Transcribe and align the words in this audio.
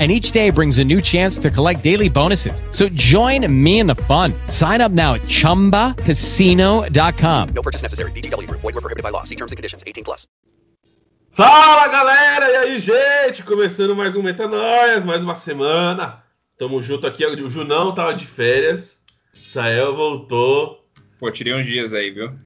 and 0.00 0.10
each 0.10 0.32
day 0.32 0.50
brings 0.50 0.78
a 0.78 0.84
new 0.84 1.00
chance 1.00 1.38
to 1.38 1.50
collect 1.50 1.84
daily 1.84 2.08
bonuses. 2.08 2.60
So 2.72 2.88
join 2.88 3.46
me 3.62 3.78
in 3.78 3.86
the 3.86 3.94
fun. 3.94 4.32
Sign 4.48 4.80
up 4.80 4.90
now 4.90 5.14
at 5.14 5.22
ChumbaCasino.com. 5.22 7.48
No 7.54 7.62
purchase 7.62 7.82
necessary. 7.82 8.10
BGW. 8.10 8.50
Void 8.50 8.64
were 8.64 8.72
prohibited 8.72 9.04
by 9.04 9.10
law. 9.10 9.22
See 9.22 9.36
terms 9.36 9.52
and 9.52 9.56
conditions. 9.56 9.84
18 9.86 10.02
plus. 10.02 10.26
Fala, 11.32 11.88
galera! 11.88 12.48
E 12.48 12.56
aí, 12.56 12.78
gente? 12.78 13.42
Começando 13.42 13.96
mais 13.96 14.14
um 14.14 14.22
Metanoias, 14.22 15.04
mais 15.04 15.24
uma 15.24 15.34
semana. 15.34 16.22
Tamo 16.56 16.80
junto 16.80 17.08
aqui. 17.08 17.26
O 17.26 17.48
Junão 17.48 17.92
tava 17.92 18.14
de 18.14 18.24
férias. 18.24 19.02
Sael 19.32 19.96
voltou. 19.96 20.78
Pô, 21.18 21.28
tirei 21.32 21.52
uns 21.54 21.66
dias 21.66 21.92
aí, 21.92 22.12
viu? 22.12 22.38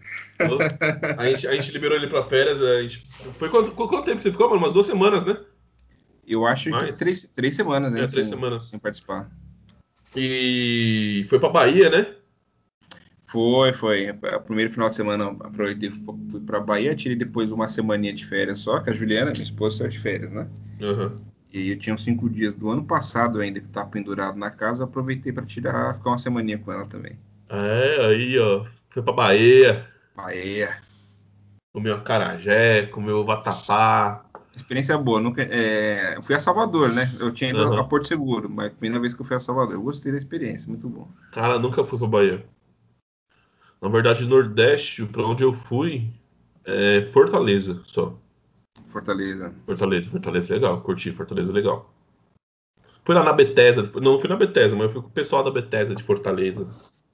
A 1.19 1.29
gente, 1.29 1.47
a 1.49 1.53
gente 1.53 1.71
liberou 1.73 1.99
ele 1.99 2.07
pra 2.07 2.23
férias. 2.23 2.63
A 2.63 2.81
gente... 2.81 3.07
Foi 3.39 3.51
quanto, 3.51 3.73
quanto 3.73 4.05
tempo 4.05 4.21
você 4.21 4.33
ficou, 4.33 4.49
mano? 4.49 4.63
Umas 4.63 4.73
duas 4.73 4.87
semanas, 4.87 5.23
né? 5.25 5.37
Eu 6.29 6.47
acho 6.47 6.71
Mais? 6.71 6.85
que 6.95 6.99
três, 6.99 7.25
três 7.35 7.57
semanas, 7.57 7.95
hein? 7.95 8.03
É, 8.03 8.07
três 8.07 8.29
sem, 8.29 8.37
semanas. 8.37 8.67
Sem 8.67 8.79
participar. 8.79 9.31
E 10.15 11.27
foi 11.29 11.39
pra 11.39 11.49
Bahia, 11.49 11.91
né? 11.91 12.07
Foi, 13.27 13.73
foi. 13.73 14.11
O 14.11 14.41
primeiro 14.41 14.71
final 14.71 14.89
de 14.89 14.97
semana 14.97 15.27
aproveitei, 15.27 15.91
fui 16.31 16.41
pra 16.41 16.61
Bahia, 16.61 16.95
tirei 16.95 17.17
depois 17.17 17.53
uma 17.53 17.69
semaninha 17.69 18.13
de 18.13 18.25
férias 18.25 18.61
só, 18.61 18.81
que 18.81 18.89
a 18.89 18.93
Juliana, 18.93 19.33
minha 19.33 19.43
esposa, 19.43 19.79
saiu 19.79 19.91
de 19.91 19.99
férias, 19.99 20.33
né? 20.33 20.49
Uhum. 20.81 21.19
E 21.53 21.71
eu 21.71 21.79
tinha 21.79 21.95
uns 21.95 22.05
cinco 22.05 22.29
dias 22.29 22.55
do 22.55 22.71
ano 22.71 22.85
passado 22.85 23.39
ainda 23.41 23.61
que 23.61 23.69
tava 23.69 23.89
pendurado 23.89 24.39
na 24.39 24.51
casa, 24.51 24.85
aproveitei 24.85 25.33
para 25.33 25.45
tirar, 25.45 25.95
ficar 25.95 26.11
uma 26.11 26.19
semaninha 26.19 26.59
com 26.59 26.73
ela 26.73 26.87
também. 26.87 27.19
É, 27.49 28.07
aí, 28.07 28.39
ó. 28.39 28.65
Foi 28.91 29.03
pra 29.03 29.13
Bahia. 29.13 29.87
Bahia. 30.17 30.71
Comeu 31.73 31.97
acarajé, 31.97 32.87
comeu 32.87 33.25
vatapá, 33.25 34.25
Experiência 34.59 34.99
boa. 34.99 35.21
Nunca, 35.21 35.43
é, 35.43 36.17
eu 36.17 36.23
fui 36.23 36.35
a 36.35 36.41
Salvador, 36.41 36.93
né? 36.93 37.09
Eu 37.21 37.33
tinha 37.33 37.51
ido 37.51 37.65
uhum. 37.65 37.79
a 37.79 37.85
Porto 37.85 38.09
Seguro, 38.09 38.51
mas 38.51 38.73
primeira 38.73 39.01
vez 39.01 39.15
que 39.15 39.23
eu 39.23 39.25
fui 39.25 39.37
a 39.37 39.41
Salvador. 39.41 39.75
Eu 39.75 39.83
gostei 39.83 40.11
da 40.11 40.19
experiência, 40.19 40.69
muito 40.69 40.89
bom. 40.89 41.09
Cara, 41.33 41.59
nunca 41.59 41.85
fui 41.85 41.99
pra 41.99 42.09
Bahia. 42.09 42.45
Na 43.81 43.89
verdade, 43.89 44.27
Nordeste, 44.27 45.07
pra 45.07 45.25
onde 45.25 45.45
eu 45.45 45.53
fui, 45.53 46.11
é 46.65 47.03
Fortaleza 47.13 47.81
só. 47.85 48.19
Fortaleza. 48.89 49.55
Fortaleza, 49.65 50.11
Fortaleza 50.11 50.55
legal. 50.55 50.81
Curti, 50.81 51.13
Fortaleza 51.13 51.53
legal. 51.53 51.95
Fui 53.05 53.15
lá 53.15 53.23
na 53.23 53.33
Bethesda, 53.33 53.89
não 54.01 54.21
fui 54.21 54.29
na 54.29 54.37
Bethesda, 54.37 54.77
mas 54.77 54.87
eu 54.87 54.93
fui 54.93 55.03
com 55.03 55.09
o 55.09 55.13
pessoal 55.13 55.45
da 55.45 55.51
Bethesda 55.51 55.95
de 55.95 56.03
Fortaleza. 56.03 56.69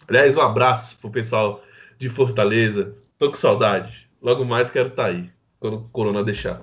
Aliás, 0.09 0.37
um 0.37 0.41
abraço 0.41 0.99
pro 0.99 1.11
pessoal 1.11 1.63
de 1.99 2.09
Fortaleza. 2.09 2.95
Tô 3.19 3.29
com 3.29 3.37
saudade. 3.37 4.09
Logo 4.21 4.45
mais 4.45 4.71
quero 4.71 4.89
estar 4.89 5.05
tá 5.05 5.09
aí, 5.11 5.31
quando 5.61 5.77
o 5.77 5.89
Corona 5.91 6.25
deixar. 6.25 6.63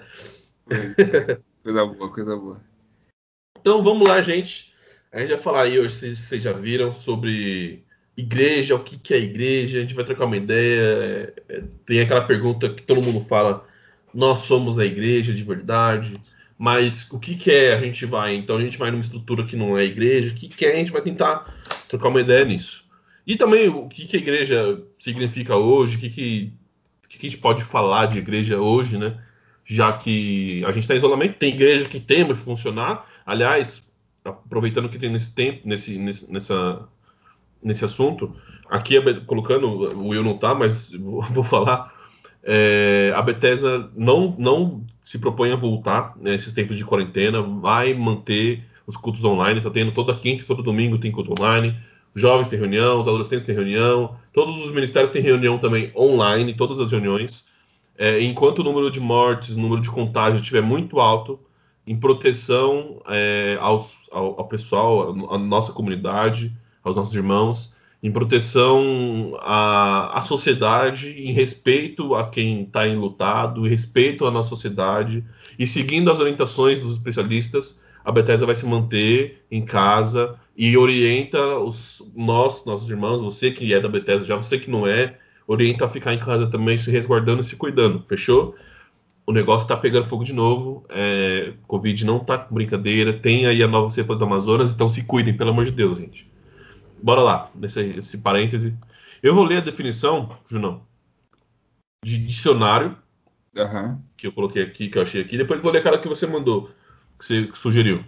coisa 1.63 1.85
boa, 1.85 2.13
coisa 2.13 2.35
boa. 2.35 2.61
Então 3.59 3.83
vamos 3.83 4.07
lá, 4.07 4.21
gente. 4.21 4.73
A 5.11 5.19
gente 5.19 5.29
vai 5.29 5.39
falar 5.39 5.63
aí 5.63 5.77
hoje, 5.77 5.95
vocês, 5.95 6.19
vocês 6.19 6.41
já 6.41 6.53
viram, 6.53 6.93
sobre 6.93 7.83
igreja, 8.15 8.75
o 8.75 8.83
que, 8.83 8.97
que 8.97 9.13
é 9.13 9.19
igreja. 9.19 9.79
A 9.79 9.81
gente 9.81 9.93
vai 9.93 10.05
trocar 10.05 10.25
uma 10.25 10.37
ideia. 10.37 11.33
É, 11.49 11.55
é, 11.55 11.63
tem 11.85 11.99
aquela 12.01 12.21
pergunta 12.21 12.69
que 12.69 12.81
todo 12.81 13.01
mundo 13.01 13.25
fala: 13.25 13.65
nós 14.13 14.39
somos 14.39 14.79
a 14.79 14.85
igreja 14.85 15.33
de 15.33 15.43
verdade. 15.43 16.19
Mas 16.57 17.09
o 17.11 17.19
que, 17.19 17.35
que 17.35 17.49
é 17.49 17.73
a 17.73 17.79
gente 17.79 18.05
vai? 18.05 18.35
Então 18.35 18.55
a 18.55 18.61
gente 18.61 18.77
vai 18.77 18.91
numa 18.91 19.01
estrutura 19.01 19.45
que 19.45 19.55
não 19.55 19.77
é 19.77 19.83
igreja. 19.83 20.31
O 20.31 20.35
que, 20.35 20.47
que 20.47 20.65
é? 20.65 20.73
A 20.73 20.77
gente 20.77 20.91
vai 20.91 21.01
tentar 21.01 21.51
trocar 21.89 22.09
uma 22.09 22.21
ideia 22.21 22.45
nisso. 22.45 22.85
E 23.25 23.35
também 23.35 23.67
o 23.67 23.87
que, 23.87 24.05
que 24.05 24.17
a 24.17 24.19
igreja 24.19 24.83
significa 24.97 25.55
hoje, 25.55 25.97
o 25.97 25.99
que, 25.99 26.09
que, 26.09 26.53
que 27.09 27.27
a 27.27 27.29
gente 27.29 27.41
pode 27.41 27.63
falar 27.63 28.05
de 28.07 28.19
igreja 28.19 28.59
hoje, 28.59 28.97
né? 28.97 29.19
Já 29.65 29.93
que 29.93 30.63
a 30.65 30.71
gente 30.71 30.83
está 30.83 30.93
em 30.93 30.97
isolamento, 30.97 31.37
tem 31.37 31.53
igreja 31.53 31.87
que 31.87 31.99
tema 31.99 32.35
funcionar. 32.35 33.05
Aliás, 33.25 33.81
aproveitando 34.23 34.89
que 34.89 34.97
tem 34.97 35.09
nesse 35.09 35.33
tempo, 35.33 35.61
nesse, 35.65 35.97
nesse, 35.97 36.31
nessa, 36.31 36.87
nesse 37.63 37.85
assunto, 37.85 38.35
aqui 38.69 38.95
colocando, 39.25 39.67
o 39.67 40.07
Will 40.09 40.23
não 40.23 40.37
tá, 40.37 40.53
mas 40.53 40.91
vou, 41.31 41.43
falar. 41.43 41.93
É, 42.43 43.13
a 43.15 43.21
Bethesda 43.21 43.89
não, 43.95 44.35
não 44.37 44.83
se 45.01 45.19
propõe 45.19 45.51
a 45.51 45.55
voltar 45.55 46.15
nesses 46.19 46.53
tempos 46.53 46.75
de 46.75 46.85
quarentena, 46.85 47.41
vai 47.41 47.93
manter 47.93 48.63
os 48.85 48.97
cultos 48.97 49.23
online, 49.23 49.59
está 49.59 49.69
tendo 49.69 49.91
toda 49.91 50.15
quinta 50.15 50.43
todo 50.45 50.63
domingo 50.63 50.97
tem 50.97 51.11
culto 51.11 51.33
online, 51.39 51.77
jovens 52.15 52.47
têm 52.47 52.59
reunião, 52.59 52.99
os 52.99 53.07
adolescentes 53.07 53.45
têm 53.45 53.55
reunião, 53.55 54.15
todos 54.33 54.57
os 54.57 54.71
ministérios 54.71 55.11
têm 55.11 55.21
reunião 55.21 55.57
também 55.57 55.91
online, 55.95 56.55
todas 56.55 56.79
as 56.79 56.91
reuniões. 56.91 57.45
É, 58.03 58.19
enquanto 58.23 58.59
o 58.59 58.63
número 58.63 58.89
de 58.89 58.99
mortes, 58.99 59.55
o 59.55 59.59
número 59.59 59.79
de 59.79 59.87
contágios 59.87 60.41
estiver 60.41 60.63
muito 60.63 60.99
alto, 60.99 61.39
em 61.85 61.95
proteção 61.95 62.99
é, 63.07 63.59
aos, 63.61 64.09
ao, 64.11 64.39
ao, 64.39 64.47
pessoal, 64.47 65.11
à 65.31 65.37
nossa 65.37 65.71
comunidade, 65.71 66.51
aos 66.83 66.95
nossos 66.95 67.13
irmãos, 67.13 67.75
em 68.01 68.11
proteção 68.11 69.37
à, 69.39 70.17
à 70.17 70.21
sociedade, 70.23 71.11
em 71.11 71.31
respeito 71.31 72.15
a 72.15 72.27
quem 72.27 72.63
está 72.63 72.87
enlutado, 72.87 73.67
em 73.67 73.69
respeito 73.69 74.25
à 74.25 74.31
nossa 74.31 74.49
sociedade, 74.49 75.23
e 75.59 75.67
seguindo 75.67 76.09
as 76.09 76.19
orientações 76.19 76.79
dos 76.79 76.93
especialistas, 76.93 77.79
a 78.03 78.11
Bethesda 78.11 78.47
vai 78.47 78.55
se 78.55 78.65
manter 78.65 79.45
em 79.51 79.63
casa 79.63 80.39
e 80.57 80.75
orienta 80.75 81.59
os 81.59 82.01
nós, 82.15 82.65
nossos 82.65 82.89
irmãos, 82.89 83.21
você 83.21 83.51
que 83.51 83.71
é 83.71 83.79
da 83.79 83.87
Bethesda 83.87 84.25
já, 84.25 84.35
você 84.35 84.57
que 84.57 84.71
não 84.71 84.87
é, 84.87 85.19
orienta 85.47 85.85
a 85.85 85.89
ficar 85.89 86.13
em 86.13 86.19
casa 86.19 86.47
também, 86.47 86.77
se 86.77 86.91
resguardando 86.91 87.41
e 87.41 87.43
se 87.43 87.55
cuidando, 87.55 88.03
fechou? 88.07 88.55
O 89.25 89.31
negócio 89.31 89.67
tá 89.67 89.77
pegando 89.77 90.07
fogo 90.07 90.23
de 90.23 90.33
novo, 90.33 90.85
é, 90.89 91.53
Covid 91.67 92.05
não 92.05 92.19
tá 92.19 92.37
com 92.37 92.55
brincadeira, 92.55 93.13
tem 93.13 93.45
aí 93.45 93.61
a 93.61 93.67
nova 93.67 93.89
cepa 93.89 94.15
do 94.15 94.25
Amazonas, 94.25 94.73
então 94.73 94.89
se 94.89 95.03
cuidem, 95.03 95.35
pelo 95.35 95.51
amor 95.51 95.65
de 95.65 95.71
Deus, 95.71 95.97
gente. 95.97 96.29
Bora 97.01 97.21
lá, 97.21 97.51
nesse 97.55 97.81
esse 97.97 98.17
parêntese. 98.19 98.75
Eu 99.21 99.35
vou 99.35 99.43
ler 99.43 99.57
a 99.57 99.61
definição, 99.61 100.35
Junão, 100.47 100.81
de 102.03 102.17
dicionário, 102.17 102.97
uhum. 103.55 104.01
que 104.17 104.27
eu 104.27 104.31
coloquei 104.31 104.63
aqui, 104.63 104.89
que 104.89 104.97
eu 104.97 105.03
achei 105.03 105.21
aqui, 105.21 105.37
depois 105.37 105.61
vou 105.61 105.71
ler 105.71 105.79
aquela 105.79 105.99
que 105.99 106.07
você 106.07 106.25
mandou, 106.25 106.71
que 107.17 107.25
você 107.25 107.49
sugeriu. 107.53 108.03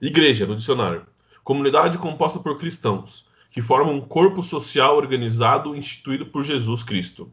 Igreja, 0.00 0.46
no 0.46 0.56
dicionário. 0.56 1.06
Comunidade 1.42 1.98
composta 1.98 2.38
por 2.38 2.58
cristãos, 2.58 3.26
que 3.52 3.60
formam 3.60 3.94
um 3.94 4.00
corpo 4.00 4.42
social 4.42 4.96
organizado 4.96 5.76
instituído 5.76 6.26
por 6.26 6.42
Jesus 6.42 6.82
Cristo. 6.82 7.30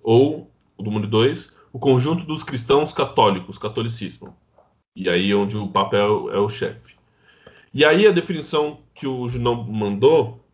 Ou, 0.00 0.50
o 0.76 0.82
número 0.84 1.08
2, 1.08 1.56
o 1.72 1.80
conjunto 1.80 2.24
dos 2.24 2.44
cristãos 2.44 2.92
católicos, 2.92 3.58
catolicismo. 3.58 4.36
E 4.94 5.10
aí 5.10 5.34
onde 5.34 5.56
o 5.56 5.68
papel 5.68 6.30
é 6.32 6.38
o 6.38 6.48
chefe. 6.48 6.94
E 7.74 7.84
aí 7.84 8.06
a 8.06 8.12
definição 8.12 8.80
que 8.94 9.06
o 9.06 9.28
Junão 9.28 9.64
mandou 9.64 10.44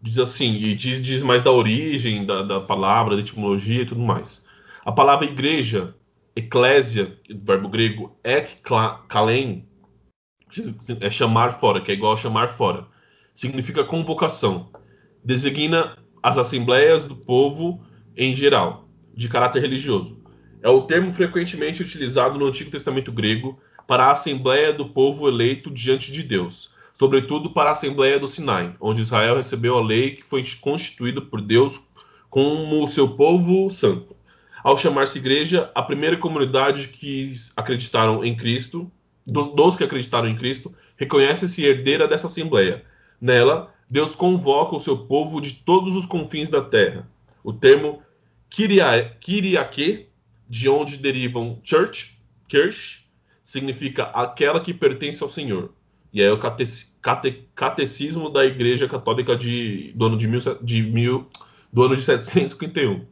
diz 0.00 0.18
assim, 0.18 0.56
e 0.56 0.74
diz, 0.74 1.00
diz 1.00 1.22
mais 1.22 1.42
da 1.42 1.52
origem 1.52 2.26
da, 2.26 2.42
da, 2.42 2.60
palavra, 2.60 3.14
da 3.14 3.22
etimologia 3.22 3.82
e 3.82 3.86
tudo 3.86 4.00
mais. 4.00 4.44
A 4.84 4.92
palavra 4.92 5.24
igreja, 5.24 5.94
eclésia, 6.36 7.18
verbo 7.30 7.68
grego 7.68 8.14
ek 8.22 8.60
kalen, 9.08 9.66
é 11.00 11.10
chamar 11.10 11.52
fora, 11.52 11.80
que 11.80 11.92
é 11.92 11.94
igual 11.94 12.12
a 12.12 12.16
chamar 12.16 12.48
fora 12.48 12.91
significa 13.34 13.84
convocação. 13.84 14.70
Designa 15.24 15.96
as 16.22 16.38
assembleias 16.38 17.04
do 17.04 17.16
povo 17.16 17.82
em 18.16 18.34
geral, 18.34 18.88
de 19.14 19.28
caráter 19.28 19.60
religioso. 19.60 20.20
É 20.62 20.68
o 20.68 20.82
termo 20.82 21.12
frequentemente 21.12 21.82
utilizado 21.82 22.38
no 22.38 22.46
Antigo 22.46 22.70
Testamento 22.70 23.10
grego 23.10 23.58
para 23.86 24.06
a 24.06 24.12
assembleia 24.12 24.72
do 24.72 24.88
povo 24.88 25.28
eleito 25.28 25.70
diante 25.70 26.12
de 26.12 26.22
Deus, 26.22 26.70
sobretudo 26.94 27.50
para 27.50 27.70
a 27.70 27.72
assembleia 27.72 28.18
do 28.18 28.28
Sinai, 28.28 28.74
onde 28.80 29.02
Israel 29.02 29.36
recebeu 29.36 29.76
a 29.76 29.82
lei 29.82 30.12
que 30.12 30.22
foi 30.22 30.44
constituída 30.60 31.20
por 31.20 31.40
Deus 31.40 31.80
como 32.30 32.82
o 32.82 32.86
seu 32.86 33.16
povo 33.16 33.68
santo. 33.70 34.16
Ao 34.62 34.78
chamar-se 34.78 35.18
igreja, 35.18 35.70
a 35.74 35.82
primeira 35.82 36.16
comunidade 36.16 36.88
que 36.88 37.32
acreditaram 37.56 38.24
em 38.24 38.36
Cristo, 38.36 38.90
dos, 39.26 39.48
dos 39.54 39.76
que 39.76 39.82
acreditaram 39.82 40.28
em 40.28 40.36
Cristo, 40.36 40.72
reconhece-se 40.96 41.64
herdeira 41.64 42.06
dessa 42.06 42.28
assembleia. 42.28 42.84
Nela, 43.22 43.72
Deus 43.88 44.16
convoca 44.16 44.74
o 44.74 44.80
seu 44.80 44.98
povo 44.98 45.40
de 45.40 45.52
todos 45.52 45.94
os 45.94 46.06
confins 46.06 46.48
da 46.48 46.60
terra. 46.60 47.08
O 47.44 47.52
termo 47.52 48.02
Kyriake, 48.50 50.08
de 50.48 50.68
onde 50.68 50.96
derivam 50.96 51.60
church, 51.62 52.18
kirch, 52.48 53.06
significa 53.44 54.06
aquela 54.06 54.60
que 54.60 54.74
pertence 54.74 55.22
ao 55.22 55.30
Senhor. 55.30 55.70
E 56.12 56.20
é 56.20 56.32
o 56.32 56.38
cate, 56.38 57.46
catecismo 57.54 58.28
da 58.28 58.44
Igreja 58.44 58.88
Católica 58.88 59.36
de, 59.36 59.92
do, 59.94 60.06
ano 60.06 60.18
de, 60.18 60.26
mil, 60.26 60.40
de 60.60 60.82
mil, 60.82 61.28
do 61.72 61.84
ano 61.84 61.94
de 61.94 62.02
751. 62.02 63.06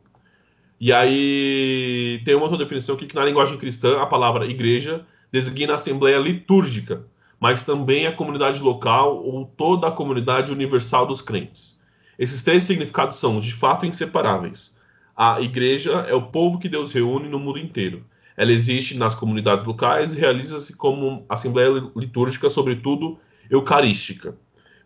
E 0.80 0.92
aí 0.92 2.20
tem 2.24 2.34
uma 2.34 2.44
outra 2.44 2.58
definição 2.58 2.96
aqui 2.96 3.06
que 3.06 3.14
na 3.14 3.24
linguagem 3.24 3.56
cristã 3.58 4.00
a 4.00 4.06
palavra 4.06 4.46
igreja 4.46 5.06
designa 5.30 5.74
a 5.74 5.76
assembleia 5.76 6.18
litúrgica, 6.18 7.06
mas 7.40 7.64
também 7.64 8.06
a 8.06 8.12
comunidade 8.12 8.62
local 8.62 9.24
ou 9.24 9.46
toda 9.46 9.88
a 9.88 9.92
comunidade 9.92 10.52
universal 10.52 11.06
dos 11.06 11.22
crentes. 11.22 11.80
Esses 12.18 12.42
três 12.42 12.64
significados 12.64 13.16
são 13.16 13.40
de 13.40 13.54
fato 13.54 13.86
inseparáveis. 13.86 14.76
A 15.16 15.40
igreja 15.40 16.06
é 16.06 16.14
o 16.14 16.26
povo 16.26 16.58
que 16.58 16.68
Deus 16.68 16.92
reúne 16.92 17.30
no 17.30 17.38
mundo 17.38 17.58
inteiro. 17.58 18.04
Ela 18.36 18.52
existe 18.52 18.96
nas 18.96 19.14
comunidades 19.14 19.64
locais 19.64 20.14
e 20.14 20.18
realiza-se 20.18 20.76
como 20.76 21.24
assembleia 21.28 21.70
litúrgica, 21.96 22.50
sobretudo 22.50 23.18
eucarística. 23.50 24.36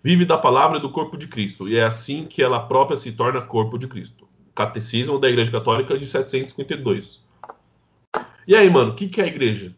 Vive 0.03 0.25
da 0.25 0.39
palavra 0.39 0.79
e 0.79 0.81
do 0.81 0.91
corpo 0.91 1.17
de 1.17 1.27
Cristo, 1.27 1.69
e 1.69 1.77
é 1.77 1.85
assim 1.85 2.25
que 2.25 2.43
ela 2.43 2.61
própria 2.61 2.97
se 2.97 3.13
torna 3.13 3.41
corpo 3.41 3.79
de 3.79 3.89
Cristo. 3.89 4.29
Catecismo 4.55 5.19
da 5.19 5.29
Igreja 5.29 5.51
Católica 5.51 5.99
de 5.99 6.07
752. 6.07 7.25
E 8.47 8.55
aí, 8.55 8.69
mano, 8.69 8.93
o 8.93 8.95
que, 8.95 9.09
que 9.09 9.21
é 9.21 9.25
a 9.25 9.29
igreja? 9.29 9.75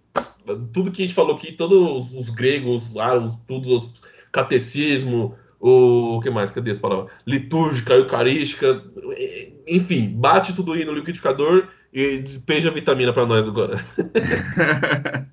Tudo 0.72 0.90
que 0.90 1.02
a 1.02 1.06
gente 1.06 1.14
falou 1.14 1.36
aqui, 1.36 1.52
todos 1.52 2.14
os 2.14 2.30
gregos, 2.30 2.94
lá, 2.94 3.16
os, 3.16 3.34
tudo 3.46 3.76
os 3.76 4.02
catecismo, 4.30 5.34
o 5.58 6.20
que 6.22 6.30
mais? 6.30 6.50
Cadê 6.50 6.70
as 6.70 6.78
palavras? 6.78 7.12
Litúrgica, 7.26 7.94
eucarística, 7.94 8.84
enfim, 9.66 10.08
bate 10.08 10.54
tudo 10.54 10.72
aí 10.72 10.84
no 10.84 10.92
liquidificador 10.92 11.68
e 11.92 12.20
despeja 12.20 12.70
vitamina 12.70 13.12
para 13.12 13.26
nós 13.26 13.48
agora. 13.48 13.76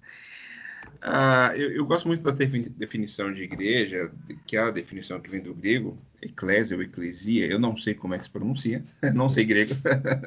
ah, 1.02 1.52
eu, 1.56 1.72
eu, 1.72 1.86
gosto 1.86 2.08
muito 2.08 2.24
da 2.24 2.32
definição 2.32 3.32
de 3.34 3.44
igreja, 3.44 4.12
que 4.48 4.56
é 4.56 4.62
a 4.62 4.72
definição 4.72 5.20
que 5.20 5.30
vem 5.30 5.42
do 5.42 5.54
grego, 5.54 5.98
eclésia 6.22 6.78
ou 6.78 6.84
eclesia, 6.84 7.46
eu 7.48 7.60
não 7.60 7.76
sei 7.76 7.94
como 7.94 8.14
é 8.14 8.18
que 8.18 8.24
se 8.24 8.32
pronuncia, 8.32 8.84
não 9.14 9.28
sei 9.28 9.44
grego, 9.44 9.74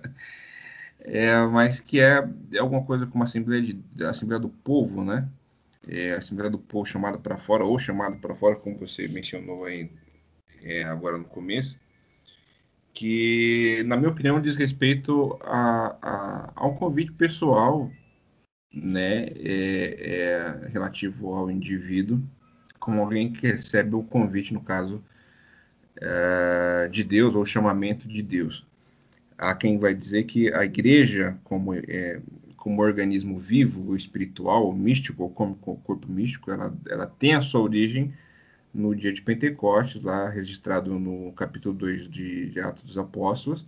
é, 1.07 1.47
mas 1.47 1.79
que 1.79 2.01
é, 2.01 2.29
é, 2.53 2.59
alguma 2.59 2.85
coisa 2.85 3.07
como 3.07 3.23
a 3.23 3.27
Assembleia, 3.27 3.63
de, 3.63 4.05
a 4.05 4.11
Assembleia 4.11 4.41
do 4.41 4.49
Povo, 4.49 5.05
né? 5.05 5.29
É, 5.87 6.15
a 6.15 6.19
Assembleia 6.19 6.51
do 6.51 6.59
Povo 6.59 6.85
chamada 6.85 7.17
para 7.17 7.39
fora, 7.39 7.65
ou 7.65 7.79
chamada 7.79 8.17
para 8.17 8.35
fora, 8.35 8.57
como 8.57 8.77
você 8.77 9.07
mencionou 9.07 9.65
aí 9.65 9.89
é, 10.63 10.83
agora 10.83 11.17
no 11.17 11.25
começo, 11.25 11.79
que, 12.93 13.85
na 13.87 13.97
minha 13.97 14.11
opinião, 14.11 14.41
diz 14.41 14.57
respeito 14.57 15.39
a, 15.43 15.97
a, 16.03 16.53
a 16.57 16.67
um 16.67 16.75
convite 16.75 17.13
pessoal 17.13 17.89
né, 18.75 19.27
é, 19.37 20.65
é 20.65 20.69
relativo 20.69 21.33
ao 21.35 21.49
indivíduo, 21.49 22.21
como 22.81 23.01
alguém 23.01 23.33
que 23.33 23.47
recebe 23.47 23.95
o 23.95 24.03
convite, 24.03 24.53
no 24.53 24.61
caso, 24.61 25.05
é, 26.01 26.89
de 26.91 27.05
Deus, 27.05 27.37
ou 27.37 27.45
chamamento 27.45 28.09
de 28.09 28.23
Deus. 28.23 28.67
Há 29.39 29.55
quem 29.55 29.79
vai 29.79 29.95
dizer 29.95 30.25
que 30.25 30.53
a 30.53 30.65
igreja, 30.65 31.39
como, 31.45 31.75
é, 31.75 32.21
como 32.57 32.83
organismo 32.83 33.39
vivo, 33.39 33.95
espiritual, 33.95 34.73
místico, 34.73 35.25
ou 35.25 35.31
como 35.31 35.55
corpo 35.57 36.11
místico, 36.11 36.51
ela, 36.51 36.75
ela 36.89 37.07
tem 37.07 37.35
a 37.35 37.43
sua 37.43 37.61
origem 37.61 38.13
no 38.73 38.95
dia 38.95 39.13
de 39.13 39.23
Pentecostes, 39.23 40.03
lá 40.03 40.29
registrado 40.29 40.99
no 40.99 41.33
capítulo 41.33 41.75
2 41.75 42.09
de, 42.09 42.51
de 42.51 42.61
Atos 42.61 42.85
dos 42.85 42.99
Apóstolos, 42.99 43.65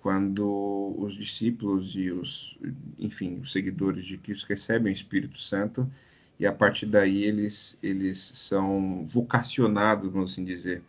quando 0.00 0.94
os 0.96 1.14
discípulos 1.14 1.94
e 1.94 2.10
os, 2.10 2.56
enfim, 2.98 3.40
os 3.42 3.52
seguidores 3.52 4.04
de 4.04 4.16
Cristo 4.16 4.46
recebem 4.48 4.92
o 4.92 4.94
Espírito 4.94 5.40
Santo 5.40 5.90
e 6.38 6.46
a 6.46 6.52
partir 6.52 6.86
daí 6.86 7.24
eles, 7.24 7.76
eles 7.82 8.18
são 8.18 9.04
vocacionados, 9.04 10.10
vamos 10.10 10.32
assim 10.32 10.44
dizer, 10.44 10.82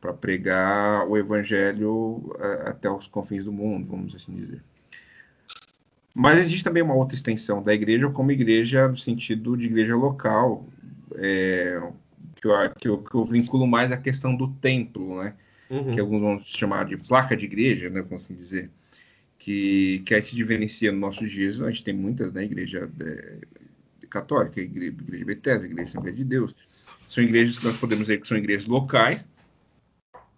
para 0.00 0.12
pregar 0.12 1.06
o 1.08 1.16
evangelho 1.16 2.34
é, 2.38 2.70
até 2.70 2.90
os 2.90 3.06
confins 3.06 3.44
do 3.44 3.52
mundo, 3.52 3.88
vamos 3.88 4.14
assim 4.14 4.34
dizer. 4.34 4.62
Mas 6.14 6.40
existe 6.40 6.64
também 6.64 6.82
uma 6.82 6.94
outra 6.94 7.14
extensão 7.14 7.62
da 7.62 7.74
igreja 7.74 8.08
como 8.08 8.32
igreja 8.32 8.88
no 8.88 8.96
sentido 8.96 9.56
de 9.56 9.66
igreja 9.66 9.94
local, 9.94 10.66
é, 11.14 11.78
que, 12.34 12.46
eu, 12.46 12.52
que, 12.78 12.88
eu, 12.88 12.98
que 12.98 13.14
eu 13.14 13.24
vinculo 13.24 13.66
mais 13.66 13.92
à 13.92 13.96
questão 13.96 14.34
do 14.34 14.48
templo, 14.48 15.22
né? 15.22 15.34
Uhum. 15.68 15.92
Que 15.92 16.00
alguns 16.00 16.20
vão 16.20 16.40
chamar 16.44 16.86
de 16.86 16.96
placa 16.96 17.36
de 17.36 17.44
igreja, 17.44 17.90
né? 17.90 18.00
Vamos 18.00 18.24
assim 18.24 18.34
dizer. 18.34 18.70
Que, 19.38 20.02
que 20.06 20.14
aí 20.14 20.22
se 20.22 20.34
diferencia 20.34 20.90
nos 20.90 21.00
nossos 21.00 21.30
dias. 21.30 21.60
A 21.60 21.70
gente 21.70 21.84
tem 21.84 21.92
muitas, 21.92 22.32
né? 22.32 22.44
Igreja 22.44 22.88
é, 23.00 23.38
católica, 24.08 24.60
igreja, 24.60 24.96
igreja 24.98 25.24
Bethesda, 25.24 25.66
igreja 25.66 25.88
Assembleia 25.88 26.16
de 26.16 26.24
Deus. 26.24 26.54
São 27.06 27.22
igrejas 27.22 27.58
que 27.58 27.66
nós 27.66 27.76
podemos 27.76 28.06
dizer 28.06 28.20
que 28.20 28.28
são 28.28 28.38
igrejas 28.38 28.66
locais 28.66 29.28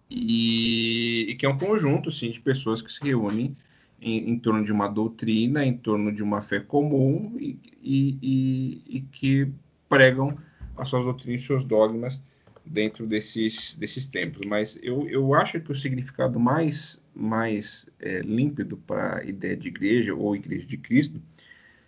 e, 0.09 1.27
e 1.29 1.35
que 1.35 1.45
é 1.45 1.49
um 1.49 1.57
conjunto, 1.57 2.11
sim, 2.11 2.31
de 2.31 2.41
pessoas 2.41 2.81
que 2.81 2.91
se 2.91 3.03
reúnem 3.03 3.55
em, 4.01 4.31
em, 4.31 4.39
torno 4.39 4.63
de 4.63 4.71
uma 4.71 4.87
doutrina, 4.87 5.65
em 5.65 5.77
torno 5.77 6.11
de 6.11 6.23
uma 6.23 6.41
fé 6.41 6.59
comum 6.59 7.35
e, 7.37 7.59
e, 7.81 8.81
e 8.87 9.01
que 9.01 9.51
pregam 9.87 10.37
as 10.77 10.89
suas 10.89 11.05
doutrinas, 11.05 11.43
seus 11.43 11.65
dogmas 11.65 12.21
dentro 12.65 13.05
desses, 13.05 13.75
desses 13.75 14.05
templos. 14.05 14.45
Mas 14.47 14.79
eu, 14.81 15.07
eu 15.07 15.33
acho 15.33 15.59
que 15.59 15.71
o 15.71 15.75
significado 15.75 16.39
mais, 16.39 17.01
mais 17.13 17.89
é, 17.99 18.21
límpido 18.21 18.77
para 18.77 19.19
a 19.19 19.23
ideia 19.23 19.57
de 19.57 19.67
igreja 19.67 20.15
ou 20.15 20.35
igreja 20.35 20.65
de 20.65 20.77
Cristo 20.77 21.21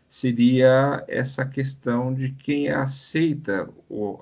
seria 0.09 1.05
essa 1.07 1.45
questão 1.45 2.13
de 2.13 2.31
quem 2.31 2.69
aceita 2.69 3.69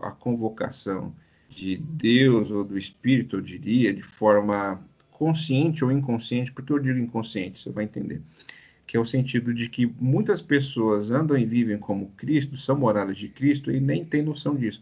a 0.04 0.12
convocação 0.12 1.16
de 1.60 1.78
Deus 1.78 2.50
ou 2.52 2.64
do 2.64 2.78
Espírito, 2.78 3.36
eu 3.36 3.42
diria, 3.42 3.94
de 3.94 4.02
forma 4.02 4.82
consciente 5.12 5.84
ou 5.84 5.92
inconsciente, 5.92 6.52
porque 6.52 6.72
eu 6.72 6.80
digo 6.80 6.98
inconsciente, 6.98 7.60
você 7.60 7.70
vai 7.70 7.84
entender, 7.84 8.22
que 8.88 8.96
é 8.96 9.00
o 9.00 9.06
sentido 9.06 9.54
de 9.54 9.70
que 9.70 9.86
muitas 10.00 10.42
pessoas 10.42 11.12
andam 11.12 11.38
e 11.38 11.46
vivem 11.46 11.78
como 11.78 12.12
Cristo, 12.16 12.56
são 12.56 12.78
moradas 12.78 13.18
de 13.18 13.28
Cristo 13.28 13.70
e 13.72 13.80
nem 13.80 14.06
têm 14.06 14.22
noção 14.22 14.56
disso. 14.56 14.82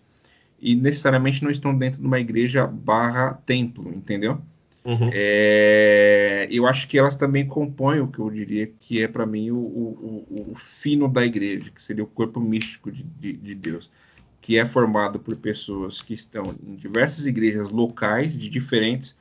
E 0.59 0.75
necessariamente 0.75 1.43
não 1.43 1.51
estão 1.51 1.75
dentro 1.75 1.99
de 1.99 2.05
uma 2.05 2.19
igreja 2.19 2.67
barra 2.67 3.33
templo, 3.45 3.91
entendeu? 3.93 4.39
Uhum. 4.85 5.09
É, 5.11 6.47
eu 6.49 6.65
acho 6.65 6.87
que 6.87 6.97
elas 6.97 7.15
também 7.15 7.45
compõem 7.45 7.99
o 7.99 8.07
que 8.07 8.19
eu 8.19 8.29
diria 8.29 8.71
que 8.79 9.01
é 9.01 9.07
para 9.07 9.25
mim 9.25 9.51
o, 9.51 9.57
o, 9.57 10.51
o, 10.51 10.55
fino 10.55 11.09
da 11.09 11.25
igreja, 11.25 11.69
que 11.71 11.81
seria 11.81 12.03
o 12.03 12.07
corpo 12.07 12.39
místico 12.39 12.89
de, 12.89 13.03
de, 13.03 13.33
de, 13.33 13.53
Deus, 13.53 13.91
que 14.47 14.57
é 14.57 14.63
formado 14.63 15.19
por 15.19 15.35
pessoas 15.35 16.01
que 16.01 16.13
estão 16.13 16.55
em 16.65 16.77
diversas 16.77 17.25
igrejas 17.25 17.69
locais 17.69 18.33
de 18.33 18.47
diferentes 18.47 19.17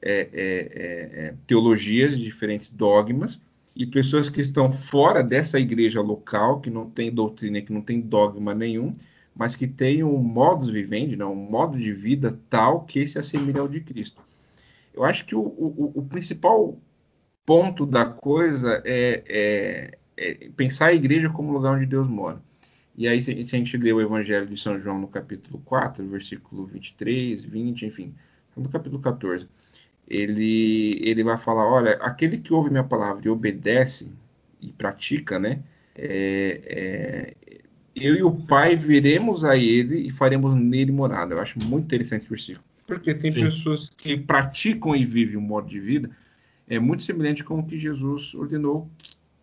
é, 0.00 0.10
é, 0.10 0.26
é, 0.32 1.26
é 1.26 1.34
teologias, 1.46 2.16
de 2.16 2.24
diferentes 2.24 2.70
dogmas, 2.70 3.38
e 3.76 3.84
pessoas 3.84 4.30
que 4.30 4.40
estão 4.40 4.72
fora 4.72 5.22
dessa 5.22 5.60
igreja 5.60 6.00
local, 6.00 6.62
que 6.62 6.70
não 6.70 6.86
tem 6.86 7.12
doutrina, 7.12 7.60
que 7.60 7.70
não 7.70 7.82
tem 7.82 8.00
dogma 8.00 8.54
nenhum, 8.54 8.90
mas 9.36 9.54
que 9.54 9.66
tem 9.66 10.02
um 10.02 10.16
modus 10.16 10.70
vivendi, 10.70 11.14
não, 11.14 11.34
um 11.34 11.50
modo 11.50 11.78
de 11.78 11.92
vida 11.92 12.40
tal 12.48 12.86
que 12.86 13.06
se 13.06 13.18
assemelha 13.18 13.60
ao 13.60 13.68
de 13.68 13.82
Cristo. 13.82 14.22
Eu 14.94 15.04
acho 15.04 15.26
que 15.26 15.34
o, 15.34 15.42
o, 15.42 15.92
o 15.94 16.02
principal 16.04 16.78
ponto 17.44 17.84
da 17.84 18.06
coisa 18.06 18.80
é, 18.86 19.22
é, 19.28 19.98
é, 20.16 20.48
pensar 20.56 20.86
a 20.86 20.94
igreja 20.94 21.28
como 21.28 21.52
lugar 21.52 21.76
onde 21.76 21.84
Deus 21.84 22.08
mora. 22.08 22.40
E 23.00 23.08
aí, 23.08 23.22
se 23.22 23.32
a 23.32 23.34
gente 23.34 23.78
lê 23.78 23.94
o 23.94 24.00
Evangelho 24.02 24.46
de 24.46 24.60
São 24.60 24.78
João 24.78 25.00
no 25.00 25.08
capítulo 25.08 25.58
4, 25.64 26.06
versículo 26.06 26.66
23, 26.66 27.42
20, 27.42 27.86
enfim, 27.86 28.14
no 28.54 28.68
capítulo 28.68 29.00
14, 29.00 29.48
ele, 30.06 31.00
ele 31.02 31.24
vai 31.24 31.38
falar: 31.38 31.66
olha, 31.66 31.92
aquele 32.02 32.36
que 32.36 32.52
ouve 32.52 32.68
minha 32.68 32.84
palavra 32.84 33.26
e 33.26 33.30
obedece 33.30 34.12
e 34.60 34.70
pratica, 34.70 35.38
né? 35.38 35.62
É, 35.96 36.60
é, 36.66 37.60
eu 37.96 38.16
e 38.16 38.22
o 38.22 38.32
Pai 38.32 38.76
viremos 38.76 39.46
a 39.46 39.56
ele 39.56 40.06
e 40.06 40.10
faremos 40.10 40.54
nele 40.54 40.92
morada. 40.92 41.34
Eu 41.34 41.40
acho 41.40 41.58
muito 41.58 41.86
interessante 41.86 42.26
o 42.26 42.28
versículo. 42.28 42.66
Porque 42.86 43.14
tem 43.14 43.30
Sim. 43.30 43.44
pessoas 43.44 43.88
que 43.88 44.14
praticam 44.14 44.94
e 44.94 45.06
vivem 45.06 45.38
um 45.38 45.40
modo 45.40 45.70
de 45.70 45.80
vida 45.80 46.10
é 46.68 46.78
muito 46.78 47.02
semelhante 47.02 47.44
com 47.44 47.60
o 47.60 47.66
que 47.66 47.78
Jesus 47.78 48.34
ordenou 48.34 48.90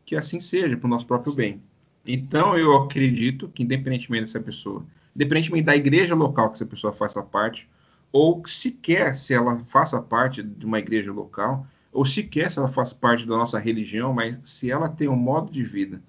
que 0.06 0.16
assim 0.16 0.40
seja, 0.40 0.78
para 0.78 0.88
o 0.88 0.90
nosso 0.90 1.06
próprio 1.06 1.34
bem. 1.34 1.62
Então, 2.08 2.58
eu 2.58 2.76
acredito 2.76 3.50
que, 3.50 3.64
independentemente 3.64 4.24
dessa 4.24 4.40
pessoa, 4.40 4.86
independentemente 5.16 5.66
da 5.66 5.76
igreja 5.76 6.16
local 6.16 6.50
que 6.50 6.56
essa 6.56 6.66
pessoa 6.66 6.94
faça 6.94 7.22
parte, 7.22 7.70
ou 8.12 8.46
sequer 8.46 9.16
se 9.16 9.34
ela 9.34 9.58
faça 9.68 10.02
parte 10.02 10.42
de 10.42 10.66
uma 10.66 10.80
igreja 10.80 11.12
local, 11.12 11.68
ou 11.92 12.06
sequer 12.06 12.50
se 12.52 12.60
ela 12.60 12.68
faz 12.68 12.94
parte 12.94 13.28
da 13.28 13.36
nossa 13.36 13.60
religião, 13.60 14.14
mas 14.14 14.40
se 14.44 14.72
ela 14.72 14.88
tem 14.88 15.08
um 15.08 15.16
modo 15.16 15.52
de 15.52 15.64
vida 15.64 16.02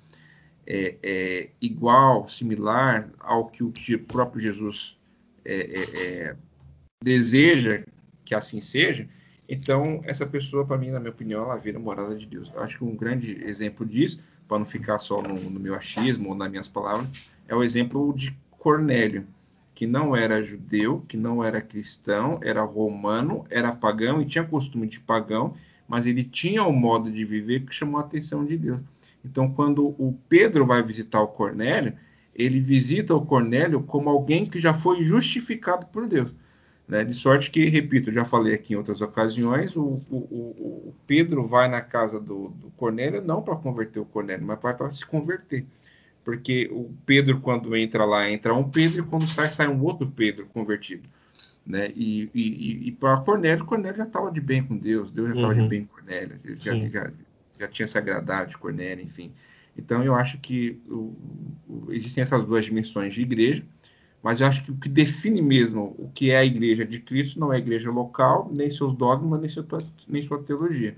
é, 0.66 0.96
é, 1.02 1.50
igual, 1.62 2.28
similar 2.28 3.08
ao 3.18 3.46
que 3.46 3.62
o 3.62 3.72
próprio 4.00 4.40
Jesus 4.40 4.98
é, 5.44 5.56
é, 5.56 6.02
é, 6.02 6.36
deseja 7.02 7.82
que 8.22 8.34
assim 8.34 8.60
seja, 8.60 9.08
então 9.48 10.02
essa 10.04 10.26
pessoa, 10.26 10.66
para 10.66 10.76
mim, 10.76 10.90
na 10.90 11.00
minha 11.00 11.10
opinião, 11.10 11.42
ela 11.42 11.56
vira 11.56 11.78
morada 11.78 12.14
de 12.14 12.26
Deus. 12.26 12.52
Eu 12.54 12.60
acho 12.60 12.76
que 12.76 12.84
um 12.84 12.94
grande 12.94 13.42
exemplo 13.44 13.86
disso, 13.86 14.20
para 14.48 14.58
não 14.58 14.66
ficar 14.66 14.98
só 14.98 15.20
no, 15.20 15.34
no 15.34 15.60
meu 15.60 15.74
achismo 15.74 16.30
ou 16.30 16.34
nas 16.34 16.50
minhas 16.50 16.66
palavras, 16.66 17.30
é 17.46 17.54
o 17.54 17.62
exemplo 17.62 18.12
de 18.14 18.36
Cornélio, 18.50 19.26
que 19.74 19.86
não 19.86 20.16
era 20.16 20.42
judeu, 20.42 21.04
que 21.06 21.16
não 21.16 21.44
era 21.44 21.60
cristão, 21.60 22.40
era 22.42 22.62
romano, 22.62 23.44
era 23.50 23.70
pagão 23.70 24.20
e 24.20 24.24
tinha 24.24 24.42
costume 24.42 24.88
de 24.88 24.98
pagão, 24.98 25.54
mas 25.86 26.06
ele 26.06 26.24
tinha 26.24 26.64
um 26.64 26.72
modo 26.72 27.12
de 27.12 27.24
viver 27.24 27.64
que 27.64 27.74
chamou 27.74 28.00
a 28.00 28.04
atenção 28.04 28.44
de 28.44 28.56
Deus. 28.56 28.80
Então, 29.24 29.50
quando 29.50 29.86
o 29.98 30.16
Pedro 30.28 30.66
vai 30.66 30.82
visitar 30.82 31.20
o 31.20 31.28
Cornélio, 31.28 31.94
ele 32.34 32.60
visita 32.60 33.14
o 33.14 33.24
Cornélio 33.24 33.82
como 33.82 34.08
alguém 34.08 34.46
que 34.46 34.60
já 34.60 34.72
foi 34.72 35.04
justificado 35.04 35.86
por 35.86 36.06
Deus. 36.06 36.34
Né? 36.88 37.04
De 37.04 37.12
sorte 37.12 37.50
que, 37.50 37.66
repito, 37.66 38.11
já 38.11 38.25
falei 38.25 38.54
aqui 38.54 38.73
em 38.73 38.76
outras 38.76 39.02
ocasiões, 39.02 39.76
o, 39.76 40.00
o, 40.11 40.16
o 40.88 40.95
Pedro 41.07 41.47
vai 41.47 41.68
na 41.68 41.83
casa 41.83 42.18
do, 42.18 42.49
do 42.49 42.71
Cornélio 42.71 43.21
não 43.21 43.42
para 43.42 43.54
converter 43.57 44.00
o 44.00 44.07
Cornélio, 44.07 44.47
mas 44.47 44.59
para 44.59 44.90
se 44.90 45.04
converter. 45.04 45.66
Porque 46.25 46.68
o 46.73 46.90
Pedro, 47.04 47.40
quando 47.40 47.76
entra 47.76 48.07
lá, 48.07 48.28
entra 48.30 48.54
um 48.54 48.68
Pedro, 48.68 49.00
e 49.00 49.02
quando 49.02 49.28
sai, 49.28 49.50
sai 49.50 49.68
um 49.68 49.83
outro 49.83 50.07
Pedro 50.11 50.47
convertido. 50.47 51.07
Né? 51.66 51.92
E, 51.95 52.30
e, 52.35 52.88
e 52.88 52.92
para 52.92 53.18
Cornélio, 53.18 53.66
Cornélio 53.66 53.99
já 53.99 54.04
estava 54.04 54.30
de 54.30 54.40
bem 54.40 54.64
com 54.64 54.76
Deus, 54.76 55.11
Deus 55.11 55.28
já 55.28 55.35
estava 55.35 55.52
uhum. 55.52 55.62
de 55.62 55.68
bem 55.68 55.85
com 55.85 55.95
Cornélio, 55.95 56.40
já, 56.57 56.75
já, 56.75 57.12
já, 57.61 57.68
tinha 57.68 57.87
se 57.87 57.99
agradado 57.99 58.49
de 58.49 58.57
Cornélio, 58.57 59.04
enfim. 59.04 59.30
Então 59.76 60.02
eu 60.02 60.14
acho 60.14 60.38
que 60.38 60.80
o, 60.88 61.14
o, 61.68 61.87
existem 61.90 62.23
essas 62.23 62.47
duas 62.47 62.64
dimensões 62.64 63.12
de 63.12 63.21
igreja, 63.21 63.62
mas 64.22 64.40
eu 64.40 64.46
acho 64.46 64.62
que 64.62 64.70
o 64.70 64.76
que 64.76 64.88
define 64.88 65.40
mesmo 65.40 65.94
o 65.98 66.10
que 66.12 66.30
é 66.30 66.38
a 66.38 66.44
igreja 66.44 66.84
de 66.84 67.00
Cristo 67.00 67.38
não 67.38 67.52
é 67.52 67.56
a 67.56 67.58
igreja 67.60 67.90
local, 67.90 68.50
nem 68.54 68.70
seus 68.70 68.92
dogmas, 68.92 69.40
nem, 69.40 69.48
seu, 69.48 69.64
nem 70.08 70.22
sua 70.22 70.42
teologia, 70.42 70.96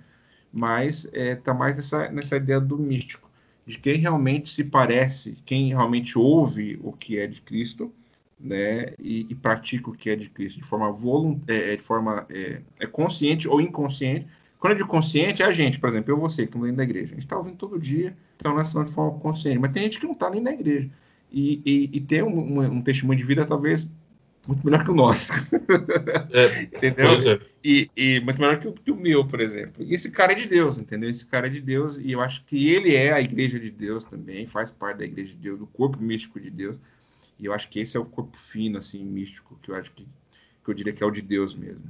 mas 0.53 1.05
está 1.05 1.19
é, 1.19 1.35
tá 1.37 1.55
mais 1.55 1.77
nessa, 1.77 2.09
nessa 2.11 2.37
ideia 2.37 2.61
do 2.61 2.79
místico, 2.79 3.31
de 3.67 3.79
quem 3.79 3.97
realmente 3.97 4.49
se 4.49 4.65
parece, 4.65 5.37
quem 5.45 5.69
realmente 5.69 6.19
ouve 6.19 6.81
o 6.83 6.93
que 6.93 7.19
é 7.19 7.27
de 7.27 7.41
Cristo 7.43 7.93
né, 8.41 8.95
e, 8.99 9.27
e, 9.29 9.35
pratica 9.35 9.91
o 9.91 9.93
que 9.93 10.09
é 10.09 10.17
de 10.17 10.31
Cristo 10.31 10.61
de 10.61 10.67
forma 10.67 10.91
voluntária, 10.91 11.61
é, 11.61 11.75
é, 11.75 11.77
de 11.77 11.83
forma 11.83 12.27
é, 12.31 12.63
é, 12.79 12.87
consciente 12.87 13.47
ou 13.47 13.61
inconsciente. 13.61 14.27
Quando 14.59 14.73
é 14.73 14.77
de 14.77 14.85
consciente, 14.85 15.43
é 15.43 15.47
a 15.47 15.53
gente, 15.53 15.79
por 15.79 15.89
exemplo, 15.89 16.11
eu 16.11 16.19
você 16.19 16.43
que 16.43 16.49
estamos 16.49 16.67
dentro 16.67 16.79
da 16.79 16.85
igreja. 16.85 17.13
A 17.13 17.15
gente 17.15 17.25
está 17.25 17.37
ouvindo 17.37 17.57
todo 17.57 17.79
dia, 17.79 18.17
então 18.37 18.55
não 18.55 18.61
é 18.61 18.65
de 18.65 18.93
forma 18.93 19.19
consciente. 19.19 19.59
Mas 19.59 19.73
tem 19.73 19.85
gente 19.85 19.99
que 19.99 20.07
não 20.07 20.13
está 20.13 20.29
nem 20.31 20.41
na 20.41 20.53
igreja. 20.53 20.91
E, 21.33 21.61
e, 21.65 22.05
e 22.11 22.23
um, 22.23 22.29
um, 22.29 22.61
um, 22.61 22.83
testemunho 22.83 23.19
de 23.19 23.25
vida 23.25 23.45
talvez 23.45 23.89
muito 24.49 24.65
melhor 24.65 24.85
que 24.85 24.91
o 24.91 24.95
nosso. 24.95 25.31
É, 26.33 26.63
entendeu? 26.63 27.33
É. 27.33 27.41
E, 27.63 27.87
e, 27.97 28.21
muito 28.21 28.41
melhor 28.41 28.59
que 28.59 28.69
o, 28.69 28.73
que 28.73 28.91
o, 28.91 28.97
meu, 28.97 29.23
por 29.23 29.41
exemplo. 29.41 29.85
E 29.85 29.95
esse 29.95 30.11
cara 30.11 30.33
é 30.33 30.35
de 30.35 30.47
Deus, 30.47 30.79
entendeu? 30.79 31.11
Esse 31.11 31.27
cara 31.27 31.47
é 31.47 31.51
de 31.51 31.61
Deus, 31.61 31.99
e 31.99 32.13
eu 32.13 32.21
acho 32.21 32.45
que 32.45 32.69
ele 32.69 32.95
é 32.95 33.13
a 33.13 33.21
igreja 33.21 33.59
de 33.59 33.71
Deus 33.71 34.05
também, 34.05 34.47
faz 34.47 34.71
parte 34.71 34.99
da 34.99 35.05
igreja 35.05 35.31
de 35.31 35.37
Deus, 35.37 35.59
do 35.59 35.67
corpo 35.67 36.01
místico 36.01 36.41
de 36.41 36.51
Deus. 36.51 36.79
E 37.39 37.47
eu 37.47 37.53
acho 37.53 37.69
que 37.69 37.81
esse 37.81 37.97
é 37.97 38.01
o 38.01 38.05
corpo 38.05 38.37
fino, 38.37 38.79
assim, 38.79 39.05
místico, 39.05 39.59
que 39.63 39.71
eu 39.71 39.75
acho 39.75 39.91
que, 39.93 40.07
que 40.65 40.71
eu 40.71 40.75
diria 40.75 40.93
que 40.93 41.03
é 41.03 41.07
o 41.07 41.11
de 41.11 41.23
Deus 41.23 41.55
mesmo. 41.55 41.85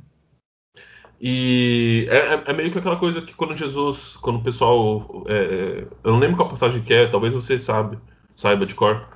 E 1.20 2.06
é, 2.09 2.35
é, 2.35 2.44
é 2.47 2.52
meio 2.52 2.70
que 2.70 2.78
aquela 2.78 2.97
coisa 2.97 3.20
que 3.20 3.35
quando 3.35 3.56
Jesus, 3.56 4.16
quando 4.16 4.37
o 4.37 4.42
pessoal. 4.42 5.25
É, 5.28 5.35
é 5.35 5.87
eu 6.02 6.12
não 6.12 6.18
lembro 6.18 6.37
qual 6.37 6.49
passagem 6.49 6.82
que 6.82 6.94
é, 6.94 7.06
talvez 7.06 7.35
você 7.35 7.59
sabe, 7.59 7.99
saiba 8.35 8.64
de 8.64 8.75
cor. 8.75 9.06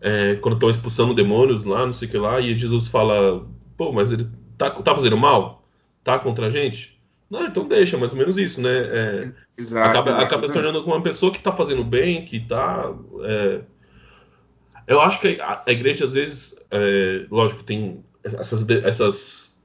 É, 0.00 0.36
quando 0.36 0.54
estão 0.54 0.70
expulsando 0.70 1.14
demônios 1.14 1.64
lá, 1.64 1.84
não 1.84 1.92
sei 1.92 2.08
o 2.08 2.10
que 2.10 2.18
lá, 2.18 2.40
e 2.40 2.54
Jesus 2.54 2.88
fala: 2.88 3.46
pô, 3.76 3.92
mas 3.92 4.10
ele 4.10 4.26
tá, 4.56 4.70
tá 4.70 4.94
fazendo 4.94 5.16
mal? 5.16 5.64
Tá 6.02 6.18
contra 6.18 6.46
a 6.46 6.50
gente? 6.50 7.00
Não, 7.30 7.46
então 7.46 7.68
deixa, 7.68 7.96
mais 7.96 8.12
ou 8.12 8.18
menos 8.18 8.36
isso, 8.38 8.60
né? 8.60 8.70
É, 8.70 9.32
exato, 9.56 9.88
acaba, 9.88 10.10
exato, 10.10 10.24
acaba 10.24 10.48
tornando 10.48 10.84
uma 10.84 11.00
pessoa 11.00 11.30
que 11.32 11.40
tá 11.40 11.52
fazendo 11.52 11.84
bem, 11.84 12.24
que 12.24 12.40
tá. 12.40 12.92
É, 13.22 13.60
eu 14.86 15.00
acho 15.00 15.20
que 15.20 15.40
a, 15.40 15.62
a 15.64 15.70
igreja, 15.70 16.06
às 16.06 16.14
vezes, 16.14 16.56
é, 16.70 17.26
lógico, 17.30 17.62
tem 17.62 18.04
essas, 18.24 18.68
essas, 18.68 19.62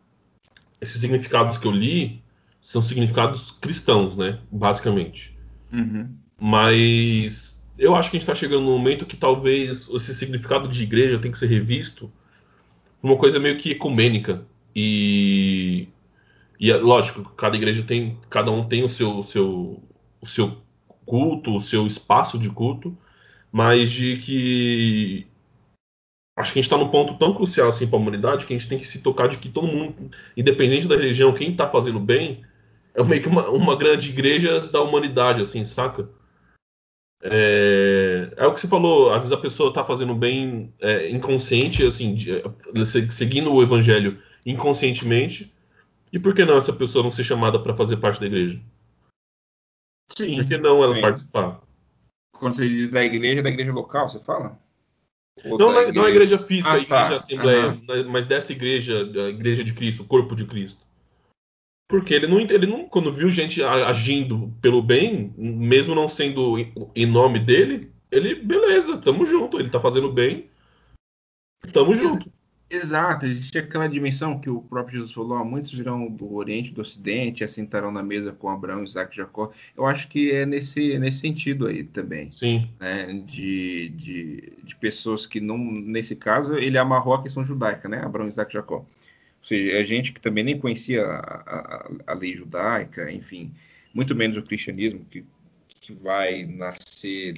esses 0.80 1.02
significados 1.02 1.58
que 1.58 1.66
eu 1.66 1.72
li, 1.72 2.22
são 2.62 2.82
significados 2.82 3.52
cristãos, 3.52 4.16
né? 4.16 4.40
Basicamente. 4.52 5.38
Uhum. 5.72 6.16
Mas 6.40 7.45
eu 7.78 7.96
acho 7.96 8.10
que 8.10 8.18
a 8.18 8.20
gente 8.20 8.30
está 8.30 8.36
chegando 8.36 8.64
num 8.64 8.78
momento 8.78 9.06
que 9.06 9.18
talvez 9.18 9.90
esse 9.90 10.16
significado 10.16 10.68
de 10.68 10.84
igreja 10.84 11.20
tem 11.20 11.32
que 11.32 11.38
ser 11.38 11.48
revisto 11.48 12.12
uma 13.02 13.18
coisa 13.18 13.40
meio 13.40 13.58
que 13.58 13.72
ecumênica. 13.72 14.44
E, 14.76 15.88
e 16.60 16.72
é 16.72 16.78
lógico, 16.78 17.24
cada 17.36 17.56
igreja 17.56 17.84
tem, 17.84 18.18
cada 18.30 18.52
um 18.52 18.68
tem 18.68 18.84
o 18.84 18.90
seu, 18.90 19.22
seu, 19.24 19.82
o 20.22 20.26
seu 20.26 20.58
culto, 21.06 21.56
o 21.56 21.60
seu 21.60 21.86
espaço 21.86 22.38
de 22.38 22.50
culto 22.50 22.98
mas 23.56 23.90
de 23.90 24.18
que 24.18 25.28
acho 26.36 26.52
que 26.52 26.60
a 26.60 26.62
gente 26.62 26.70
está 26.70 26.78
num 26.78 26.90
ponto 26.90 27.14
tão 27.14 27.34
crucial 27.34 27.70
assim 27.70 27.88
para 27.88 27.98
a 27.98 28.02
humanidade 28.02 28.46
que 28.46 28.54
a 28.54 28.58
gente 28.58 28.68
tem 28.68 28.78
que 28.78 28.86
se 28.86 29.00
tocar 29.02 29.30
de 29.30 29.38
que 29.38 29.48
todo 29.48 29.66
mundo, 29.66 30.12
independente 30.36 30.90
da 30.90 30.98
religião, 30.98 31.34
quem 31.34 31.52
está 31.52 31.66
fazendo 31.66 31.98
bem 31.98 32.44
é 32.94 33.02
meio 33.02 33.22
que 33.22 33.30
uma, 33.30 33.48
uma, 33.48 33.78
grande 33.78 34.10
igreja 34.10 34.60
da 34.60 34.82
humanidade, 34.82 35.42
assim, 35.42 35.64
saca? 35.64 36.10
É, 37.28 38.32
é 38.38 38.46
o 38.46 38.54
que 38.54 38.62
você 38.62 38.68
falou, 38.68 39.12
às 39.12 39.24
vezes 39.24 39.32
a 39.32 39.42
pessoa 39.42 39.70
está 39.70 39.84
fazendo 39.84 40.14
bem 40.14 40.72
é, 40.80 41.10
inconsciente, 41.10 41.84
assim, 41.84 42.14
de, 42.14 42.38
é, 42.38 42.44
seguindo 43.10 43.52
o 43.52 43.64
evangelho 43.64 44.22
inconscientemente, 44.46 45.52
e 46.14 46.20
por 46.20 46.36
que 46.36 46.46
não 46.46 46.58
essa 46.58 46.72
pessoa 46.72 47.04
não 47.04 47.10
ser 47.10 47.24
chamada 47.24 47.60
para 47.60 47.76
fazer 47.76 47.98
parte 47.98 48.20
da 48.20 48.28
igreja? 48.28 48.62
Sim. 50.16 50.38
Por 50.38 50.48
que 50.48 50.58
não 50.58 50.84
ela 50.84 50.94
sim. 50.94 51.02
participar? 51.02 51.62
Quando 52.38 52.56
você 52.56 52.70
diz 52.70 52.92
da 52.92 53.04
igreja, 53.04 53.42
da 53.42 53.50
igreja 53.50 53.74
local, 53.74 54.08
você 54.08 54.20
fala? 54.20 54.60
Ou 55.46 55.58
não, 55.58 55.72
igreja... 55.72 55.94
não 55.94 56.06
a 56.06 56.10
igreja 56.10 56.38
física, 56.38 56.70
ah, 56.70 56.74
a 56.74 56.80
igreja 56.80 57.10
tá. 57.10 57.16
assembleia, 57.16 57.70
uhum. 57.70 58.10
mas 58.10 58.26
dessa 58.26 58.52
igreja, 58.52 59.00
a 59.00 59.30
igreja 59.30 59.64
de 59.64 59.74
Cristo, 59.74 60.04
o 60.04 60.08
corpo 60.08 60.36
de 60.36 60.46
Cristo. 60.46 60.85
Porque 61.88 62.14
ele 62.14 62.28
não, 62.28 62.40
ele 62.40 62.66
não, 62.66 62.88
quando 62.88 63.14
viu 63.14 63.30
gente 63.30 63.62
agindo 63.62 64.52
pelo 64.62 64.82
bem, 64.82 65.34
mesmo 65.38 65.94
não 65.94 66.08
sendo 66.08 66.58
em 66.96 67.06
nome 67.06 67.40
dele, 67.40 67.92
ele, 68.12 68.36
beleza, 68.36 68.98
tamo 68.98 69.26
junto, 69.26 69.60
ele 69.60 69.70
tá 69.70 69.80
fazendo 69.80 70.12
bem, 70.12 70.50
tamo 71.72 71.94
junto. 71.94 72.32
Exato, 72.68 73.28
existe 73.28 73.60
aquela 73.60 73.88
dimensão 73.88 74.40
que 74.40 74.50
o 74.50 74.60
próprio 74.60 74.98
Jesus 74.98 75.14
falou: 75.14 75.46
muitos 75.46 75.72
virão 75.72 76.10
do 76.10 76.34
Oriente 76.34 76.72
do 76.72 76.82
Ocidente, 76.82 77.44
assentarão 77.44 77.92
na 77.92 78.02
mesa 78.02 78.32
com 78.32 78.50
Abraão, 78.50 78.84
Isaac 78.84 79.14
e 79.14 79.18
Jacó. 79.18 79.52
Eu 79.78 79.86
acho 79.86 80.08
que 80.08 80.32
é 80.32 80.46
nesse, 80.48 80.98
nesse 80.98 81.20
sentido 81.20 81.68
aí 81.68 81.84
também. 81.84 82.32
Sim. 82.32 82.68
Né? 82.80 83.14
De, 83.26 83.90
de, 83.90 84.54
de, 84.64 84.76
pessoas 84.78 85.28
que 85.28 85.40
não, 85.40 85.58
nesse 85.60 86.16
caso, 86.16 86.56
ele 86.56 86.78
amarrou 86.78 87.14
a 87.14 87.22
questão 87.22 87.46
judaica, 87.46 87.88
né? 87.88 88.04
Abraão, 88.04 88.28
Isaac 88.28 88.50
e 88.50 88.54
Jacó. 88.54 88.84
Ou 89.46 89.48
seja, 89.48 89.78
é 89.78 89.86
gente 89.86 90.12
que 90.12 90.20
também 90.20 90.44
nem 90.44 90.58
conhecia 90.58 91.06
a, 91.06 91.20
a, 91.46 91.92
a 92.08 92.14
lei 92.16 92.36
judaica, 92.36 93.12
enfim, 93.12 93.54
muito 93.94 94.16
menos 94.16 94.36
o 94.38 94.42
cristianismo, 94.42 95.06
que, 95.06 95.24
que 95.82 95.94
vai 95.94 96.46
nascer 96.46 97.36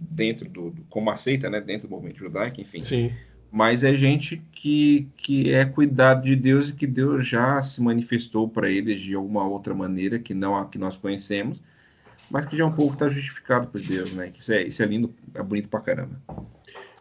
dentro 0.00 0.48
do, 0.48 0.74
como 0.90 1.08
aceita, 1.08 1.48
né? 1.48 1.60
Dentro 1.60 1.86
do 1.86 1.92
movimento 1.92 2.18
judaico, 2.18 2.60
enfim. 2.60 2.82
Sim 2.82 3.12
mas 3.50 3.84
é 3.84 3.94
gente 3.94 4.42
que, 4.52 5.08
que 5.16 5.50
é 5.50 5.64
cuidado 5.64 6.24
de 6.24 6.36
Deus 6.36 6.68
e 6.68 6.74
que 6.74 6.86
Deus 6.86 7.26
já 7.26 7.62
se 7.62 7.80
manifestou 7.80 8.46
para 8.46 8.68
eles 8.68 9.00
de 9.00 9.14
alguma 9.14 9.46
outra 9.46 9.74
maneira 9.74 10.18
que 10.18 10.34
não 10.34 10.56
a 10.56 10.66
que 10.66 10.76
nós 10.76 10.96
conhecemos, 10.96 11.58
mas 12.30 12.44
que 12.44 12.56
já 12.56 12.64
é 12.64 12.66
um 12.66 12.72
pouco 12.72 12.94
está 12.94 13.08
justificado 13.08 13.68
por 13.68 13.80
Deus, 13.80 14.12
né? 14.12 14.30
Que 14.30 14.40
isso 14.40 14.52
é, 14.52 14.62
isso 14.62 14.82
é 14.82 14.86
lindo, 14.86 15.14
é 15.34 15.42
bonito 15.42 15.68
pra 15.68 15.80
caramba. 15.80 16.20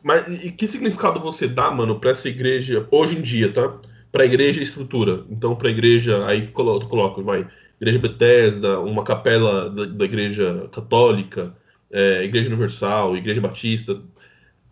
Mas 0.04 0.46
e 0.46 0.52
que 0.52 0.68
significado 0.68 1.20
você 1.20 1.48
dá, 1.48 1.72
mano, 1.72 2.00
para 2.00 2.12
essa 2.12 2.30
igreja 2.30 2.88
hoje 2.92 3.18
em 3.18 3.22
dia, 3.22 3.52
tá? 3.52 3.78
Para 4.16 4.24
a 4.24 4.28
igreja 4.28 4.64
estrutura. 4.64 5.26
Então, 5.30 5.58
para 5.58 5.68
a 5.68 5.72
igreja, 5.72 6.26
aí 6.26 6.48
coloca, 6.48 6.88
coloco, 6.88 7.22
vai, 7.22 7.46
igreja 7.82 8.00
Bethesda, 8.00 8.80
uma 8.80 9.04
capela 9.04 9.70
da, 9.70 9.84
da 9.88 10.06
igreja 10.06 10.70
católica, 10.72 11.54
é, 11.92 12.24
igreja 12.24 12.48
universal, 12.48 13.18
igreja 13.18 13.42
batista, 13.42 14.02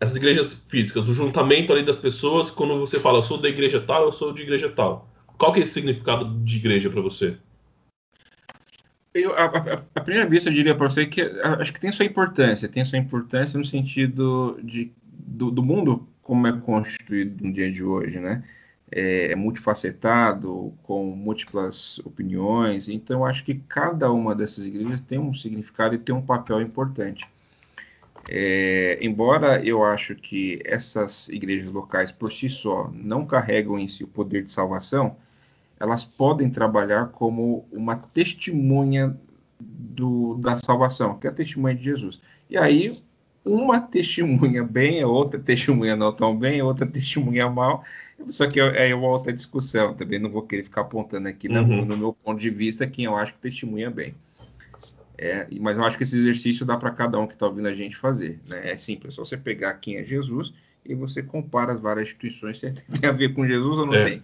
essas 0.00 0.16
igrejas 0.16 0.64
físicas, 0.66 1.10
o 1.10 1.12
juntamento 1.12 1.74
ali 1.74 1.82
das 1.82 1.98
pessoas, 1.98 2.50
quando 2.50 2.80
você 2.80 2.98
fala, 2.98 3.18
eu 3.18 3.22
sou 3.22 3.36
da 3.36 3.46
igreja 3.46 3.82
tal, 3.82 4.06
eu 4.06 4.12
sou 4.12 4.32
de 4.32 4.40
igreja 4.40 4.70
tal. 4.70 5.12
Qual 5.36 5.52
que 5.52 5.60
é 5.60 5.62
esse 5.62 5.74
significado 5.74 6.24
de 6.42 6.56
igreja 6.56 6.88
para 6.88 7.02
você? 7.02 7.36
Eu, 9.12 9.34
a, 9.34 9.44
a, 9.44 9.82
a, 9.94 10.00
primeira 10.00 10.26
vista 10.26 10.48
eu 10.48 10.54
diria 10.54 10.74
para 10.74 10.88
você 10.88 11.04
que 11.04 11.20
acho 11.20 11.70
que 11.70 11.80
tem 11.80 11.92
sua 11.92 12.06
importância, 12.06 12.66
tem 12.66 12.82
sua 12.82 12.98
importância 12.98 13.58
no 13.58 13.64
sentido 13.66 14.58
de, 14.64 14.90
do, 15.06 15.50
do 15.50 15.62
mundo 15.62 16.08
como 16.22 16.46
é 16.46 16.52
constituído 16.52 17.44
no 17.44 17.52
dia 17.52 17.70
de 17.70 17.84
hoje, 17.84 18.18
né? 18.18 18.42
É, 18.96 19.32
é 19.32 19.34
multifacetado, 19.34 20.72
com 20.84 21.04
múltiplas 21.10 21.98
opiniões. 22.04 22.88
Então, 22.88 23.24
acho 23.24 23.44
que 23.44 23.54
cada 23.54 24.12
uma 24.12 24.36
dessas 24.36 24.64
igrejas 24.64 25.00
tem 25.00 25.18
um 25.18 25.34
significado 25.34 25.96
e 25.96 25.98
tem 25.98 26.14
um 26.14 26.22
papel 26.22 26.62
importante. 26.62 27.28
É, 28.28 28.96
embora 29.02 29.62
eu 29.64 29.84
acho 29.84 30.14
que 30.14 30.62
essas 30.64 31.28
igrejas 31.28 31.70
locais 31.72 32.12
por 32.12 32.30
si 32.32 32.48
só 32.48 32.88
não 32.94 33.26
carregam 33.26 33.78
em 33.78 33.88
si 33.88 34.04
o 34.04 34.06
poder 34.06 34.44
de 34.44 34.52
salvação, 34.52 35.16
elas 35.78 36.04
podem 36.04 36.48
trabalhar 36.48 37.08
como 37.08 37.66
uma 37.72 37.96
testemunha 37.96 39.18
do, 39.60 40.36
da 40.36 40.56
salvação, 40.56 41.18
que 41.18 41.26
é 41.26 41.30
a 41.30 41.34
testemunha 41.34 41.74
de 41.74 41.82
Jesus. 41.82 42.20
E 42.48 42.56
aí, 42.56 42.96
uma 43.44 43.80
testemunha 43.80 44.64
bem, 44.64 45.02
a 45.02 45.06
outra 45.06 45.38
testemunha 45.38 45.94
não 45.94 46.12
tão 46.12 46.36
bem, 46.36 46.60
a 46.60 46.64
outra 46.64 46.86
testemunha 46.86 47.48
mal. 47.48 47.84
Só 48.30 48.46
que 48.46 48.58
é 48.58 48.94
uma 48.94 49.08
outra 49.08 49.32
discussão 49.32 49.92
também, 49.94 50.18
não 50.18 50.30
vou 50.30 50.42
querer 50.42 50.62
ficar 50.62 50.82
apontando 50.82 51.28
aqui 51.28 51.48
uhum. 51.48 51.66
no, 51.66 51.84
no 51.84 51.96
meu 51.96 52.12
ponto 52.12 52.40
de 52.40 52.48
vista 52.48 52.86
quem 52.86 53.04
eu 53.04 53.16
acho 53.16 53.34
que 53.34 53.40
testemunha 53.40 53.90
bem. 53.90 54.14
É, 55.16 55.46
mas 55.60 55.76
eu 55.76 55.84
acho 55.84 55.96
que 55.96 56.02
esse 56.02 56.18
exercício 56.18 56.66
dá 56.66 56.76
para 56.76 56.90
cada 56.90 57.18
um 57.20 57.26
que 57.26 57.34
está 57.34 57.46
ouvindo 57.46 57.68
a 57.68 57.74
gente 57.74 57.96
fazer. 57.96 58.40
Né? 58.48 58.72
É 58.72 58.76
simples, 58.76 59.14
é 59.14 59.16
só 59.16 59.24
você 59.24 59.36
pegar 59.36 59.74
quem 59.74 59.96
é 59.96 60.04
Jesus 60.04 60.52
e 60.84 60.94
você 60.94 61.22
compara 61.22 61.72
as 61.72 61.80
várias 61.80 62.08
instituições 62.08 62.58
se 62.58 62.70
tem 63.00 63.08
a 63.08 63.12
ver 63.12 63.34
com 63.34 63.46
Jesus 63.46 63.78
ou 63.78 63.86
não 63.86 63.94
é. 63.94 64.04
tem. 64.04 64.22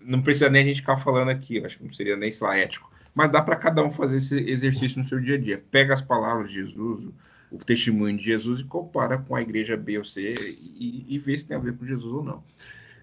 Não 0.00 0.22
precisa 0.22 0.48
nem 0.48 0.62
a 0.62 0.64
gente 0.64 0.80
ficar 0.80 0.96
falando 0.96 1.30
aqui, 1.30 1.64
acho 1.64 1.78
que 1.78 1.84
não 1.84 1.92
seria 1.92 2.16
nem 2.16 2.30
sei 2.30 2.46
lá, 2.46 2.56
ético. 2.56 2.90
Mas 3.14 3.30
dá 3.30 3.42
para 3.42 3.56
cada 3.56 3.82
um 3.82 3.90
fazer 3.90 4.16
esse 4.16 4.38
exercício 4.38 5.00
no 5.00 5.08
seu 5.08 5.20
dia 5.20 5.34
a 5.34 5.38
dia. 5.38 5.60
Pega 5.70 5.92
as 5.92 6.00
palavras 6.00 6.50
de 6.50 6.56
Jesus, 6.56 7.08
o 7.50 7.58
testemunho 7.58 8.16
de 8.16 8.24
Jesus 8.24 8.60
e 8.60 8.64
compara 8.64 9.18
com 9.18 9.34
a 9.34 9.42
igreja 9.42 9.76
B 9.76 9.98
ou 9.98 10.04
C 10.04 10.34
e, 10.76 11.04
e 11.08 11.18
vê 11.18 11.36
se 11.36 11.46
tem 11.46 11.56
a 11.56 11.60
ver 11.60 11.76
com 11.76 11.86
Jesus 11.86 12.12
ou 12.12 12.22
não. 12.22 12.42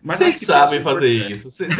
Mas 0.01 0.19
vocês 0.19 0.41
sabem 0.41 0.81
fazer 0.81 1.31
isso. 1.31 1.49
Vocês 1.49 1.75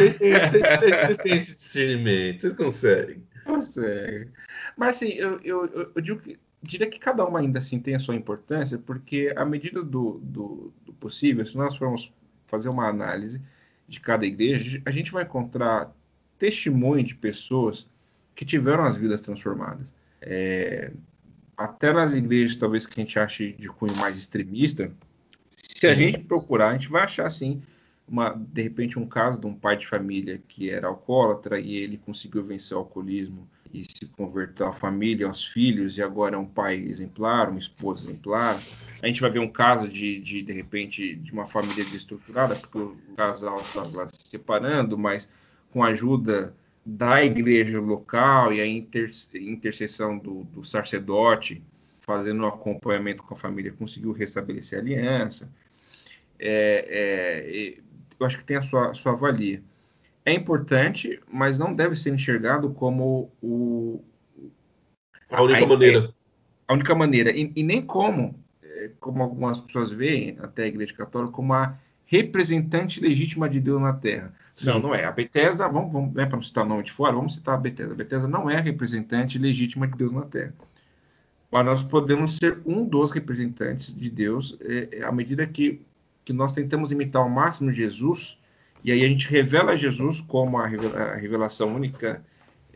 têm 1.22 1.36
esse 1.36 1.54
discernimento. 1.54 2.40
Vocês 2.40 2.52
conseguem. 2.54 3.22
Consegue. 3.44 4.30
Mas 4.76 4.96
assim, 4.96 5.12
eu, 5.12 5.40
eu, 5.44 5.92
eu 5.94 6.02
digo 6.02 6.20
que, 6.20 6.36
diria 6.60 6.90
que 6.90 6.98
cada 6.98 7.24
uma 7.24 7.38
ainda 7.38 7.60
assim 7.60 7.78
tem 7.78 7.94
a 7.94 8.00
sua 8.00 8.16
importância, 8.16 8.78
porque 8.78 9.32
à 9.36 9.44
medida 9.44 9.82
do, 9.82 10.20
do, 10.22 10.72
do, 10.84 10.92
possível, 10.94 11.46
se 11.46 11.56
nós 11.56 11.76
formos 11.76 12.12
fazer 12.46 12.68
uma 12.68 12.88
análise 12.88 13.40
de 13.86 14.00
cada 14.00 14.26
igreja, 14.26 14.82
a 14.84 14.90
gente 14.90 15.12
vai 15.12 15.22
encontrar 15.22 15.94
testemunho 16.36 17.04
de 17.04 17.14
pessoas 17.14 17.88
que 18.34 18.44
tiveram 18.44 18.84
as 18.84 18.96
vidas 18.96 19.20
transformadas. 19.20 19.92
É, 20.20 20.90
até 21.56 21.92
nas 21.92 22.14
igrejas, 22.14 22.56
talvez 22.56 22.86
que 22.86 23.00
a 23.00 23.02
gente 23.02 23.18
ache 23.18 23.52
de 23.58 23.68
cunho 23.68 23.96
mais 23.96 24.18
extremista, 24.18 24.92
se 25.50 25.86
a 25.86 25.94
gente 25.94 26.18
procurar, 26.20 26.70
a 26.70 26.72
gente 26.72 26.88
vai 26.88 27.02
achar 27.02 27.26
assim 27.26 27.62
uma, 28.08 28.30
de 28.30 28.62
repente 28.62 28.98
um 28.98 29.06
caso 29.06 29.40
de 29.40 29.46
um 29.46 29.54
pai 29.54 29.76
de 29.76 29.86
família 29.86 30.40
que 30.46 30.70
era 30.70 30.86
alcoólatra 30.86 31.58
e 31.58 31.74
ele 31.74 31.98
conseguiu 31.98 32.44
vencer 32.44 32.76
o 32.76 32.80
alcoolismo 32.80 33.48
e 33.72 33.84
se 33.84 34.06
converteu 34.06 34.68
à 34.68 34.72
família, 34.72 35.26
aos 35.26 35.44
filhos, 35.44 35.98
e 35.98 36.02
agora 36.02 36.36
é 36.36 36.38
um 36.38 36.46
pai 36.46 36.76
exemplar, 36.76 37.48
uma 37.50 37.58
esposa 37.58 38.08
exemplar. 38.08 38.58
A 39.02 39.06
gente 39.06 39.20
vai 39.20 39.30
ver 39.30 39.40
um 39.40 39.48
caso 39.48 39.88
de, 39.88 40.20
de, 40.20 40.40
de 40.42 40.52
repente, 40.52 41.16
de 41.16 41.32
uma 41.32 41.46
família 41.46 41.84
desestruturada, 41.84 42.54
porque 42.54 42.78
o 42.78 42.96
casal 43.16 43.58
estava 43.58 44.08
se 44.08 44.28
separando, 44.28 44.96
mas 44.96 45.28
com 45.70 45.82
a 45.82 45.88
ajuda 45.88 46.54
da 46.88 47.24
igreja 47.24 47.80
local 47.80 48.52
e 48.52 48.60
a 48.60 48.66
inter, 48.66 49.10
intercessão 49.34 50.16
do, 50.16 50.44
do 50.44 50.62
sacerdote, 50.62 51.60
fazendo 51.98 52.44
um 52.44 52.46
acompanhamento 52.46 53.24
com 53.24 53.34
a 53.34 53.36
família, 53.36 53.72
conseguiu 53.72 54.12
restabelecer 54.12 54.78
a 54.78 54.82
aliança. 54.82 55.50
É, 56.38 56.86
é, 56.88 57.78
eu 58.20 58.24
acho 58.24 58.38
que 58.38 58.44
tem 58.44 58.56
a 58.56 58.62
sua, 58.62 58.94
sua 58.94 59.16
valia. 59.16 59.60
É 60.24 60.32
importante, 60.32 61.20
mas 61.28 61.58
não 61.58 61.72
deve 61.72 61.96
ser 61.96 62.14
enxergado 62.14 62.70
como 62.70 63.32
o, 63.42 64.00
a 65.28 65.42
única 65.42 65.64
a, 65.64 65.66
maneira. 65.66 66.14
A 66.68 66.72
única 66.72 66.94
maneira. 66.94 67.30
E, 67.30 67.52
e, 67.56 67.62
nem 67.64 67.82
como, 67.82 68.38
é, 68.62 68.90
como 69.00 69.24
algumas 69.24 69.60
pessoas 69.60 69.90
veem, 69.90 70.38
até 70.40 70.62
a 70.62 70.68
Igreja 70.68 70.94
Católica, 70.94 71.32
como 71.32 71.52
a 71.52 71.76
representante 72.06 73.00
legítima 73.00 73.48
de 73.48 73.60
Deus 73.60 73.80
na 73.80 73.92
Terra. 73.92 74.32
Sim. 74.54 74.66
Não, 74.66 74.78
não 74.78 74.94
é. 74.94 75.04
A 75.04 75.12
Bethesda, 75.12 75.68
vamos, 75.68 75.92
vamos 75.92 76.14
né, 76.14 76.24
para 76.24 76.36
não 76.36 76.42
citar 76.42 76.64
o 76.64 76.68
nome 76.68 76.84
de 76.84 76.92
fora, 76.92 77.12
vamos 77.12 77.34
citar 77.34 77.54
a 77.54 77.58
Bethesda. 77.58 77.92
A 77.92 77.96
Bethesda 77.96 78.28
não 78.28 78.48
é 78.48 78.60
representante 78.60 79.38
legítima 79.38 79.86
de 79.86 79.96
Deus 79.96 80.12
na 80.12 80.22
Terra. 80.22 80.54
Mas 81.50 81.64
nós 81.64 81.82
podemos 81.84 82.36
ser 82.36 82.58
um 82.64 82.84
dos 82.84 83.10
representantes 83.10 83.94
de 83.94 84.10
Deus 84.10 84.56
é, 84.62 85.00
é 85.00 85.04
à 85.04 85.12
medida 85.12 85.46
que 85.46 85.80
que 86.26 86.32
nós 86.32 86.52
tentamos 86.52 86.90
imitar 86.90 87.22
ao 87.22 87.30
máximo 87.30 87.70
Jesus, 87.70 88.36
e 88.82 88.90
aí 88.90 89.04
a 89.04 89.08
gente 89.08 89.28
revela 89.28 89.76
Jesus 89.76 90.20
como 90.20 90.58
a 90.58 90.66
revelação 90.66 91.72
única, 91.72 92.22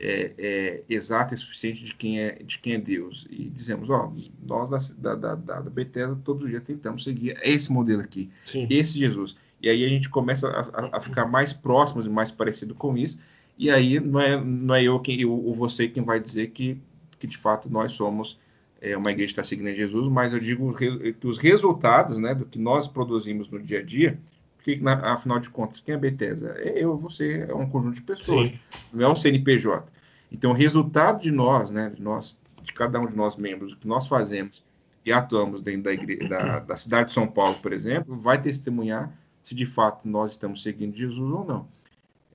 é, 0.01 0.33
é, 0.39 0.83
exata 0.89 1.35
e 1.35 1.37
suficiente 1.37 1.85
de 1.85 1.95
quem 1.95 2.19
é, 2.19 2.43
de 2.43 2.59
quem 2.59 2.73
é 2.73 2.79
Deus. 2.79 3.27
E 3.31 3.51
dizemos, 3.51 3.91
ó, 3.91 4.11
nós 4.47 4.91
da, 4.93 5.15
da, 5.15 5.35
da, 5.35 5.61
da 5.61 5.71
Bethesda 5.71 6.19
todos 6.25 6.45
os 6.45 6.51
dias 6.51 6.63
tentamos 6.65 7.05
seguir 7.05 7.39
esse 7.43 7.71
modelo 7.71 8.01
aqui, 8.01 8.31
Sim. 8.47 8.67
esse 8.71 8.99
Jesus. 8.99 9.37
E 9.63 9.69
aí 9.69 9.85
a 9.85 9.89
gente 9.89 10.09
começa 10.09 10.49
a, 10.49 10.97
a, 10.97 11.01
ficar 11.01 11.27
mais 11.27 11.53
próximos 11.53 12.07
e 12.07 12.11
mais 12.11 12.31
parecido 12.31 12.75
com 12.75 12.97
isso, 12.97 13.19
e 13.59 13.71
aí 13.71 14.01
não 14.01 14.19
é, 14.19 14.43
não 14.43 14.75
é 14.75 14.83
eu 14.83 14.99
quem, 15.01 15.23
ou 15.27 15.55
você 15.55 15.87
quem 15.87 16.03
vai 16.03 16.19
dizer 16.19 16.49
que, 16.49 16.81
que 17.19 17.27
de 17.27 17.37
fato 17.37 17.71
nós 17.71 17.93
somos 17.93 18.39
é, 18.81 18.97
uma 18.97 19.11
igreja 19.11 19.33
está 19.33 19.45
seguindo 19.45 19.75
Jesus, 19.75 20.09
mas 20.09 20.33
eu 20.33 20.41
digo 20.41 20.75
que 20.75 21.15
os 21.27 21.37
resultados 21.37 22.17
né, 22.17 22.35
do 22.35 22.47
que 22.47 22.59
nós 22.59 22.89
produzimos 22.89 23.51
no 23.51 23.61
dia 23.61 23.81
a 23.81 23.83
dia, 23.83 24.19
porque 24.63 24.77
na, 24.77 25.15
afinal 25.15 25.41
de 25.41 25.49
contas, 25.49 25.81
quem 25.81 25.95
é 25.95 25.99
Bethesda? 25.99 26.55
É 26.59 26.85
eu, 26.85 26.97
você, 26.99 27.47
é 27.49 27.55
um 27.55 27.67
conjunto 27.67 27.95
de 27.95 28.03
pessoas, 28.03 28.49
Sim. 28.49 28.61
não 28.93 29.07
é 29.07 29.11
um 29.11 29.15
CNPJ. 29.15 29.91
Então, 30.31 30.51
o 30.51 30.55
resultado 30.55 31.23
de 31.23 31.31
nós, 31.31 31.71
né, 31.71 31.91
de 31.91 32.03
nós, 32.03 32.39
de 32.63 32.73
cada 32.75 33.01
um 33.01 33.07
de 33.07 33.17
nós 33.17 33.37
membros, 33.37 33.73
o 33.73 33.77
que 33.79 33.89
nós 33.89 34.07
fazemos 34.07 34.63
e 35.05 35.11
atuamos 35.11 35.63
dentro 35.63 35.85
da, 35.85 35.95
igreja, 35.95 36.29
da, 36.29 36.59
da 36.59 36.77
cidade 36.77 37.09
de 37.09 37.15
São 37.15 37.27
Paulo, 37.27 37.57
por 37.63 37.73
exemplo, 37.73 38.15
vai 38.21 38.41
testemunhar 38.41 39.11
se 39.43 39.55
de 39.55 39.65
fato 39.65 40.07
nós 40.07 40.33
estamos 40.33 40.63
seguindo 40.63 40.95
Jesus 40.95 41.31
ou 41.31 41.45
não. 41.45 41.67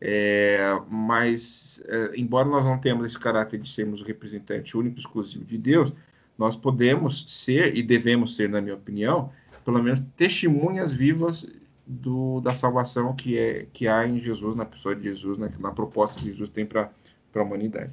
É, 0.02 0.60
mas, 0.90 1.82
é, 1.88 2.12
embora 2.16 2.50
nós 2.50 2.66
não 2.66 2.80
tenhamos 2.80 3.06
esse 3.06 3.20
caráter 3.20 3.60
de 3.60 3.70
sermos 3.70 4.02
o 4.02 4.04
representante 4.04 4.76
único 4.76 4.98
e 4.98 5.00
exclusivo 5.00 5.46
de 5.46 5.60
Deus, 5.60 5.94
nós 6.38 6.56
podemos 6.56 7.24
ser 7.28 7.78
e 7.78 7.84
devemos 7.84 8.36
ser, 8.36 8.50
na 8.50 8.60
minha 8.60 8.76
opinião, 8.76 9.32
pelo 9.64 9.82
menos 9.82 10.04
testemunhas 10.18 10.92
vivas 10.92 11.48
do, 11.86 12.42
da 12.42 12.54
salvação 12.54 13.16
que, 13.16 13.38
é, 13.38 13.68
que 13.72 13.88
há 13.88 14.08
em 14.08 14.20
Jesus, 14.20 14.56
na 14.56 14.66
pessoa 14.66 14.96
de 14.96 15.04
Jesus, 15.04 15.38
né, 15.38 15.52
na 15.60 15.72
proposta 15.72 16.20
que 16.20 16.28
Jesus 16.28 16.50
tem 16.50 16.66
para 16.66 16.90
a 17.36 17.42
humanidade. 17.42 17.92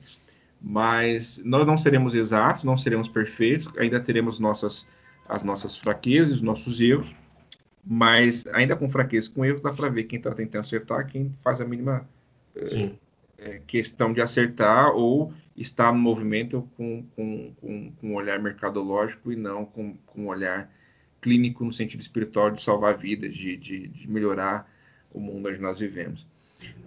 Mas 0.60 1.42
nós 1.44 1.66
não 1.66 1.76
seremos 1.76 2.14
exatos, 2.14 2.64
não 2.64 2.76
seremos 2.76 3.08
perfeitos, 3.08 3.68
ainda 3.76 4.00
teremos 4.00 4.38
nossas, 4.38 4.86
as 5.28 5.42
nossas 5.42 5.76
fraquezas, 5.76 6.36
os 6.36 6.42
nossos 6.42 6.80
erros, 6.80 7.14
mas 7.84 8.44
ainda 8.52 8.76
com 8.76 8.88
fraqueza, 8.88 9.28
com 9.30 9.44
erros, 9.44 9.60
dá 9.60 9.72
para 9.72 9.88
ver 9.88 10.04
quem 10.04 10.18
está 10.18 10.32
tentando 10.32 10.60
acertar, 10.60 11.06
quem 11.06 11.34
faz 11.40 11.60
a 11.60 11.64
mínima 11.64 12.08
é, 12.54 12.92
é, 13.38 13.60
questão 13.66 14.12
de 14.12 14.20
acertar 14.20 14.92
ou 14.94 15.32
está 15.56 15.92
no 15.92 15.98
movimento 15.98 16.68
com, 16.76 17.04
com, 17.16 17.52
com, 17.60 17.92
com 17.92 18.08
um 18.08 18.14
olhar 18.14 18.38
mercadológico 18.38 19.32
e 19.32 19.36
não 19.36 19.64
com, 19.64 19.96
com 20.06 20.22
um 20.22 20.28
olhar 20.28 20.70
clínico 21.22 21.64
no 21.64 21.72
sentido 21.72 22.00
espiritual 22.00 22.50
de 22.50 22.60
salvar 22.60 22.98
vidas, 22.98 23.34
de, 23.34 23.56
de, 23.56 23.88
de, 23.88 24.10
melhorar 24.10 24.70
o 25.10 25.18
mundo 25.18 25.48
onde 25.48 25.58
nós 25.58 25.78
vivemos. 25.78 26.26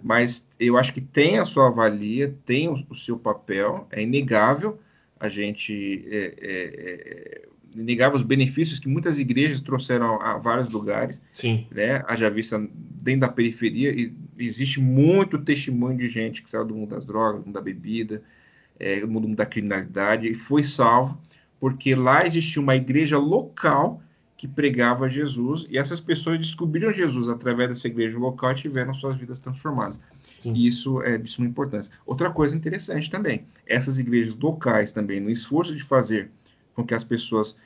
Mas 0.02 0.48
eu 0.60 0.76
acho 0.76 0.92
que 0.92 1.00
tem 1.00 1.38
a 1.38 1.44
sua 1.44 1.70
valia, 1.70 2.36
tem 2.44 2.68
o, 2.68 2.86
o 2.88 2.94
seu 2.94 3.18
papel, 3.18 3.88
é 3.90 4.02
inegável 4.02 4.78
a 5.18 5.28
gente 5.30 6.06
é, 6.10 6.34
é, 6.38 7.42
é 7.42 7.48
inegável 7.74 8.16
os 8.16 8.22
benefícios 8.22 8.78
que 8.78 8.88
muitas 8.88 9.18
igrejas 9.18 9.60
trouxeram 9.60 10.20
a, 10.20 10.34
a 10.34 10.38
vários 10.38 10.68
lugares. 10.68 11.22
Sim. 11.32 11.66
Né? 11.70 12.02
Haja 12.06 12.30
vista 12.30 12.58
dentro 12.74 13.20
da 13.20 13.28
periferia, 13.28 13.90
e 13.90 14.12
existe 14.38 14.80
muito 14.80 15.38
testemunho 15.38 15.96
de 15.96 16.08
gente 16.08 16.42
que 16.42 16.50
saiu 16.50 16.64
do 16.64 16.74
mundo 16.74 16.90
das 16.90 17.06
drogas, 17.06 17.40
do 17.40 17.46
mundo 17.46 17.54
da 17.54 17.60
bebida, 17.60 18.22
é, 18.78 19.00
do 19.00 19.08
mundo 19.08 19.34
da 19.34 19.46
criminalidade, 19.46 20.28
e 20.28 20.34
foi 20.34 20.62
salvo, 20.62 21.18
porque 21.58 21.94
lá 21.94 22.26
existia 22.26 22.60
uma 22.60 22.76
igreja 22.76 23.18
local 23.18 24.02
que 24.36 24.46
pregava 24.46 25.08
Jesus, 25.08 25.66
e 25.70 25.78
essas 25.78 25.98
pessoas 25.98 26.38
descobriram 26.38 26.92
Jesus 26.92 27.28
através 27.28 27.70
dessa 27.70 27.86
igreja 27.86 28.18
local 28.18 28.52
e 28.52 28.56
tiveram 28.56 28.92
suas 28.92 29.16
vidas 29.16 29.40
transformadas. 29.40 29.98
Sim. 30.22 30.52
Isso 30.52 31.00
é 31.02 31.16
de 31.16 31.28
suma 31.30 31.48
importância. 31.48 31.92
Outra 32.04 32.30
coisa 32.30 32.54
interessante 32.54 33.10
também, 33.10 33.46
essas 33.66 33.98
igrejas 33.98 34.36
locais 34.36 34.92
também, 34.92 35.20
no 35.20 35.30
esforço 35.30 35.74
de 35.74 35.82
fazer 35.82 36.30
com 36.74 36.84
que 36.84 36.94
as 36.94 37.02
pessoas 37.02 37.56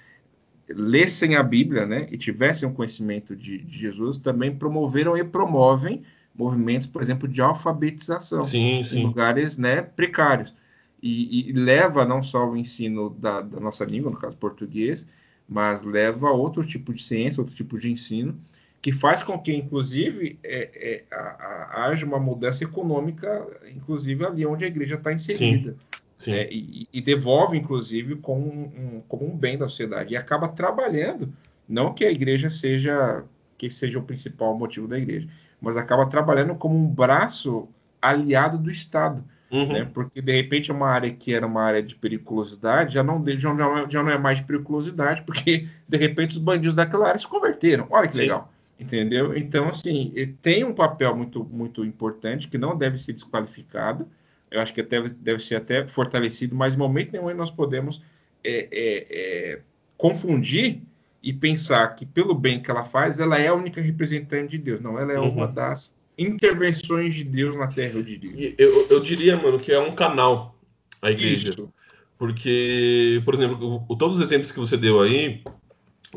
lessem 0.68 1.34
a 1.34 1.42
Bíblia 1.42 1.84
né, 1.84 2.06
e 2.10 2.16
tivessem 2.16 2.68
o 2.68 2.70
um 2.70 2.74
conhecimento 2.74 3.34
de, 3.34 3.58
de, 3.58 3.78
Jesus, 3.78 4.16
também 4.18 4.54
promoveram 4.54 5.16
e 5.16 5.24
promovem 5.24 6.02
movimentos, 6.32 6.86
por 6.86 7.02
exemplo, 7.02 7.26
de 7.26 7.42
alfabetização 7.42 8.44
sim, 8.44 8.82
sim. 8.84 9.00
em 9.00 9.06
lugares 9.06 9.58
né, 9.58 9.82
precários. 9.82 10.54
E, 11.02 11.48
e, 11.48 11.52
leva 11.52 12.04
não 12.04 12.22
só 12.22 12.46
o 12.48 12.56
ensino 12.56 13.10
da, 13.10 13.40
da, 13.40 13.58
nossa 13.58 13.84
língua, 13.84 14.10
no 14.10 14.18
caso 14.18 14.36
português, 14.36 15.06
mas 15.50 15.82
leva 15.82 16.28
a 16.28 16.32
outro 16.32 16.64
tipo 16.64 16.94
de 16.94 17.02
ciência, 17.02 17.40
outro 17.40 17.56
tipo 17.56 17.76
de 17.76 17.90
ensino, 17.90 18.40
que 18.80 18.92
faz 18.92 19.20
com 19.20 19.36
que, 19.36 19.52
inclusive, 19.52 20.38
é, 20.44 20.70
é, 20.72 21.04
a, 21.10 21.16
a, 21.16 21.86
haja 21.86 22.06
uma 22.06 22.20
mudança 22.20 22.62
econômica, 22.62 23.46
inclusive 23.74 24.24
ali 24.24 24.46
onde 24.46 24.64
a 24.64 24.68
igreja 24.68 24.94
está 24.94 25.12
inserida. 25.12 25.72
Sim, 25.72 25.76
sim. 26.16 26.32
É, 26.32 26.48
e, 26.52 26.86
e, 26.92 27.00
devolve, 27.00 27.58
inclusive, 27.58 28.14
como 28.14 28.46
um, 28.48 29.02
como 29.08 29.26
um 29.26 29.36
bem 29.36 29.58
da 29.58 29.68
sociedade. 29.68 30.14
E 30.14 30.16
acaba 30.16 30.46
trabalhando, 30.46 31.34
não 31.68 31.92
que 31.92 32.04
a 32.04 32.12
igreja 32.12 32.48
seja 32.48 33.24
que 33.58 33.68
seja 33.68 33.98
o 33.98 34.02
principal 34.02 34.56
motivo 34.56 34.88
da 34.88 34.96
igreja, 34.96 35.28
mas 35.60 35.76
acaba 35.76 36.06
trabalhando 36.06 36.54
como 36.54 36.78
um 36.78 36.88
braço 36.88 37.68
aliado 38.00 38.56
do 38.56 38.70
Estado. 38.70 39.22
Uhum. 39.50 39.72
Né? 39.72 39.90
Porque 39.92 40.22
de 40.22 40.32
repente 40.32 40.70
uma 40.70 40.88
área 40.88 41.10
que 41.10 41.34
era 41.34 41.46
uma 41.46 41.62
área 41.62 41.82
de 41.82 41.96
periculosidade 41.96 42.94
já 42.94 43.02
não, 43.02 43.22
já, 43.26 43.52
não, 43.52 43.90
já 43.90 44.02
não 44.02 44.10
é 44.10 44.18
mais 44.18 44.38
de 44.38 44.44
periculosidade, 44.44 45.22
porque 45.22 45.66
de 45.88 45.98
repente 45.98 46.32
os 46.32 46.38
bandidos 46.38 46.74
daquela 46.74 47.08
área 47.08 47.18
se 47.18 47.26
converteram. 47.26 47.86
Olha 47.90 48.06
que 48.06 48.14
Sim. 48.14 48.22
legal. 48.22 48.52
Entendeu? 48.78 49.36
Então, 49.36 49.68
assim, 49.68 50.10
tem 50.40 50.64
um 50.64 50.72
papel 50.72 51.14
muito, 51.14 51.44
muito 51.44 51.84
importante 51.84 52.48
que 52.48 52.56
não 52.56 52.78
deve 52.78 52.96
ser 52.96 53.12
desqualificado. 53.12 54.08
Eu 54.50 54.58
acho 54.60 54.72
que 54.72 54.82
deve, 54.82 55.10
deve 55.10 55.38
ser 55.40 55.56
até 55.56 55.86
fortalecido, 55.86 56.56
mas 56.56 56.74
em 56.74 56.78
momento 56.78 57.12
nenhum 57.12 57.34
nós 57.34 57.50
podemos 57.50 58.02
é, 58.42 58.68
é, 58.72 59.06
é, 59.10 59.60
confundir 59.98 60.80
e 61.22 61.30
pensar 61.30 61.94
que, 61.94 62.06
pelo 62.06 62.34
bem 62.34 62.62
que 62.62 62.70
ela 62.70 62.82
faz, 62.82 63.20
ela 63.20 63.38
é 63.38 63.48
a 63.48 63.54
única 63.54 63.82
representante 63.82 64.52
de 64.52 64.58
Deus. 64.58 64.80
Não, 64.80 64.98
ela 64.98 65.12
é 65.12 65.18
uhum. 65.18 65.28
uma 65.28 65.46
das 65.46 65.94
intervenções 66.20 67.14
de 67.14 67.24
Deus 67.24 67.56
na 67.56 67.66
Terra, 67.66 67.94
eu 67.94 68.02
diria. 68.02 68.54
Eu, 68.58 68.86
eu 68.90 69.00
diria, 69.00 69.36
mano, 69.38 69.58
que 69.58 69.72
é 69.72 69.80
um 69.80 69.94
canal 69.94 70.54
a 71.00 71.10
igreja. 71.10 71.48
Isso. 71.48 71.72
Porque, 72.18 73.22
por 73.24 73.32
exemplo, 73.32 73.84
o, 73.88 73.96
todos 73.96 74.18
os 74.18 74.22
exemplos 74.22 74.52
que 74.52 74.60
você 74.60 74.76
deu 74.76 75.00
aí 75.00 75.42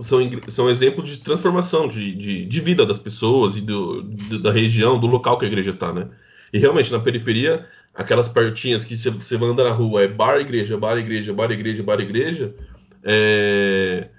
são, 0.01 0.19
são 0.49 0.69
exemplos 0.69 1.07
de 1.07 1.19
transformação 1.19 1.87
de, 1.87 2.13
de, 2.13 2.45
de 2.45 2.59
vida 2.59 2.85
das 2.85 2.99
pessoas 2.99 3.55
e 3.55 3.61
do, 3.61 4.01
do, 4.01 4.39
da 4.39 4.51
região, 4.51 4.99
do 4.99 5.07
local 5.07 5.37
que 5.37 5.45
a 5.45 5.47
igreja 5.47 5.71
está, 5.71 5.93
né? 5.93 6.09
E 6.51 6.59
realmente, 6.59 6.91
na 6.91 6.99
periferia, 6.99 7.65
aquelas 7.95 8.27
partinhas 8.27 8.83
que 8.83 8.97
você 8.97 9.37
vai 9.37 9.49
andar 9.49 9.63
na 9.63 9.71
rua 9.71 10.03
é 10.03 10.07
bar, 10.07 10.39
igreja, 10.39 10.77
bar, 10.77 10.97
igreja, 10.97 11.33
bar, 11.33 11.49
igreja, 11.49 11.81
bar, 11.81 12.01
igreja, 12.01 12.53
é, 13.01 14.09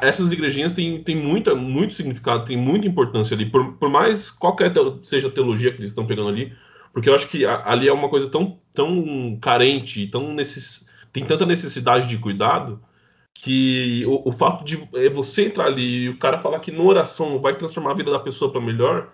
essas 0.00 0.32
igrejinhas 0.32 0.72
têm, 0.72 1.02
têm 1.02 1.16
muita, 1.16 1.54
muito 1.54 1.94
significado, 1.94 2.44
tem 2.44 2.56
muita 2.56 2.86
importância 2.86 3.34
ali, 3.34 3.46
por, 3.46 3.74
por 3.74 3.88
mais 3.88 4.30
qualquer 4.30 4.72
seja 5.00 5.28
a 5.28 5.30
teologia 5.30 5.70
que 5.70 5.78
eles 5.78 5.90
estão 5.90 6.06
pegando 6.06 6.28
ali, 6.28 6.52
porque 6.92 7.08
eu 7.08 7.14
acho 7.14 7.28
que 7.28 7.44
ali 7.46 7.88
é 7.88 7.92
uma 7.92 8.08
coisa 8.08 8.28
tão, 8.30 8.58
tão 8.74 9.38
carente, 9.40 10.06
tão 10.08 10.34
necess, 10.34 10.86
tem 11.12 11.24
tanta 11.24 11.46
necessidade 11.46 12.08
de 12.08 12.18
cuidado, 12.18 12.82
que 13.34 14.04
o, 14.06 14.28
o, 14.28 14.32
fato 14.32 14.64
de 14.64 14.88
é 14.94 15.08
você 15.08 15.46
entrar 15.46 15.66
ali 15.66 16.04
e 16.04 16.08
o 16.10 16.18
cara 16.18 16.38
falar 16.38 16.60
que 16.60 16.70
na 16.70 16.82
oração 16.82 17.40
vai 17.40 17.56
transformar 17.56 17.92
a 17.92 17.96
vida 17.96 18.10
da 18.10 18.18
pessoa 18.18 18.52
para 18.52 18.60
melhor, 18.60 19.10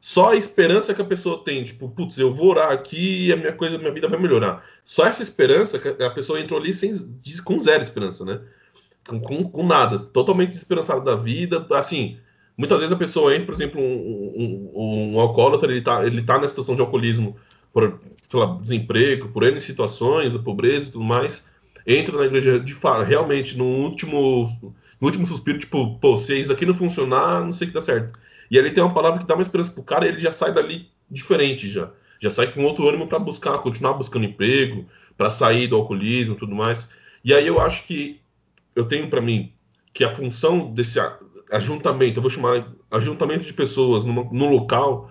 só 0.00 0.32
a 0.32 0.36
esperança 0.36 0.92
que 0.92 1.00
a 1.00 1.04
pessoa 1.04 1.42
tem, 1.42 1.64
tipo, 1.64 1.88
putz, 1.88 2.18
eu 2.18 2.32
vou 2.32 2.50
orar 2.50 2.70
aqui 2.70 3.26
e 3.26 3.32
a 3.32 3.36
minha 3.36 3.52
coisa, 3.52 3.78
minha 3.78 3.90
vida 3.90 4.06
vai 4.06 4.20
melhorar. 4.20 4.62
Só 4.84 5.06
essa 5.06 5.22
esperança 5.22 5.78
que 5.78 6.02
a 6.02 6.10
pessoa 6.10 6.38
entrou 6.38 6.60
ali 6.60 6.74
sem, 6.74 6.92
com 7.42 7.58
zero 7.58 7.82
esperança, 7.82 8.22
né? 8.22 8.38
Com, 9.08 9.20
com, 9.20 9.44
com, 9.44 9.66
nada, 9.66 9.98
totalmente 9.98 10.50
desesperançado 10.50 11.04
da 11.04 11.14
vida. 11.14 11.66
Assim, 11.72 12.18
muitas 12.56 12.80
vezes 12.80 12.92
a 12.92 12.98
pessoa 12.98 13.34
entra, 13.34 13.46
por 13.46 13.54
exemplo, 13.54 13.80
um, 13.80 14.70
um, 14.74 15.14
um 15.14 15.20
alcoólatra, 15.20 15.70
ele 15.70 15.78
está 15.78 16.04
ele 16.04 16.22
tá 16.22 16.38
na 16.38 16.48
situação 16.48 16.74
de 16.74 16.80
alcoolismo 16.80 17.36
por, 17.72 18.00
desemprego, 18.60 19.28
por 19.28 19.42
N 19.42 19.58
situações, 19.60 20.36
pobreza 20.38 20.88
e 20.88 20.92
tudo 20.92 21.04
mais, 21.04 21.48
entra 21.86 22.16
na 22.16 22.24
igreja 22.24 22.58
de 22.58 22.76
realmente, 23.06 23.56
no 23.58 23.64
último, 23.64 24.46
no 25.00 25.06
último 25.06 25.26
suspiro, 25.26 25.58
tipo, 25.58 25.98
pô, 25.98 26.16
se 26.16 26.38
isso 26.38 26.52
aqui 26.52 26.64
não 26.64 26.74
funcionar, 26.74 27.44
não 27.44 27.52
sei 27.52 27.66
o 27.66 27.70
que 27.70 27.74
dá 27.74 27.80
certo. 27.80 28.18
E 28.50 28.58
ali 28.58 28.70
tem 28.70 28.82
uma 28.82 28.94
palavra 28.94 29.18
que 29.18 29.26
dá 29.26 29.34
uma 29.34 29.42
esperança 29.42 29.72
pro 29.72 29.82
cara 29.82 30.06
e 30.06 30.10
ele 30.10 30.20
já 30.20 30.30
sai 30.30 30.52
dali 30.52 30.88
diferente 31.10 31.68
já. 31.68 31.90
Já 32.20 32.30
sai 32.30 32.52
com 32.52 32.64
outro 32.64 32.88
ânimo 32.88 33.06
para 33.06 33.18
buscar, 33.18 33.58
continuar 33.58 33.94
buscando 33.94 34.24
emprego, 34.24 34.86
para 35.16 35.28
sair 35.30 35.66
do 35.66 35.76
alcoolismo 35.76 36.34
e 36.34 36.38
tudo 36.38 36.54
mais. 36.54 36.88
E 37.24 37.34
aí 37.34 37.46
eu 37.46 37.60
acho 37.60 37.86
que 37.86 38.20
eu 38.74 38.84
tenho 38.84 39.08
para 39.08 39.20
mim 39.20 39.52
que 39.92 40.04
a 40.04 40.10
função 40.10 40.72
desse 40.72 40.98
ajuntamento, 41.50 42.18
eu 42.18 42.22
vou 42.22 42.30
chamar 42.30 42.66
ajuntamento 42.90 43.44
de 43.44 43.52
pessoas 43.52 44.04
numa, 44.04 44.24
no 44.24 44.48
local, 44.48 45.10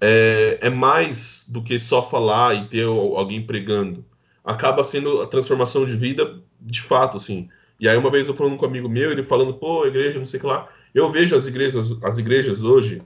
é, 0.00 0.58
é, 0.60 0.70
mais 0.70 1.46
do 1.48 1.62
que 1.62 1.78
só 1.78 2.02
falar 2.02 2.54
e 2.54 2.68
ter 2.68 2.84
alguém 2.84 3.46
pregando. 3.46 4.04
Acaba 4.44 4.82
sendo 4.82 5.22
a 5.22 5.26
transformação 5.28 5.86
de 5.86 5.96
vida 5.96 6.40
de 6.60 6.82
fato, 6.82 7.16
assim. 7.16 7.48
E 7.78 7.88
aí 7.88 7.96
uma 7.96 8.10
vez 8.10 8.26
eu 8.26 8.34
falando 8.34 8.56
com 8.56 8.66
um 8.66 8.68
amigo 8.68 8.88
meu, 8.88 9.12
ele 9.12 9.22
falando, 9.22 9.54
pô, 9.54 9.86
igreja, 9.86 10.18
não 10.18 10.26
sei 10.26 10.38
o 10.38 10.40
que 10.40 10.46
lá. 10.46 10.68
Eu 10.92 11.10
vejo 11.10 11.36
as 11.36 11.46
igrejas, 11.46 11.96
as 12.02 12.18
igrejas 12.18 12.62
hoje, 12.62 13.00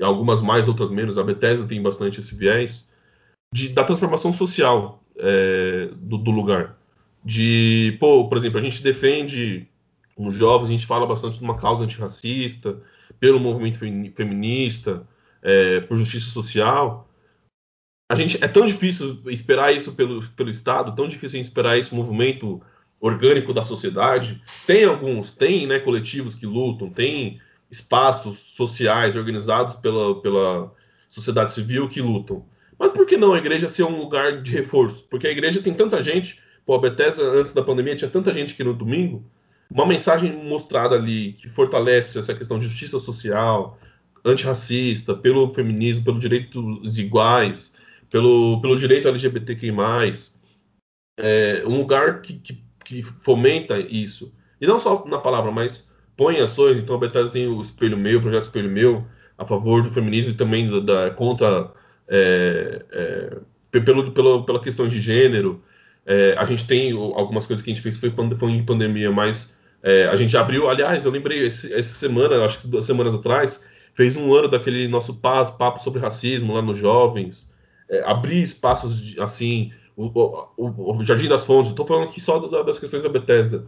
algumas 0.00 0.42
mais, 0.42 0.66
outras 0.66 0.90
menos, 0.90 1.16
a 1.16 1.22
Bethesda 1.22 1.66
tem 1.66 1.80
bastante 1.80 2.18
esse 2.18 2.34
viés, 2.34 2.88
de, 3.54 3.68
da 3.68 3.84
transformação 3.84 4.32
social 4.32 5.02
é, 5.16 5.90
do, 5.94 6.18
do 6.18 6.30
lugar 6.32 6.79
de, 7.24 7.96
pô, 8.00 8.28
por 8.28 8.38
exemplo, 8.38 8.58
a 8.58 8.62
gente 8.62 8.82
defende 8.82 9.68
nos 10.18 10.34
jovens, 10.34 10.68
a 10.68 10.72
gente 10.72 10.86
fala 10.86 11.06
bastante 11.06 11.38
de 11.38 11.44
uma 11.44 11.56
causa 11.56 11.84
antirracista, 11.84 12.80
pelo 13.18 13.40
movimento 13.40 13.78
feminista, 13.78 15.06
é, 15.42 15.80
por 15.80 15.96
justiça 15.96 16.30
social. 16.30 17.08
A 18.10 18.14
gente 18.14 18.42
é 18.42 18.48
tão 18.48 18.64
difícil 18.64 19.22
esperar 19.26 19.74
isso 19.74 19.92
pelo, 19.92 20.22
pelo 20.30 20.50
Estado, 20.50 20.94
tão 20.94 21.08
difícil 21.08 21.40
esperar 21.40 21.78
isso 21.78 21.94
movimento 21.94 22.60
orgânico 23.00 23.52
da 23.54 23.62
sociedade. 23.62 24.42
Tem 24.66 24.84
alguns, 24.84 25.32
tem 25.32 25.66
né, 25.66 25.78
coletivos 25.78 26.34
que 26.34 26.46
lutam, 26.46 26.90
tem 26.90 27.40
espaços 27.70 28.38
sociais 28.38 29.16
organizados 29.16 29.76
pela, 29.76 30.20
pela 30.20 30.72
sociedade 31.08 31.52
civil 31.52 31.88
que 31.88 32.00
lutam. 32.00 32.44
Mas 32.78 32.92
por 32.92 33.06
que 33.06 33.16
não 33.16 33.32
a 33.32 33.38
igreja 33.38 33.68
ser 33.68 33.84
um 33.84 33.98
lugar 33.98 34.42
de 34.42 34.50
reforço? 34.52 35.06
Porque 35.08 35.26
a 35.26 35.30
igreja 35.30 35.62
tem 35.62 35.72
tanta 35.72 36.02
gente 36.02 36.40
Pô, 36.64 36.74
a 36.74 36.78
Bethesda, 36.80 37.22
antes 37.22 37.52
da 37.52 37.62
pandemia, 37.62 37.96
tinha 37.96 38.10
tanta 38.10 38.32
gente 38.32 38.54
que 38.54 38.64
no 38.64 38.74
domingo, 38.74 39.24
uma 39.70 39.86
mensagem 39.86 40.32
mostrada 40.32 40.96
ali 40.96 41.34
que 41.34 41.48
fortalece 41.48 42.18
essa 42.18 42.34
questão 42.34 42.58
de 42.58 42.66
justiça 42.66 42.98
social, 42.98 43.78
antirracista, 44.24 45.14
pelo 45.14 45.52
feminismo, 45.54 46.04
pelos 46.04 46.20
direitos 46.20 46.98
iguais, 46.98 47.72
pelo, 48.10 48.60
pelo 48.60 48.76
direito 48.76 49.08
LGBTQI+, 49.08 49.72
é, 51.18 51.62
um 51.66 51.78
lugar 51.78 52.20
que, 52.20 52.34
que, 52.34 52.62
que, 52.84 53.02
fomenta 53.02 53.78
isso. 53.78 54.34
E 54.60 54.66
não 54.66 54.78
só 54.78 55.04
na 55.06 55.18
palavra, 55.18 55.50
mas 55.50 55.90
põe 56.16 56.38
ações. 56.38 56.78
Então 56.78 56.96
a 56.96 56.98
Bethesda 56.98 57.30
tem 57.30 57.46
o 57.46 57.60
Espelho 57.60 57.96
Meu, 57.96 58.18
o 58.18 58.22
Projeto 58.22 58.44
Espelho 58.44 58.70
Meu, 58.70 59.06
a 59.38 59.46
favor 59.46 59.82
do 59.82 59.90
feminismo 59.90 60.32
e 60.32 60.36
também 60.36 60.68
da, 60.68 60.80
da 60.80 61.10
contra 61.10 61.72
é, 62.08 62.84
é, 62.90 63.80
pelo, 63.80 64.12
pelo, 64.12 64.44
pela 64.44 64.60
questão 64.60 64.88
de 64.88 64.98
gênero. 64.98 65.62
É, 66.06 66.34
a 66.36 66.44
gente 66.44 66.66
tem 66.66 66.92
algumas 66.92 67.46
coisas 67.46 67.64
que 67.64 67.70
a 67.70 67.74
gente 67.74 67.82
fez 67.82 67.96
foi, 67.96 68.12
foi 68.36 68.50
em 68.50 68.64
pandemia, 68.64 69.10
mas 69.10 69.54
é, 69.82 70.06
a 70.06 70.16
gente 70.16 70.36
abriu. 70.36 70.68
Aliás, 70.68 71.04
eu 71.04 71.10
lembrei 71.10 71.46
esse, 71.46 71.72
essa 71.72 71.94
semana, 71.94 72.44
acho 72.44 72.60
que 72.60 72.66
duas 72.66 72.84
semanas 72.84 73.14
atrás, 73.14 73.64
fez 73.94 74.16
um 74.16 74.34
ano 74.34 74.48
daquele 74.48 74.88
nosso 74.88 75.20
papo 75.20 75.78
sobre 75.82 76.00
racismo 76.00 76.54
lá 76.54 76.62
nos 76.62 76.78
jovens. 76.78 77.50
É, 77.88 78.02
abrir 78.04 78.42
espaços 78.42 79.18
assim, 79.18 79.72
o, 79.96 80.06
o, 80.56 80.98
o, 80.98 81.04
Jardim 81.04 81.28
das 81.28 81.44
Fontes. 81.44 81.70
Estou 81.70 81.86
falando 81.86 82.08
aqui 82.08 82.20
só 82.20 82.38
das 82.38 82.78
questões 82.78 83.02
da 83.02 83.08
Bethesda. 83.08 83.66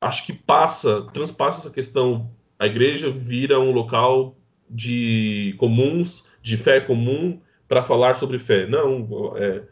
Acho 0.00 0.26
que 0.26 0.32
passa, 0.32 1.02
transpassa 1.12 1.60
essa 1.60 1.70
questão. 1.70 2.30
A 2.58 2.66
igreja 2.66 3.10
vira 3.10 3.58
um 3.60 3.72
local 3.72 4.36
de 4.68 5.54
comuns, 5.58 6.26
de 6.40 6.56
fé 6.56 6.80
comum, 6.80 7.40
para 7.68 7.82
falar 7.82 8.14
sobre 8.14 8.38
fé. 8.38 8.66
Não, 8.66 9.36
é, 9.36 9.62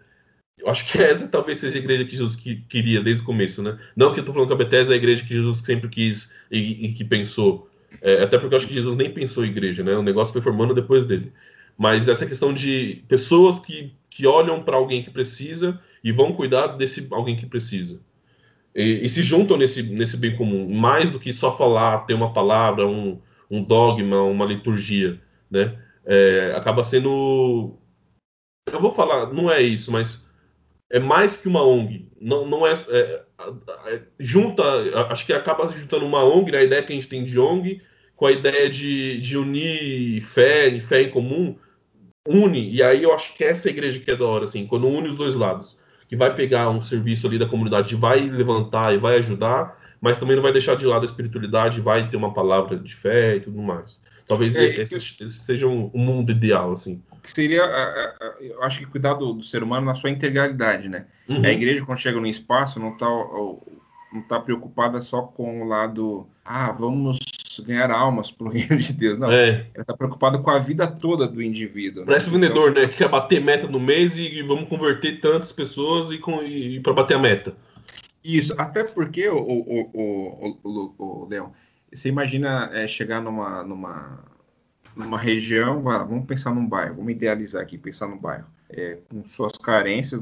eu 0.60 0.70
acho 0.70 0.90
que 0.90 1.02
essa 1.02 1.28
talvez 1.28 1.58
seja 1.58 1.76
a 1.76 1.78
igreja 1.78 2.04
que 2.04 2.12
Jesus 2.12 2.36
que, 2.36 2.56
queria 2.68 3.00
desde 3.00 3.22
o 3.22 3.26
começo, 3.26 3.62
né? 3.62 3.78
Não 3.96 4.12
que 4.12 4.18
eu 4.18 4.22
estou 4.22 4.34
falando 4.34 4.48
que 4.48 4.54
a 4.54 4.58
Bethesda 4.58 4.92
é 4.92 4.94
a 4.94 4.98
igreja 4.98 5.22
que 5.22 5.34
Jesus 5.34 5.58
sempre 5.58 5.88
quis 5.88 6.32
e, 6.50 6.86
e 6.86 6.92
que 6.92 7.04
pensou. 7.04 7.70
É, 8.02 8.22
até 8.22 8.38
porque 8.38 8.54
eu 8.54 8.56
acho 8.56 8.66
que 8.66 8.74
Jesus 8.74 8.96
nem 8.96 9.10
pensou 9.10 9.44
em 9.44 9.48
igreja, 9.48 9.82
né? 9.82 9.94
O 9.96 10.02
negócio 10.02 10.32
foi 10.32 10.42
formando 10.42 10.74
depois 10.74 11.06
dele. 11.06 11.32
Mas 11.76 12.08
essa 12.08 12.26
questão 12.26 12.52
de 12.52 13.02
pessoas 13.08 13.58
que, 13.58 13.94
que 14.08 14.26
olham 14.26 14.62
para 14.62 14.76
alguém 14.76 15.02
que 15.02 15.10
precisa 15.10 15.80
e 16.04 16.12
vão 16.12 16.32
cuidar 16.32 16.68
desse 16.68 17.06
alguém 17.10 17.36
que 17.36 17.46
precisa. 17.46 18.00
E, 18.74 19.04
e, 19.04 19.08
se 19.08 19.22
juntam 19.22 19.56
nesse, 19.56 19.82
nesse 19.82 20.16
bem 20.16 20.36
comum, 20.36 20.72
mais 20.72 21.10
do 21.10 21.18
que 21.18 21.32
só 21.32 21.56
falar, 21.56 22.06
ter 22.06 22.14
uma 22.14 22.32
palavra, 22.32 22.86
um, 22.86 23.18
um 23.50 23.62
dogma, 23.62 24.22
uma 24.22 24.44
liturgia, 24.44 25.20
né? 25.50 25.76
É, 26.06 26.54
acaba 26.56 26.84
sendo. 26.84 27.76
Eu 28.70 28.80
vou 28.80 28.92
falar, 28.92 29.32
não 29.32 29.50
é 29.50 29.60
isso, 29.60 29.90
mas 29.90 30.28
é 30.90 30.98
mais 30.98 31.36
que 31.36 31.48
uma 31.48 31.64
ONG. 31.64 32.06
Não, 32.20 32.46
não 32.46 32.66
é, 32.66 32.72
é, 32.72 33.22
é, 33.86 34.02
junta, 34.18 34.62
acho 35.08 35.24
que 35.24 35.32
acaba 35.32 35.68
juntando 35.68 36.04
uma 36.04 36.24
ONG, 36.24 36.50
né, 36.50 36.58
a 36.58 36.64
ideia 36.64 36.82
que 36.82 36.92
a 36.92 36.94
gente 36.94 37.08
tem 37.08 37.24
de 37.24 37.38
ONG, 37.38 37.80
com 38.16 38.26
a 38.26 38.32
ideia 38.32 38.68
de, 38.68 39.18
de 39.20 39.38
unir 39.38 40.20
fé, 40.22 40.78
fé 40.80 41.02
em 41.02 41.10
comum, 41.10 41.56
une. 42.28 42.70
E 42.70 42.82
aí 42.82 43.02
eu 43.02 43.14
acho 43.14 43.34
que 43.34 43.44
essa 43.44 43.68
é 43.68 43.70
a 43.70 43.72
igreja 43.72 44.00
que 44.00 44.10
é 44.10 44.16
da 44.16 44.26
hora, 44.26 44.44
assim, 44.44 44.66
quando 44.66 44.88
une 44.88 45.08
os 45.08 45.16
dois 45.16 45.34
lados, 45.34 45.78
que 46.08 46.16
vai 46.16 46.34
pegar 46.34 46.68
um 46.68 46.82
serviço 46.82 47.26
ali 47.26 47.38
da 47.38 47.46
comunidade, 47.46 47.94
vai 47.94 48.20
levantar 48.20 48.92
e 48.92 48.98
vai 48.98 49.16
ajudar, 49.18 49.78
mas 50.00 50.18
também 50.18 50.34
não 50.34 50.42
vai 50.42 50.52
deixar 50.52 50.74
de 50.74 50.84
lado 50.84 51.02
a 51.02 51.04
espiritualidade, 51.04 51.80
vai 51.80 52.08
ter 52.10 52.16
uma 52.16 52.34
palavra 52.34 52.76
de 52.76 52.94
fé 52.94 53.36
e 53.36 53.40
tudo 53.40 53.62
mais. 53.62 54.02
Talvez 54.26 54.54
É, 54.54 54.82
esse, 54.82 54.96
esse 54.96 55.28
seja 55.28 55.66
um 55.66 55.90
mundo 55.94 56.30
ideal, 56.30 56.72
assim. 56.72 57.02
Que 57.22 57.30
seria, 57.30 57.62
a- 57.64 57.66
a- 57.66 58.14
a- 58.20 58.34
eu 58.40 58.62
acho 58.62 58.78
que 58.78 58.86
cuidar 58.86 59.14
do, 59.14 59.32
do 59.34 59.42
ser 59.42 59.62
humano 59.62 59.86
na 59.86 59.94
sua 59.94 60.10
integralidade, 60.10 60.88
né? 60.88 61.06
Uhum. 61.28 61.44
A 61.44 61.50
igreja, 61.50 61.84
quando 61.84 61.98
chega 61.98 62.18
no 62.20 62.26
espaço, 62.26 62.80
não 62.80 62.92
está 62.92 63.06
não 64.12 64.22
tá 64.22 64.40
preocupada 64.40 65.00
só 65.00 65.22
com 65.22 65.62
o 65.62 65.68
lado, 65.68 66.26
ah, 66.44 66.72
vamos 66.72 67.18
ganhar 67.64 67.92
almas 67.92 68.30
para 68.32 68.48
o 68.48 68.50
reino 68.50 68.76
de 68.78 68.92
Deus. 68.92 69.16
Não, 69.16 69.30
É, 69.30 69.66
ela 69.72 69.82
está 69.82 69.96
preocupada 69.96 70.36
com 70.38 70.50
a 70.50 70.58
vida 70.58 70.84
toda 70.86 71.28
do 71.28 71.40
indivíduo. 71.40 72.00
né? 72.00 72.06
parece 72.06 72.28
Então, 72.28 72.40
vendedor, 72.40 72.72
né? 72.72 72.88
Que 72.88 72.96
quer 72.96 73.08
bater 73.08 73.40
meta 73.40 73.68
no 73.68 73.78
mês 73.78 74.18
e, 74.18 74.42
vamos 74.42 74.68
converter 74.68 75.20
tantas 75.20 75.52
pessoas 75.52 76.10
e, 76.10 76.18
com, 76.18 76.42
e 76.42 76.80
para 76.80 76.92
bater 76.92 77.14
a 77.14 77.18
meta. 77.20 77.54
Isso, 78.24 78.52
até 78.58 78.82
porque, 78.82 79.28
o, 79.28 79.36
o, 79.38 79.80
o, 79.92 80.58
o, 80.64 80.94
o, 80.98 81.22
o 81.24 81.28
Leão, 81.28 81.52
você 81.92 82.08
imagina 82.08 82.68
é, 82.72 82.88
chegar 82.88 83.20
numa, 83.20 83.62
numa, 83.62 84.24
numa 84.94 85.18
região, 85.18 85.82
vamos 85.82 86.26
pensar 86.26 86.54
num 86.54 86.66
bairro, 86.66 86.96
vamos 86.96 87.12
idealizar 87.12 87.62
aqui, 87.62 87.78
pensar 87.78 88.08
num 88.08 88.18
bairro, 88.18 88.46
é, 88.68 88.98
com 89.08 89.26
suas 89.26 89.52
carências, 89.52 90.20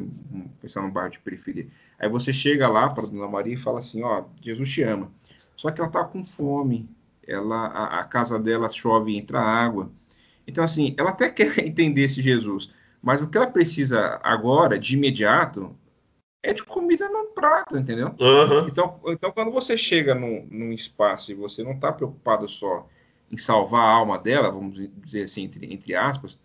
pensar 0.61 0.83
num 0.83 0.91
bairro 0.91 1.11
de 1.11 1.19
periferia. 1.21 1.67
Aí 1.99 2.09
você 2.09 2.33
chega 2.33 2.69
lá 2.69 2.89
para 2.89 3.05
a 3.05 3.07
Dona 3.07 3.29
Maria 3.29 3.55
e 3.55 3.59
fala 3.59 3.79
assim, 3.79 4.03
ó, 4.03 4.25
Jesus 4.41 4.71
te 4.71 4.83
ama. 4.83 5.11
Só 5.57 5.71
que 5.71 5.81
ela 5.81 5.91
tá 5.91 6.05
com 6.05 6.25
fome, 6.25 6.89
ela, 7.27 7.67
a, 7.67 8.01
a 8.01 8.05
casa 8.05 8.39
dela 8.39 8.71
chove 8.71 9.13
e 9.13 9.19
entra 9.19 9.41
água. 9.41 9.91
Então, 10.47 10.63
assim, 10.65 10.95
ela 10.97 11.11
até 11.11 11.29
quer 11.31 11.59
entender 11.59 12.03
esse 12.03 12.23
Jesus, 12.23 12.73
mas 13.03 13.21
o 13.21 13.27
que 13.27 13.37
ela 13.37 13.47
precisa 13.47 14.21
agora, 14.23 14.79
de 14.79 14.95
imediato, 14.95 15.77
é 16.43 16.53
de 16.53 16.65
comida 16.65 17.09
no 17.09 17.27
prato, 17.27 17.77
entendeu? 17.77 18.15
Aham. 18.21 18.67
Então, 18.69 19.01
então 19.07 19.33
quando 19.33 19.51
você 19.51 19.77
chega 19.77 20.15
num, 20.15 20.47
num 20.51 20.73
espaço 20.73 21.33
e 21.33 21.35
você 21.35 21.63
não 21.63 21.73
está 21.73 21.93
preocupado 21.93 22.49
só 22.49 22.89
em 23.31 23.37
salvar 23.37 23.83
a 23.83 23.91
alma 23.91 24.19
dela, 24.19 24.51
vamos 24.51 24.89
dizer 25.05 25.25
assim, 25.25 25.45
entre, 25.45 25.73
entre 25.73 25.95
aspas, 25.95 26.39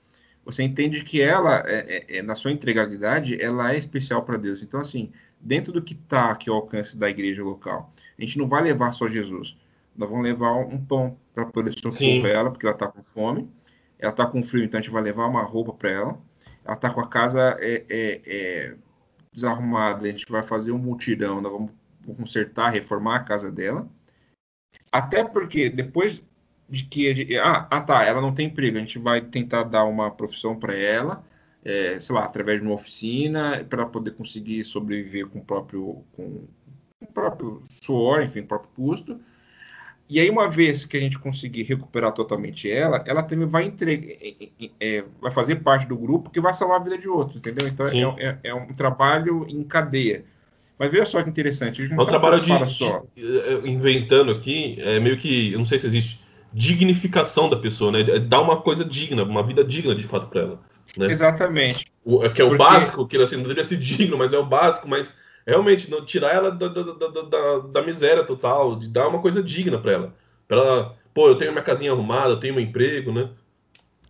você 0.45 0.63
entende 0.63 1.03
que 1.03 1.21
ela, 1.21 1.63
é, 1.65 2.05
é- 2.09 2.17
é, 2.17 2.21
na 2.21 2.35
sua 2.35 2.51
integralidade, 2.51 3.41
ela 3.41 3.73
é 3.73 3.77
especial 3.77 4.23
para 4.23 4.37
Deus. 4.37 4.61
Então, 4.61 4.79
assim, 4.79 5.11
dentro 5.39 5.71
do 5.71 5.81
que 5.81 5.93
está 5.93 6.31
aqui 6.31 6.49
ao 6.49 6.57
alcance 6.57 6.97
da 6.97 7.09
igreja 7.09 7.43
local, 7.43 7.93
a 8.17 8.21
gente 8.21 8.37
não 8.37 8.47
vai 8.47 8.61
levar 8.61 8.91
só 8.91 9.07
Jesus. 9.07 9.57
Nós 9.95 10.09
vamos 10.09 10.25
levar 10.25 10.53
um 10.53 10.83
pão 10.83 11.17
para 11.33 11.45
poder 11.45 11.71
socorrer 11.71 12.25
ela, 12.25 12.51
porque 12.51 12.65
ela 12.65 12.75
está 12.75 12.87
com 12.87 13.01
fome. 13.01 13.49
Ela 13.99 14.11
está 14.11 14.25
com 14.25 14.43
frio, 14.43 14.63
então 14.63 14.79
a 14.79 14.81
gente 14.81 14.91
vai 14.91 15.01
levar 15.01 15.27
uma 15.27 15.43
roupa 15.43 15.71
para 15.71 15.89
ela. 15.89 16.21
Ela 16.65 16.75
está 16.75 16.89
com 16.89 16.99
a 16.99 17.07
casa 17.07 17.55
é, 17.59 17.85
é, 17.89 18.21
é, 18.25 18.75
desarrumada, 19.31 20.05
a 20.05 20.11
gente 20.11 20.29
vai 20.29 20.43
fazer 20.43 20.71
um 20.71 20.77
mutirão, 20.77 21.39
nós 21.39 21.51
vamos 21.51 21.71
consertar, 22.17 22.69
reformar 22.69 23.17
a 23.17 23.23
casa 23.23 23.49
dela. 23.51 23.87
Até 24.91 25.23
porque 25.23 25.69
depois 25.69 26.21
de 26.69 26.85
que. 26.85 27.13
de- 27.13 27.37
ah, 27.39 27.67
ah, 27.71 27.81
tá, 27.81 28.03
ela 28.03 28.21
não 28.21 28.33
tem 28.33 28.47
emprego, 28.47 28.77
a 28.77 28.79
gente 28.81 28.99
vai 28.99 29.21
tentar 29.21 29.63
dar 29.63 29.85
uma 29.85 30.11
profissão 30.11 30.57
para 30.57 30.75
ela, 30.75 31.23
é, 31.63 31.99
sei 31.99 32.15
lá, 32.15 32.25
através 32.25 32.59
de 32.61 32.65
uma 32.65 32.75
oficina, 32.75 33.63
para 33.69 33.85
poder 33.85 34.11
conseguir 34.11 34.63
sobreviver 34.63 35.27
com 35.27 35.39
o 35.39 35.45
próprio, 35.45 36.03
com 36.13 36.47
o 37.01 37.07
próprio 37.13 37.61
suor, 37.83 38.21
enfim, 38.23 38.41
o 38.41 38.47
próprio 38.47 38.71
custo. 38.75 39.19
E 40.09 40.19
aí, 40.19 40.29
uma 40.29 40.49
vez 40.49 40.85
que 40.85 40.97
a 40.97 40.99
gente 40.99 41.17
conseguir 41.17 41.63
recuperar 41.63 42.11
totalmente 42.13 42.69
ela, 42.69 43.03
ela 43.07 43.23
também 43.23 43.47
vai, 43.47 43.65
entre... 43.65 44.51
é, 44.79 45.03
vai 45.19 45.31
fazer 45.31 45.57
parte 45.57 45.87
do 45.87 45.97
grupo 45.97 46.29
que 46.29 46.39
vai 46.41 46.53
salvar 46.53 46.79
a 46.79 46.83
vida 46.83 46.97
de 46.97 47.07
outros, 47.07 47.37
entendeu? 47.37 47.65
Então, 47.67 47.87
é, 47.87 48.01
é- 48.19 48.39
é 48.49 48.53
um 48.53 48.67
trabalho 48.67 49.45
em 49.49 49.63
cadeia. 49.63 50.25
Mas 50.77 50.91
veja 50.91 51.05
só 51.05 51.23
que 51.23 51.29
interessante, 51.29 51.81
a 51.81 51.85
gente 51.85 51.93
É 51.93 51.95
não 51.95 52.03
um 52.03 52.05
tá 52.05 52.11
trabalho 52.11 52.41
de, 52.41 52.67
só. 52.67 53.03
de- 53.15 53.39
eh, 53.39 53.61
inventando 53.67 54.31
aqui, 54.31 54.75
é 54.79 54.99
meio 54.99 55.17
que, 55.17 55.53
eu 55.53 55.57
não 55.57 55.65
sei 55.65 55.79
se 55.79 55.87
existe, 55.87 56.19
dignificação 56.53 57.49
da 57.49 57.55
pessoa, 57.57 57.91
né? 57.91 58.01
É 58.01 58.19
Dar 58.19 58.41
uma 58.41 58.57
coisa 58.61 58.85
digna, 58.85 59.23
uma 59.23 59.43
vida 59.43 59.63
digna 59.63 59.95
de 59.95 60.03
fato 60.03 60.27
para 60.27 60.41
ela. 60.41 60.59
Né? 60.97 61.07
Exatamente. 61.07 61.87
O, 62.05 62.19
que 62.29 62.41
é 62.41 62.45
o 62.45 62.49
Porque- 62.49 62.63
básico, 62.63 63.07
que 63.07 63.17
assim, 63.17 63.35
não 63.35 63.43
deveria 63.43 63.63
ser 63.63 63.77
digno, 63.77 64.17
mas 64.17 64.33
é 64.33 64.37
o 64.37 64.45
básico, 64.45 64.87
mas 64.87 65.15
realmente 65.47 65.89
não, 65.89 66.05
tirar 66.05 66.33
ela 66.33 66.51
da, 66.51 66.67
da, 66.67 66.81
da, 66.83 67.07
da, 67.07 67.59
da 67.71 67.81
miséria 67.81 68.23
total, 68.23 68.75
de 68.75 68.87
dar 68.87 69.07
uma 69.07 69.19
coisa 69.19 69.41
digna 69.41 69.77
para 69.77 69.91
ela. 69.91 70.13
Pra 70.47 70.57
ela, 70.57 70.95
pô, 71.13 71.27
eu 71.27 71.35
tenho 71.35 71.51
minha 71.51 71.63
casinha 71.63 71.91
arrumada, 71.91 72.31
eu 72.31 72.39
tenho 72.39 72.53
meu 72.53 72.63
emprego, 72.63 73.11
né? 73.11 73.29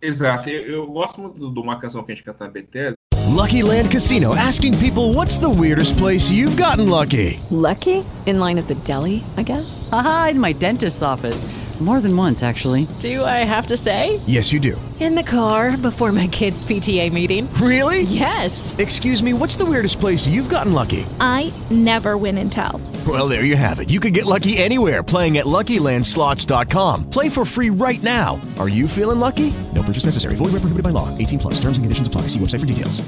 Exato. 0.02 0.50
Eu, 0.50 0.62
eu 0.62 0.86
gosto 0.86 1.20
muito 1.20 1.50
de 1.50 1.60
uma 1.60 1.76
canção 1.76 2.02
que 2.04 2.12
a 2.12 2.14
gente 2.14 2.24
canta 2.24 2.44
na 2.44 2.50
Bethesda, 2.50 2.94
Lucky 3.30 3.62
Land 3.62 3.88
Casino 3.88 4.32
asking 4.34 4.72
people 4.78 5.12
what's 5.14 5.38
the 5.38 5.48
weirdest 5.48 5.96
place 5.96 6.30
you've 6.30 6.56
gotten 6.56 6.88
lucky? 6.88 7.40
Lucky? 7.50 8.04
In 8.26 8.38
line 8.38 8.58
at 8.58 8.66
the 8.68 8.74
deli, 8.84 9.24
I 9.36 9.42
guess? 9.42 9.88
Haha, 9.90 10.30
in 10.30 10.38
my 10.38 10.52
dentist's 10.52 11.02
office. 11.02 11.44
More 11.80 12.00
than 12.00 12.16
once, 12.16 12.42
actually. 12.44 12.86
Do 13.00 13.24
I 13.24 13.44
have 13.44 13.66
to 13.66 13.76
say? 13.76 14.20
Yes, 14.26 14.52
you 14.52 14.60
do. 14.60 14.80
In 15.00 15.16
the 15.16 15.24
car 15.24 15.76
before 15.76 16.12
my 16.12 16.28
kids' 16.28 16.64
PTA 16.64 17.12
meeting. 17.12 17.52
Really? 17.54 18.02
Yes. 18.02 18.74
Excuse 18.78 19.20
me, 19.20 19.32
what's 19.32 19.56
the 19.56 19.66
weirdest 19.66 19.98
place 19.98 20.26
you've 20.26 20.48
gotten 20.48 20.72
lucky? 20.72 21.04
I 21.20 21.52
never 21.70 22.16
win 22.16 22.38
and 22.38 22.52
tell. 22.52 22.80
Well, 23.06 23.28
there 23.28 23.44
you 23.44 23.56
have 23.56 23.80
it. 23.80 23.90
You 23.90 23.98
can 23.98 24.12
get 24.12 24.24
lucky 24.24 24.56
anywhere 24.56 25.02
playing 25.02 25.36
at 25.38 25.46
LuckyLandSlots.com. 25.46 27.10
Play 27.10 27.28
for 27.28 27.44
free 27.44 27.70
right 27.70 28.02
now. 28.02 28.40
Are 28.58 28.68
you 28.68 28.86
feeling 28.86 29.18
lucky? 29.18 29.52
No 29.74 29.82
purchase 29.82 30.04
necessary. 30.04 30.36
Void 30.36 30.52
where 30.52 30.62
prohibited 30.62 30.84
by 30.84 30.90
law. 30.90 31.10
18 31.18 31.40
plus. 31.40 31.54
Terms 31.54 31.76
and 31.76 31.84
conditions 31.84 32.06
apply. 32.06 32.28
See 32.28 32.38
website 32.38 32.60
for 32.60 32.66
details. 32.66 33.02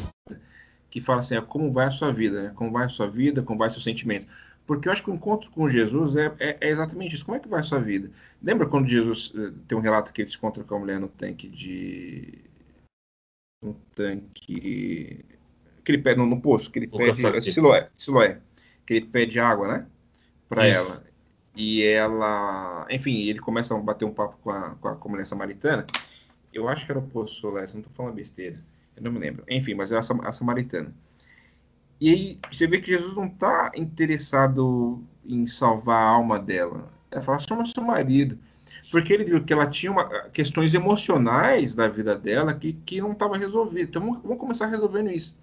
que 0.97 1.01
fala 1.03 1.21
assim, 1.21 1.37
é, 1.37 1.43
como 1.43 1.71
vai 1.71 1.87
a 1.87 1.91
sua 1.91 2.11
vida, 2.11 2.43
né? 2.43 2.53
Como 2.55 2.73
vai 2.73 2.87
a 2.87 2.89
sua 2.89 3.07
vida, 3.07 3.43
como 3.43 3.59
vai 3.59 3.69
seu 3.69 3.83
sentimento. 3.83 4.27
Porque 4.67 4.89
eu 4.89 4.93
acho 4.93 5.05
que 5.05 5.11
o 5.11 5.15
encontro 5.15 5.51
com 5.51 5.69
Jesus 5.69 6.17
é, 6.17 6.35
é- 6.41 6.57
é 6.61 6.69
exatamente 6.69 7.15
isso. 7.15 7.25
Como 7.25 7.37
é 7.37 7.41
que 7.41 7.49
vai 7.49 7.61
a 7.61 7.63
sua 7.63 7.79
vida? 7.79 8.11
Lembra 8.43 8.67
quando 8.67 8.89
Jesus 8.89 9.33
eh, 9.37 9.53
tem 9.69 9.79
um 9.79 9.81
relato 9.81 10.13
que 10.13 10.23
ele 10.23 10.29
se 10.29 10.37
encontra 10.37 10.65
com 10.65 10.75
a 10.75 10.79
mulher 10.79 10.99
no 10.99 11.09
tanque 11.09 11.49
de. 11.49 12.41
No 13.63 13.75
tanque. 13.95 15.25
Que 15.85 15.93
ele 15.93 15.99
pede 16.03 16.19
no, 16.19 16.27
no 16.27 16.41
poço, 16.41 16.71
que 16.71 16.81
ele 16.81 16.89
Vou 16.89 16.99
pede. 16.99 17.25
É. 17.25 17.41
Siloé, 17.41 17.89
Siloé. 17.97 18.41
Que 18.85 18.95
ele 18.95 19.07
pede 19.07 19.39
água, 19.39 19.69
né? 19.69 19.87
Pra 20.49 20.69
Isso. 20.69 20.79
ela. 20.79 21.05
E 21.55 21.83
ela. 21.85 22.87
Enfim, 22.91 23.23
ele 23.23 23.39
começa 23.39 23.75
a 23.75 23.79
bater 23.79 24.05
um 24.05 24.13
papo 24.13 24.37
com 24.43 24.51
a, 24.51 24.71
com 24.75 24.89
a, 24.89 24.97
com 24.97 25.09
a 25.09 25.11
mulher 25.13 25.27
samaritana. 25.27 25.87
Eu 26.53 26.69
acho 26.69 26.85
que 26.85 26.91
era 26.91 26.99
o 26.99 27.07
poço 27.07 27.37
Siloé, 27.41 27.67
não 27.73 27.83
tô 27.83 27.91
falando 27.91 28.15
besteira. 28.15 28.61
Eu 28.97 29.03
não 29.03 29.13
me 29.13 29.21
lembro. 29.21 29.45
Enfim, 29.49 29.75
mas 29.75 29.93
é 29.93 29.97
a, 29.97 30.01
a 30.01 30.33
samaritana. 30.33 30.93
E 32.01 32.11
aí 32.11 32.39
você 32.51 32.67
vê 32.67 32.81
que 32.81 32.89
Jesus 32.89 33.15
não 33.15 33.27
está 33.27 33.73
interessado 33.75 35.03
em 35.25 35.47
salvar 35.47 36.03
a 36.03 36.09
alma 36.11 36.39
dela. 36.39 36.89
Ela 37.11 37.21
fala, 37.21 37.39
chama 37.39 37.65
seu 37.65 37.83
marido. 37.83 38.39
Porque 38.91 39.13
ele 39.13 39.25
viu 39.25 39.43
que 39.45 39.53
ela 39.53 39.67
tinha 39.67 39.91
uma- 39.93 40.09
questões 40.31 40.75
emocionais 40.75 41.75
da 41.75 41.89
vida 41.89 42.17
dela 42.17 42.53
que, 42.55 42.73
que 42.73 43.01
não 43.01 43.13
estava 43.13 43.37
resolvido. 43.37 43.89
Então 43.89 44.21
vamos, 44.23 44.39
começar 44.39 44.67
resolvendo 44.67 45.11
isso. 45.11 45.37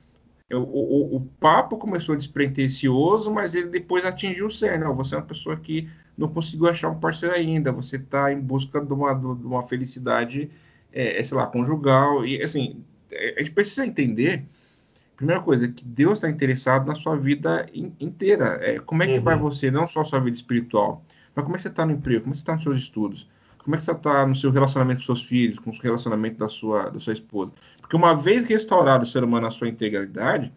O, 0.51 0.57
o- 0.57 1.15
o 1.17 1.21
papo 1.39 1.77
começou 1.77 2.15
despretensioso, 2.15 3.31
mas 3.33 3.55
ele 3.55 3.69
depois 3.69 4.05
atingiu 4.05 4.47
o 4.47 4.51
cerne. 4.51 4.83
Você 4.93 5.15
é 5.15 5.17
uma 5.17 5.23
pessoa 5.25 5.55
que 5.57 5.89
não 6.17 6.27
conseguiu 6.27 6.67
achar 6.67 6.89
um 6.89 6.99
parceiro 6.99 7.33
ainda. 7.35 7.71
Você 7.71 7.95
está 7.95 8.31
em 8.31 8.39
busca 8.39 8.79
de 8.79 8.93
uma, 8.93 9.13
de 9.15 9.25
uma 9.25 9.63
felicidade, 9.63 10.51
é, 10.91 11.19
é, 11.19 11.23
sei 11.23 11.37
lá, 11.37 11.47
conjugal. 11.47 12.25
E 12.25 12.41
assim, 12.41 12.83
é, 13.09 13.35
a 13.37 13.39
gente 13.39 13.51
precisa 13.51 13.85
entender 13.85 14.43
Primeira 15.15 15.41
coisa, 15.41 15.67
que 15.67 15.85
Deus 15.85 16.17
está 16.17 16.29
interessado 16.29 16.85
na 16.87 16.95
sua 16.95 17.15
vida 17.15 17.65
in- 17.73 17.93
inteira. 17.99 18.59
É, 18.61 18.79
como 18.79 19.03
é 19.03 19.07
que 19.07 19.19
Uhum. 19.19 19.23
vai 19.25 19.35
você, 19.37 19.69
não 19.71 19.87
só 19.87 20.01
a 20.01 20.05
sua 20.05 20.19
vida 20.19 20.35
espiritual, 20.35 21.03
mas 21.35 21.43
como 21.45 21.55
é 21.55 21.57
que 21.57 21.61
você 21.63 21.67
está 21.69 21.85
no 21.85 21.91
emprego, 21.93 22.21
como 22.21 22.31
é 22.31 22.33
que 22.33 22.37
você 22.39 22.43
está 22.43 22.53
nos 22.55 22.63
seus 22.63 22.77
estudos, 22.77 23.29
como 23.59 23.75
é 23.75 23.79
que 23.79 23.85
você 23.85 23.91
está 23.91 24.25
no 24.27 24.35
seu 24.35 24.51
relacionamento 24.51 24.99
com 24.99 25.05
seus 25.05 25.23
filhos, 25.23 25.59
com 25.59 25.69
o 25.69 25.73
relacionamento 25.79 26.37
da 26.37 26.47
sua, 26.49 26.89
da 26.89 26.99
sua 26.99 27.13
esposa. 27.13 27.53
Porque 27.79 27.95
uma 27.95 28.13
vez 28.15 28.47
restaurado 28.49 29.03
o 29.03 29.07
ser 29.07 29.23
humano 29.23 29.45
na 29.45 29.51
sua 29.51 29.69
integralidade, 29.69 30.51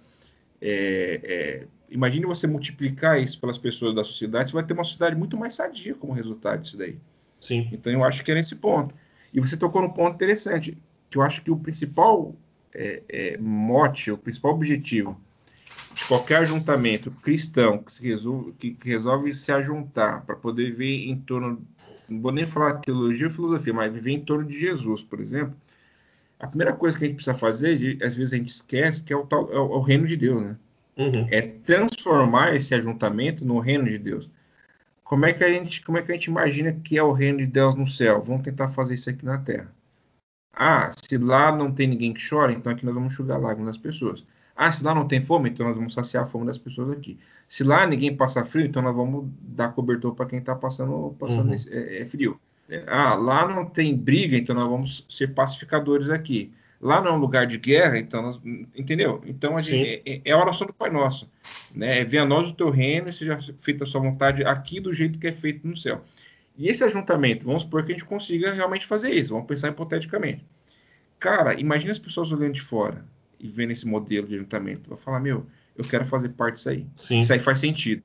é, 0.60 1.20
é, 1.22 1.66
imagine 1.90 2.26
você 2.26 2.46
multiplicar 2.46 3.20
isso 3.20 3.38
pelas 3.40 3.58
pessoas 3.58 3.94
da 3.94 4.02
sociedade, 4.02 4.50
você 4.50 4.54
vai 4.54 4.64
ter 4.64 4.72
uma 4.72 4.84
sociedade 4.84 5.16
muito 5.16 5.36
mais 5.36 5.54
sadia 5.54 5.94
como 5.94 6.12
resultado 6.12 6.62
disso 6.62 6.76
daí. 6.76 6.98
Sim. 7.38 7.68
Então 7.72 7.92
eu 7.92 8.02
acho 8.02 8.24
que 8.24 8.32
é 8.32 8.34
nesse 8.34 8.56
ponto. 8.56 8.94
E 9.32 9.40
você 9.40 9.56
tocou 9.56 9.82
num 9.82 9.90
ponto 9.90 10.14
interessante, 10.14 10.76
que 11.10 11.18
eu 11.18 11.22
acho 11.22 11.42
que 11.42 11.50
o 11.50 11.56
principal 11.56 12.34
é, 12.76 13.02
é, 13.08 13.38
mote, 13.38 14.12
o 14.12 14.18
principal 14.18 14.52
objetivo 14.52 15.18
de 15.94 16.04
qualquer 16.04 16.36
ajuntamento 16.36 17.10
cristão 17.10 17.78
que, 17.78 17.92
se 17.92 18.06
resolve, 18.06 18.52
que, 18.52 18.76
resolve 18.84 19.32
se 19.32 19.50
ajuntar 19.50 20.26
para 20.26 20.36
poder 20.36 20.70
viver 20.70 21.08
em 21.08 21.16
torno, 21.16 21.62
não 22.06 22.20
vou 22.20 22.32
nem 22.32 22.44
falar 22.44 22.74
teologia 22.74 23.26
ou 23.26 23.32
filosofia, 23.32 23.72
mas 23.72 23.92
viver 23.92 24.12
em 24.12 24.20
torno 24.20 24.44
de 24.44 24.58
Jesus, 24.58 25.02
por 25.02 25.20
exemplo, 25.20 25.56
a 26.38 26.46
primeira 26.46 26.74
coisa 26.74 26.98
que 26.98 27.04
a 27.04 27.08
gente 27.08 27.16
precisa 27.16 27.34
fazer, 27.34 27.98
às 28.02 28.14
vezes 28.14 28.34
a 28.34 28.36
gente 28.36 28.50
esquece, 28.50 29.02
que 29.02 29.12
é 29.12 29.16
o, 29.16 29.24
tal, 29.24 29.50
é 29.50 29.58
o, 29.58 29.72
é 29.72 29.76
o 29.76 29.80
reino 29.80 30.06
de 30.06 30.16
Deus, 30.16 30.42
né? 30.42 30.56
Uhum. 30.98 31.26
é 31.30 31.42
transformar 31.42 32.54
esse 32.54 32.74
ajuntamento 32.74 33.44
no 33.44 33.58
reino 33.58 33.84
de 33.84 33.98
Deus. 33.98 34.30
Como 35.04 35.26
é 35.26 35.32
que 35.32 35.44
a 35.44 35.48
gente, 35.48 35.82
como 35.82 35.98
é 35.98 36.02
que 36.02 36.10
a 36.10 36.14
gente 36.14 36.26
imagina 36.26 36.72
que 36.72 36.96
é 36.96 37.02
o 37.02 37.12
reino 37.12 37.38
de 37.38 37.46
Deus 37.46 37.74
no 37.74 37.86
céu? 37.86 38.22
Vamos 38.22 38.42
tentar 38.42 38.70
fazer 38.70 38.94
isso 38.94 39.10
aqui 39.10 39.24
na 39.24 39.38
terra. 39.38 39.70
Ah, 40.56 40.90
se 40.96 41.18
lá 41.18 41.54
não 41.54 41.70
tem 41.70 41.86
ninguém 41.86 42.14
que 42.14 42.26
chora, 42.26 42.50
então 42.50 42.72
aqui 42.72 42.84
nós 42.86 42.94
vamos 42.94 43.12
enxugar 43.12 43.38
lágrimas 43.38 43.76
das 43.76 43.82
pessoas. 43.82 44.24
Ah, 44.56 44.72
se 44.72 44.82
lá 44.82 44.94
não 44.94 45.06
tem 45.06 45.20
fome, 45.20 45.50
então 45.50 45.66
nós 45.66 45.76
vamos 45.76 45.92
saciar 45.92 46.22
a 46.22 46.26
fome 46.26 46.46
das 46.46 46.56
pessoas 46.56 46.90
aqui. 46.90 47.18
Se 47.46 47.62
lá 47.62 47.86
ninguém 47.86 48.16
passa 48.16 48.42
frio, 48.42 48.64
então 48.64 48.80
nós 48.80 48.96
vamos 48.96 49.26
dar 49.42 49.68
cobertor 49.74 50.14
para 50.14 50.24
quem 50.24 50.38
está 50.38 50.54
passando, 50.54 51.14
passando 51.18 51.48
Uhum. 51.48 51.54
esse- 51.54 51.70
é, 51.70 52.00
é 52.00 52.04
frio. 52.06 52.40
É, 52.70 52.82
Ah, 52.88 53.14
lá 53.14 53.46
não 53.46 53.66
tem 53.66 53.94
briga, 53.94 54.34
então 54.36 54.54
nós 54.56 54.66
vamos 54.68 55.06
ser 55.10 55.34
pacificadores 55.34 56.08
aqui. 56.08 56.50
Lá 56.80 57.00
não 57.02 57.10
é 57.10 57.12
um 57.12 57.18
lugar 57.18 57.46
de 57.46 57.58
guerra, 57.58 57.98
então 57.98 58.22
nós, 58.22 58.40
entendeu? 58.74 59.22
Então 59.26 59.56
a 59.56 59.60
gente, 59.60 60.02
é, 60.06 60.20
é 60.24 60.32
a 60.32 60.38
oração 60.38 60.66
do 60.66 60.72
Pai 60.72 60.90
Nosso, 60.90 61.28
né? 61.74 62.00
É 62.00 62.04
venha 62.04 62.22
a 62.22 62.26
nós 62.26 62.48
o 62.50 62.54
teu 62.54 62.70
reino, 62.70 63.08
e 63.08 63.12
seja 63.12 63.38
feita 63.58 63.84
a 63.84 63.86
sua 63.86 64.00
vontade 64.00 64.44
aqui 64.44 64.80
do 64.80 64.92
jeito 64.92 65.18
que 65.18 65.26
é 65.26 65.32
feito 65.32 65.66
no 65.66 65.76
céu. 65.76 66.02
E 66.56 66.68
esse 66.68 66.82
ajuntamento, 66.82 67.44
vamos 67.44 67.62
supor 67.62 67.84
que 67.84 67.92
a 67.92 67.94
gente 67.94 68.04
consiga 68.04 68.52
realmente 68.52 68.86
fazer 68.86 69.10
isso, 69.10 69.34
vamos 69.34 69.46
pensar 69.46 69.68
hipoteticamente. 69.68 70.44
Cara, 71.18 71.58
imagina 71.58 71.90
as 71.90 71.98
pessoas 71.98 72.32
olhando 72.32 72.54
de 72.54 72.62
fora 72.62 73.04
e 73.38 73.48
vendo 73.48 73.72
esse 73.72 73.86
modelo 73.86 74.26
de 74.26 74.34
ajuntamento. 74.34 74.88
Vai 74.88 74.98
falar, 74.98 75.20
meu, 75.20 75.46
eu 75.76 75.84
quero 75.84 76.06
fazer 76.06 76.30
parte 76.30 76.54
disso 76.54 76.70
aí. 76.70 76.86
Sim. 76.96 77.20
Isso 77.20 77.32
aí 77.32 77.38
faz 77.38 77.58
sentido. 77.58 78.02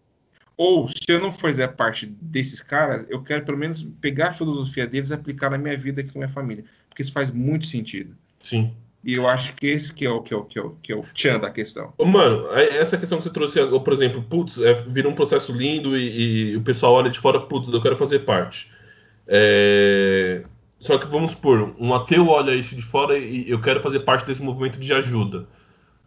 Ou, 0.58 0.88
se 0.88 0.96
eu 1.08 1.20
não 1.20 1.32
fizer 1.32 1.70
parte 1.70 2.06
desses 2.06 2.62
caras, 2.62 3.06
eu 3.10 3.24
quero 3.24 3.44
pelo 3.44 3.58
menos 3.58 3.82
pegar 4.00 4.28
a 4.28 4.32
filosofia 4.32 4.86
deles 4.86 5.10
e 5.10 5.14
aplicar 5.14 5.50
na 5.50 5.58
minha 5.58 5.78
vida 5.78 6.02
aqui 6.02 6.14
na 6.14 6.26
minha 6.26 6.30
família. 6.30 6.64
Porque 6.88 7.02
isso 7.02 7.12
faz 7.12 7.32
muito 7.32 7.66
sentido. 7.68 8.16
Sim. 8.40 8.74
E 9.04 9.16
eu 9.16 9.28
acho 9.28 9.56
que 9.56 9.68
esse 9.68 9.92
que 9.94 10.06
é 10.06 10.10
o 10.12 10.22
que 10.22 10.34
é 10.34 10.38
o 10.38 10.44
que 10.44 10.60
é 10.60 10.62
o, 10.62 10.70
que 10.82 10.94
é 10.94 10.96
o 10.96 11.02
tchan 11.02 11.40
da 11.40 11.50
questão. 11.50 11.92
Mano, 12.00 12.50
aí 12.52 12.68
essa 12.70 12.98
questão 12.98 13.18
que 13.18 13.24
você 13.24 13.32
trouxe, 13.32 13.60
por 13.66 13.94
exemplo, 13.94 14.22
putz, 14.22 14.60
é, 14.62 14.84
vira 14.88 15.10
um 15.10 15.16
processo 15.16 15.52
lindo 15.52 15.98
e, 15.98 16.52
e 16.52 16.56
o 16.56 16.62
pessoal 16.62 16.94
olha 16.94 17.10
de 17.10 17.20
fora, 17.20 17.40
putz, 17.40 17.72
eu 17.74 17.82
quero 17.82 17.98
fazer 17.98 18.20
parte. 18.20 18.70
É, 19.28 20.44
Só 20.80 20.98
que 20.98 21.08
vamos 21.08 21.32
supor, 21.32 21.74
um 21.80 21.94
ateu 21.94 22.28
olha 22.28 22.54
isso 22.54 22.76
de 22.76 22.82
fora 22.82 23.18
e 23.18 23.50
eu 23.50 23.60
quero 23.62 23.82
fazer 23.82 24.02
parte 24.02 24.26
desse 24.26 24.44
movimento 24.44 24.80
de 24.80 24.94
ajuda, 24.94 25.48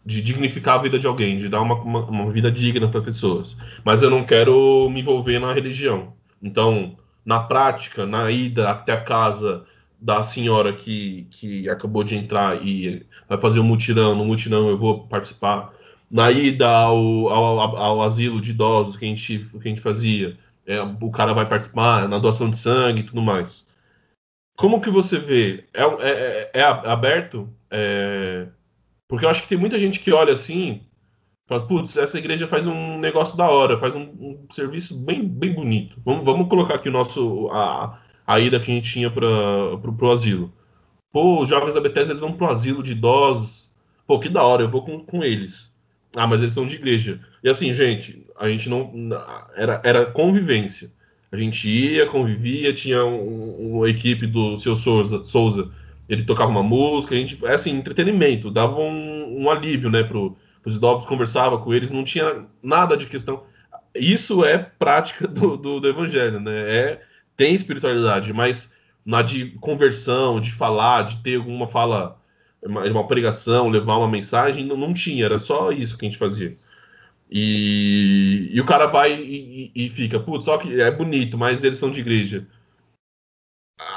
de 0.04 0.20
dignificar 0.20 0.78
a 0.78 0.82
vida 0.82 0.98
de 0.98 1.06
alguém, 1.06 1.38
de 1.38 1.48
dar 1.48 1.60
uma, 1.62 1.74
uma, 1.74 2.00
uma 2.06 2.30
vida 2.30 2.50
digna 2.50 2.88
para 2.88 3.00
pessoas. 3.00 3.56
Mas 3.84 4.02
eu 4.02 4.10
não 4.10 4.24
quero 4.24 4.88
me 4.90 5.00
envolver 5.00 5.38
na 5.38 5.52
religião. 5.52 6.12
Então, 6.42 6.96
na 7.24 7.40
prática, 7.40 8.04
na 8.04 8.30
ida 8.30 8.68
até 8.68 8.92
a 8.92 9.00
casa 9.00 9.64
da 10.04 10.22
senhora 10.22 10.70
que, 10.74 11.26
que 11.30 11.66
acabou 11.66 12.04
de 12.04 12.14
entrar 12.14 12.62
e 12.62 13.06
vai 13.26 13.40
fazer 13.40 13.58
um 13.58 13.64
mutirão, 13.64 14.14
no 14.14 14.22
mutirão 14.22 14.68
eu 14.68 14.76
vou 14.76 15.08
participar. 15.08 15.72
Na 16.10 16.30
ida 16.30 16.68
ao, 16.68 17.28
ao, 17.28 17.76
ao 17.76 18.02
asilo 18.02 18.38
de 18.38 18.50
idosos 18.50 18.98
que 18.98 19.06
a 19.06 19.08
gente, 19.08 19.38
que 19.38 19.66
a 19.66 19.68
gente 19.68 19.80
fazia, 19.80 20.36
é, 20.66 20.78
o 20.82 21.10
cara 21.10 21.32
vai 21.32 21.48
participar, 21.48 22.06
na 22.06 22.18
doação 22.18 22.50
de 22.50 22.58
sangue 22.58 23.00
e 23.00 23.04
tudo 23.06 23.22
mais. 23.22 23.66
Como 24.56 24.80
que 24.80 24.90
você 24.90 25.18
vê? 25.18 25.64
É, 25.72 25.82
é, 25.82 26.50
é 26.60 26.62
aberto? 26.62 27.48
É... 27.70 28.46
Porque 29.08 29.24
eu 29.24 29.30
acho 29.30 29.40
que 29.42 29.48
tem 29.48 29.58
muita 29.58 29.78
gente 29.78 30.00
que 30.00 30.12
olha 30.12 30.34
assim, 30.34 30.82
fala, 31.46 31.66
putz, 31.66 31.96
essa 31.96 32.18
igreja 32.18 32.46
faz 32.46 32.66
um 32.66 32.98
negócio 32.98 33.38
da 33.38 33.48
hora, 33.48 33.78
faz 33.78 33.96
um, 33.96 34.02
um 34.02 34.46
serviço 34.50 34.98
bem, 34.98 35.26
bem 35.26 35.54
bonito. 35.54 35.96
Vamos, 36.04 36.24
vamos 36.24 36.48
colocar 36.48 36.74
aqui 36.74 36.90
o 36.90 36.92
nosso, 36.92 37.48
a, 37.52 38.03
a 38.26 38.40
ida 38.40 38.60
que 38.60 38.70
a 38.70 38.74
gente 38.74 38.90
tinha 38.90 39.10
para 39.10 39.26
o 39.26 40.10
asilo. 40.10 40.52
Pô, 41.12 41.40
os 41.40 41.48
jovens 41.48 41.74
da 41.74 41.80
Bethesda 41.80 42.12
eles 42.12 42.20
vão 42.20 42.32
pro 42.32 42.50
asilo 42.50 42.82
de 42.82 42.92
idosos. 42.92 43.72
Pô, 44.06 44.18
que 44.18 44.28
da 44.28 44.42
hora, 44.42 44.62
eu 44.62 44.68
vou 44.68 44.82
com, 44.84 44.98
com 45.00 45.22
eles. 45.22 45.72
Ah, 46.16 46.26
mas 46.26 46.40
eles 46.40 46.54
são 46.54 46.66
de 46.66 46.76
igreja. 46.76 47.20
E 47.42 47.48
assim, 47.48 47.72
gente, 47.72 48.26
a 48.38 48.48
gente 48.48 48.68
não. 48.68 48.92
Era, 49.54 49.80
era 49.84 50.06
convivência. 50.06 50.90
A 51.30 51.36
gente 51.36 51.68
ia, 51.68 52.06
convivia, 52.06 52.72
tinha 52.72 53.04
um, 53.04 53.76
uma 53.76 53.88
equipe 53.88 54.26
do 54.26 54.56
seu 54.56 54.76
Souza, 54.76 55.24
Souza, 55.24 55.68
ele 56.08 56.22
tocava 56.22 56.50
uma 56.50 56.62
música, 56.62 57.14
a 57.14 57.18
gente. 57.18 57.44
É 57.44 57.54
assim, 57.54 57.72
entretenimento, 57.72 58.50
dava 58.50 58.78
um, 58.78 59.42
um 59.42 59.50
alívio, 59.50 59.90
né, 59.90 60.04
pro, 60.04 60.36
os 60.64 60.76
idosos, 60.76 61.08
conversava 61.08 61.58
com 61.58 61.74
eles, 61.74 61.90
não 61.90 62.04
tinha 62.04 62.46
nada 62.62 62.96
de 62.96 63.06
questão. 63.06 63.42
Isso 63.94 64.44
é 64.44 64.58
prática 64.58 65.26
do, 65.26 65.56
do, 65.56 65.80
do 65.80 65.88
evangelho, 65.88 66.40
né? 66.40 66.52
É, 66.52 67.02
tem 67.36 67.54
espiritualidade, 67.54 68.32
mas 68.32 68.72
na 69.04 69.22
de 69.22 69.50
conversão, 69.60 70.40
de 70.40 70.52
falar, 70.52 71.02
de 71.02 71.22
ter 71.22 71.36
alguma 71.36 71.66
fala, 71.66 72.20
uma, 72.62 72.84
uma 72.84 73.06
pregação, 73.06 73.68
levar 73.68 73.98
uma 73.98 74.08
mensagem, 74.08 74.64
não, 74.64 74.76
não, 74.76 74.94
tinha, 74.94 75.24
era 75.24 75.38
só 75.38 75.70
isso 75.70 75.98
que 75.98 76.06
a 76.06 76.08
gente 76.08 76.18
fazia. 76.18 76.56
E, 77.30 78.50
e 78.52 78.60
o 78.60 78.66
cara 78.66 78.86
vai 78.86 79.14
e, 79.14 79.70
e 79.74 79.88
fica, 79.90 80.20
putz, 80.20 80.44
só 80.44 80.56
que 80.58 80.80
é 80.80 80.90
bonito, 80.90 81.36
mas 81.36 81.64
eles 81.64 81.78
são 81.78 81.90
de 81.90 82.00
igreja. 82.00 82.46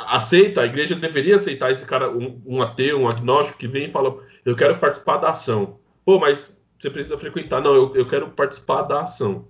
Aceita, 0.08 0.62
a 0.62 0.65
igreja 0.65 0.95
deveria 0.95 1.36
aceitar 1.36 1.71
esse 1.71 1.86
cara, 1.86 2.12
um, 2.12 2.41
um 2.45 2.62
ateu, 2.62 3.00
um 3.00 3.08
agnóstico 3.08 3.60
que 3.60 3.67
vem 3.67 3.88
e 3.88 3.91
fala, 3.91 4.17
eu 4.43 4.56
quero 4.56 4.80
participar 4.80 5.17
da 5.17 5.30
ação. 5.30 5.80
Pô, 6.04 6.19
mas 6.19 6.58
você 6.80 6.89
precisa 6.89 7.17
frequentar. 7.17 7.62
Não, 7.62 7.76
eu, 7.76 7.95
eu 7.95 8.08
quero 8.08 8.30
participar 8.30 8.84
da 8.84 9.02
ação. 9.02 9.47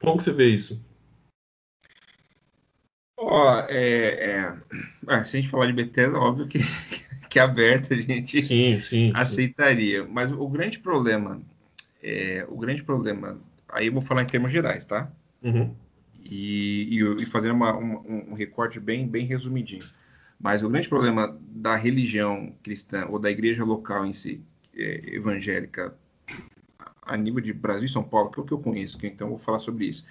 Como 0.00 0.16
que 0.16 0.24
você 0.24 0.32
vê 0.32 0.48
isso? 0.48 0.80
Ó, 3.34 3.58
é, 3.68 4.30
é... 4.30 4.54
Ah, 5.08 5.24
se 5.24 5.36
a 5.36 5.40
gente 5.40 5.50
falar 5.50 5.66
de 5.66 5.72
Bethesda, 5.72 6.16
óbvio 6.16 6.46
que, 6.46 6.58
que 7.28 7.40
é 7.40 7.42
aberto 7.42 7.92
a 7.92 7.96
gente 7.96 8.40
sim, 8.40 8.80
sim, 8.80 9.10
aceitaria. 9.12 10.04
Sim. 10.04 10.08
Mas 10.12 10.30
o 10.30 10.48
grande 10.48 10.78
problema, 10.78 11.42
é, 12.00 12.46
o 12.48 12.56
grande 12.56 12.84
problema, 12.84 13.40
aí 13.68 13.88
eu 13.88 13.92
vou 13.92 14.00
falar 14.00 14.22
em 14.22 14.26
termos 14.26 14.52
gerais, 14.52 14.84
tá? 14.84 15.10
Uhum. 15.42 15.74
E, 16.24 16.96
e, 16.96 17.22
e 17.22 17.26
fazendo 17.26 17.56
uma, 17.56 17.76
um, 17.76 18.30
um, 18.30 18.34
recorte 18.34 18.78
bem, 18.78 19.08
bem 19.08 19.26
resumidinho. 19.26 19.84
Mas 20.40 20.62
o 20.62 20.68
grande 20.68 20.88
problema 20.88 21.36
da 21.50 21.74
religião 21.74 22.54
cristã 22.62 23.06
ou 23.08 23.18
da 23.18 23.32
igreja 23.32 23.64
local 23.64 24.06
em 24.06 24.12
si, 24.12 24.40
é, 24.76 25.16
evangélica, 25.16 25.92
a 27.02 27.16
nível 27.16 27.40
de 27.40 27.52
Brasil 27.52 27.86
e 27.86 27.88
São 27.88 28.04
Paulo, 28.04 28.30
que 28.30 28.38
é 28.38 28.42
o 28.42 28.46
que 28.46 28.52
eu 28.52 28.60
conheço, 28.60 28.96
então 29.02 29.26
eu 29.26 29.30
vou 29.30 29.38
falar 29.38 29.58
sobre 29.58 29.86
isso. 29.86 30.04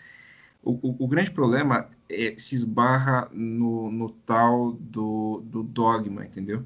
O, 0.61 0.71
o, 0.73 1.05
o 1.05 1.07
grande 1.07 1.31
problema 1.31 1.89
é, 2.13 2.37
se 2.37 2.55
esbarra 2.55 3.29
no, 3.31 3.91
no 3.91 4.09
tal 4.09 4.73
do, 4.73 5.41
do, 5.45 5.63
dogma, 5.63 6.25
entendeu? 6.25 6.63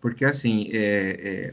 Porque, 0.00 0.24
assim, 0.24 0.68
é, 0.72 1.48
é, 1.48 1.50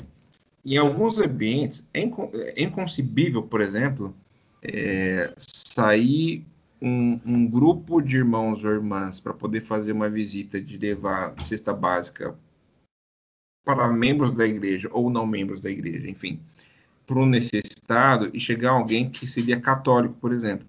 em 0.65 0.77
alguns 0.77 1.19
ambientes 1.19 1.87
é, 1.93 2.01
inco 2.01 2.29
é 2.33 2.63
inconcebível, 2.63 3.43
por 3.43 3.61
exemplo, 3.61 4.15
é, 4.61 5.33
sair 5.37 6.45
um, 6.81 7.19
um, 7.25 7.47
grupo 7.47 8.01
de 8.01 8.17
irmãos 8.17 8.63
ou 8.63 8.71
irmãs 8.71 9.19
para 9.19 9.33
poder 9.33 9.61
fazer 9.61 9.91
uma 9.91 10.09
visita 10.09 10.61
de 10.61 10.77
levar 10.77 11.33
cesta 11.43 11.73
básica 11.73 12.35
para 13.65 13.87
membros 13.87 14.31
da 14.31 14.45
igreja 14.45 14.89
ou 14.91 15.09
não 15.09 15.25
membros 15.25 15.59
da 15.59 15.69
igreja, 15.69 16.09
enfim, 16.09 16.39
para 17.05 17.19
um 17.19 17.25
necessitado 17.25 18.29
e 18.33 18.39
chegar 18.39 18.71
alguém 18.71 19.09
que 19.09 19.27
seria 19.27 19.59
católico, 19.59 20.15
por 20.15 20.33
exemplo. 20.33 20.67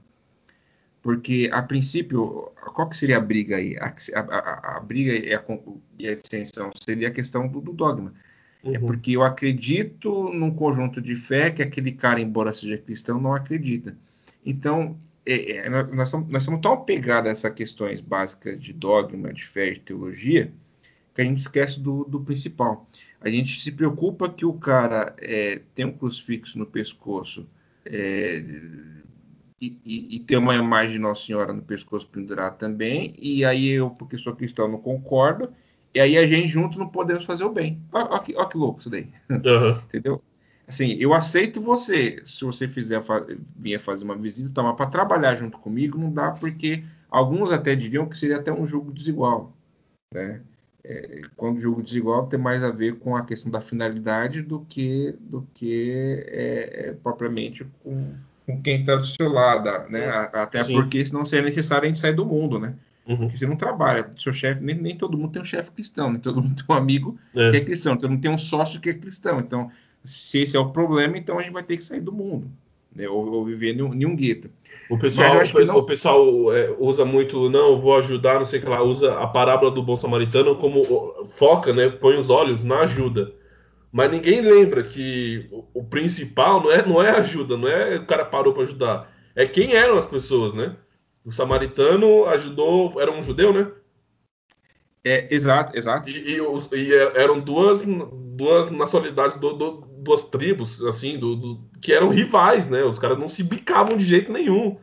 Porque, 1.09 1.49
a 1.51 1.62
princípio, 1.62 2.53
qual 2.75 2.87
que 2.87 2.94
seria 2.94 3.16
a 3.16 3.21
briga 3.21 3.57
aí? 3.57 3.79
A, 3.79 3.94
a, 4.14 4.77
a, 4.77 4.81
briga 4.81 5.14
e 5.14 5.35
a, 5.35 5.42
e 5.99 6.07
a, 6.07 6.14
dissensão 6.14 6.71
seria 6.85 7.09
a 7.09 7.11
questão 7.11 7.49
do, 7.49 7.62
do 7.62 7.73
dogma. 7.73 8.12
Uhum. 8.62 8.75
É 8.75 8.79
porque 8.79 9.12
eu 9.12 9.23
acredito 9.23 10.31
num 10.35 10.51
conjunto 10.51 11.01
de 11.01 11.16
fé 11.16 11.51
que 11.51 11.62
aquele 11.62 11.92
cara, 11.92 12.21
embora 12.21 12.53
seja 12.53 12.77
cristão, 12.77 13.18
não 13.18 13.33
acredita. 13.33 13.97
Então, 14.44 14.99
é, 15.25 15.53
é, 15.53 15.71
nós, 15.71 16.11
somos, 16.11 16.29
nós 16.29 16.44
somos 16.44 16.61
tão 16.61 16.75
apegados 16.75 17.31
a 17.31 17.33
essas 17.33 17.55
questões 17.55 18.03
básicas 18.03 18.61
de 18.61 18.75
dogma, 18.75 19.33
de 19.33 19.47
fé, 19.47 19.71
de 19.71 19.81
teologia, 19.81 20.53
que 21.14 21.23
a 21.23 21.25
gente 21.25 21.38
esquece 21.38 21.81
do, 21.81 22.05
do 22.05 22.21
principal. 22.21 22.87
A 23.18 23.31
gente 23.31 23.62
se 23.62 23.73
preocupa 23.73 24.29
que 24.29 24.44
o 24.44 24.53
cara 24.53 25.16
é, 25.16 25.62
tem 25.75 25.87
um 25.87 25.92
crucifixo 25.92 26.59
no 26.59 26.66
pescoço 26.66 27.49
é, 27.87 28.44
e, 29.61 29.79
e, 29.85 30.16
e, 30.16 30.21
tem 30.21 30.38
uma 30.38 30.55
imagem 30.55 30.92
de 30.92 30.99
Nossa 30.99 31.25
Senhora 31.25 31.53
no 31.53 31.62
pescoço 31.62 32.09
pendurada 32.09 32.55
também, 32.57 33.12
e 33.18 33.44
aí 33.44 33.68
eu, 33.68 33.90
porque 33.90 34.16
sou 34.16 34.35
cristão, 34.35 34.68
não 34.68 34.79
concordo, 34.79 35.51
e 35.92 36.01
aí 36.01 36.16
a 36.16 36.27
gente 36.27 36.49
junto 36.49 36.79
não 36.79 36.88
podemos 36.88 37.25
fazer 37.25 37.44
o 37.44 37.53
bem. 37.53 37.83
Olha, 37.92 38.21
que, 38.21 38.33
que 38.33 38.57
louco 38.57 38.81
isso 38.81 38.90
daí. 38.90 39.09
Uhum. 39.29 39.73
Entendeu? 39.88 40.23
Assim, 40.66 40.97
eu 41.01 41.14
aceito 41.14 41.61
você, 41.61 42.23
se 42.25 42.44
você 42.44 42.68
fizer 42.68 43.03
vier 43.57 43.81
fazer 43.81 44.05
uma 44.05 44.16
visita, 44.16 44.53
tomar 44.53 44.75
para 44.75 44.87
trabalhar 44.87 45.35
junto 45.35 45.59
comigo, 45.59 45.99
não 45.99 46.12
dá, 46.12 46.31
porque 46.31 46.85
alguns 47.11 47.51
até 47.51 47.75
diriam 47.75 48.07
que 48.07 48.18
seria 48.18 48.37
até 48.37 48.53
um 48.53 48.66
jogo 48.66 48.92
desigual. 48.92 49.57
Né? 50.12 50.42
É, 50.85 51.23
quando 51.37 51.61
jogo 51.61 51.83
desigual 51.83 52.27
tem 52.27 52.38
mais 52.38 52.62
a 52.62 52.71
ver 52.71 52.99
com 52.99 53.16
a 53.16 53.25
questão 53.25 53.51
da 53.51 53.61
finalidade 53.61 54.42
do 54.42 54.61
que, 54.61 55.16
do 55.18 55.47
que 55.55 55.93
é, 56.28 56.89
é, 56.89 56.93
propriamente 56.93 57.64
com, 57.83 58.14
com 58.49 58.62
quem 58.62 58.80
está 58.80 58.96
do 58.96 59.07
seu 59.07 59.30
lado, 59.30 59.90
né? 59.90 60.09
Até 60.32 60.64
Sim. 60.64 60.72
porque 60.72 61.05
senão 61.05 61.22
seria 61.22 61.44
necessário 61.44 61.84
a 61.84 61.86
gente 61.86 61.99
sair 61.99 62.14
do 62.14 62.24
mundo, 62.24 62.59
né? 62.59 62.74
Uhum. 63.07 63.18
Porque 63.18 63.36
você 63.36 63.46
não 63.46 63.57
trabalha, 63.57 64.11
seu 64.16 64.32
chefe, 64.32 64.64
nem, 64.64 64.74
nem 64.74 64.96
todo 64.96 65.18
mundo 65.18 65.32
tem 65.32 65.42
um 65.42 65.44
chefe 65.44 65.70
cristão, 65.70 66.11
nem 66.11 66.18
todo 66.18 66.40
mundo 66.40 66.55
tem 66.57 66.64
um 66.66 66.78
amigo 66.78 67.18
é. 67.36 67.51
que 67.51 67.57
é 67.59 67.61
cristão, 67.61 67.94
todo 67.94 68.09
mundo 68.09 68.22
tem 68.22 68.30
um 68.30 68.38
sócio 68.38 68.80
que 68.80 68.88
é 68.88 68.94
cristão. 68.94 69.38
Então, 69.38 69.70
se 70.03 70.40
esse 70.40 70.57
é 70.57 70.61
o 70.61 70.70
problema, 70.70 71.18
então 71.18 71.38
a 71.38 71.42
gente 71.42 71.53
vai 71.53 71.62
ter 71.62 71.76
que 71.76 71.84
sair 71.84 72.01
do 72.01 72.11
mundo, 72.11 72.51
né? 72.96 73.07
ou, 73.07 73.30
ou 73.30 73.44
viver 73.44 73.76
em 73.76 73.82
um, 73.82 73.92
em 73.92 74.07
um 74.07 74.16
gueto. 74.16 74.49
O 74.88 74.96
pessoal, 74.96 75.36
o 75.36 75.38
pessoal, 75.40 75.66
não... 75.66 75.76
o 75.76 75.82
pessoal 75.82 76.57
é, 76.57 76.74
usa 76.78 77.05
muito, 77.05 77.51
não, 77.51 77.78
vou 77.78 77.99
ajudar, 77.99 78.36
não 78.36 78.46
sei 78.46 78.61
o 78.61 78.62
que 78.62 78.68
lá, 78.68 78.82
usa 78.82 79.12
a 79.18 79.26
parábola 79.26 79.70
do 79.70 79.82
bom 79.82 79.94
samaritano 79.94 80.57
como 80.57 80.82
foca, 81.32 81.74
né? 81.74 81.90
Põe 81.90 82.16
os 82.16 82.30
olhos 82.30 82.64
na 82.64 82.80
ajuda. 82.80 83.30
Mas 83.91 84.11
ninguém 84.11 84.41
lembra 84.41 84.82
que 84.82 85.49
o, 85.51 85.82
principal 85.82 86.62
não 86.62 86.70
é, 86.70 86.86
não 86.86 87.03
é 87.03 87.11
ajuda, 87.11 87.57
não 87.57 87.66
é 87.66 87.97
o 87.97 88.07
cara 88.07 88.24
parou 88.24 88.53
para 88.53 88.64
ajudar. 88.64 89.11
É 89.34 89.47
quem 89.47 89.74
eram 89.74 89.97
as 89.97 90.07
pessoas, 90.07 90.55
né? 90.55 90.76
O 91.24 91.32
samaritano 91.32 92.26
ajudou, 92.26 93.01
era 93.01 93.11
um 93.11 93.22
judeu, 93.22 93.53
né? 93.53 93.70
É, 95.05 95.32
exato, 95.34 95.76
exato. 95.76 96.11
E, 96.11 96.34
e, 96.34 96.41
os, 96.41 96.70
e 96.72 96.93
eram 96.95 97.41
duas, 97.41 97.84
duas 97.84 98.70
nacionalidades, 98.70 99.36
do, 99.36 99.55
do, 99.55 99.70
duas 99.99 100.24
tribos, 100.28 100.84
assim, 100.84 101.18
do, 101.18 101.34
do, 101.34 101.61
que 101.80 101.93
eram 101.93 102.11
rivais, 102.11 102.68
né? 102.68 102.84
Os 102.84 102.99
caras 102.99 103.18
não 103.18 103.28
se 103.28 103.43
bicavam 103.43 103.97
de 103.97 104.05
jeito 104.05 104.30
nenhum. 104.30 104.76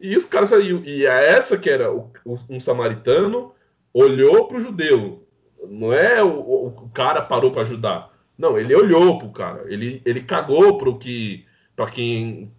E 0.00 0.16
os 0.16 0.24
caras 0.24 0.48
saíram. 0.48 0.82
E 0.84 1.06
é 1.06 1.30
essa 1.30 1.56
que 1.56 1.70
era 1.70 1.92
o, 1.92 2.10
um 2.48 2.58
samaritano 2.58 3.52
olhou 3.92 4.48
para 4.48 4.58
o 4.58 4.60
judeu. 4.60 5.26
Não 5.68 5.92
é 5.92 6.22
o, 6.22 6.66
o 6.66 6.90
cara 6.90 7.22
parou 7.22 7.50
para 7.50 7.62
ajudar. 7.62 8.17
Não, 8.38 8.56
ele 8.56 8.74
olhou 8.74 9.18
pro 9.18 9.30
cara. 9.30 9.64
Ele, 9.66 10.00
ele 10.04 10.22
cagou 10.22 10.78
pro 10.78 10.96
que 10.96 11.44
para 11.74 11.90
quem 11.90 12.52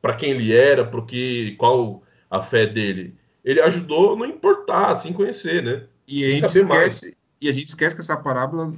para 0.00 0.14
quem 0.14 0.30
ele 0.30 0.54
era, 0.54 0.84
pro 0.84 1.04
que 1.04 1.56
qual 1.58 2.02
a 2.30 2.42
fé 2.42 2.66
dele. 2.66 3.14
Ele 3.44 3.60
ajudou 3.60 4.16
não 4.16 4.24
importar, 4.24 4.94
sem 4.94 5.12
conhecer, 5.12 5.62
né? 5.62 5.84
E 6.06 6.24
a, 6.24 6.34
gente 6.34 6.46
esquece, 6.46 7.16
e 7.40 7.48
a 7.48 7.52
gente 7.52 7.68
esquece 7.68 7.94
que 7.94 8.00
essa 8.00 8.16
parábola 8.16 8.72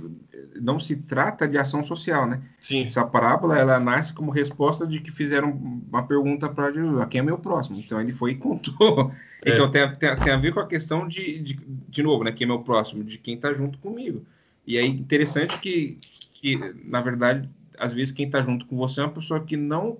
não 0.60 0.80
se 0.80 0.96
trata 0.96 1.46
de 1.46 1.58
ação 1.58 1.82
social, 1.82 2.26
né? 2.26 2.42
Sim. 2.58 2.84
Essa 2.84 3.04
parábola 3.04 3.58
ela 3.58 3.78
nasce 3.78 4.12
como 4.12 4.30
resposta 4.30 4.86
de 4.86 5.00
que 5.00 5.10
fizeram 5.10 5.50
uma 5.50 6.06
pergunta 6.06 6.48
para 6.48 6.72
Jesus: 6.72 7.06
quem 7.08 7.20
é 7.20 7.22
meu 7.22 7.38
próximo? 7.38 7.78
Então 7.78 8.00
ele 8.00 8.12
foi 8.12 8.32
e 8.32 8.36
contou. 8.36 9.12
É. 9.40 9.52
Então 9.52 9.70
tem, 9.70 9.88
tem, 9.94 10.16
tem, 10.16 10.32
a 10.32 10.36
ver 10.36 10.52
com 10.52 10.58
a 10.58 10.66
questão 10.66 11.06
de, 11.06 11.38
de, 11.38 11.56
de 11.88 12.02
novo, 12.02 12.24
né? 12.24 12.32
Quem 12.32 12.44
é 12.44 12.48
meu 12.48 12.58
próximo? 12.58 13.04
De 13.04 13.18
quem 13.18 13.36
está 13.36 13.52
junto 13.52 13.78
comigo. 13.78 14.26
E 14.66 14.76
é 14.76 14.84
interessante 14.84 15.60
que, 15.60 16.00
que, 16.40 16.56
na 16.84 17.00
verdade, 17.00 17.48
às 17.76 17.92
vezes 17.92 18.12
quem 18.12 18.26
está 18.26 18.40
junto 18.40 18.64
com 18.66 18.76
você 18.76 19.00
é 19.00 19.04
uma 19.04 19.12
pessoa 19.12 19.40
que 19.40 19.56
não. 19.56 19.98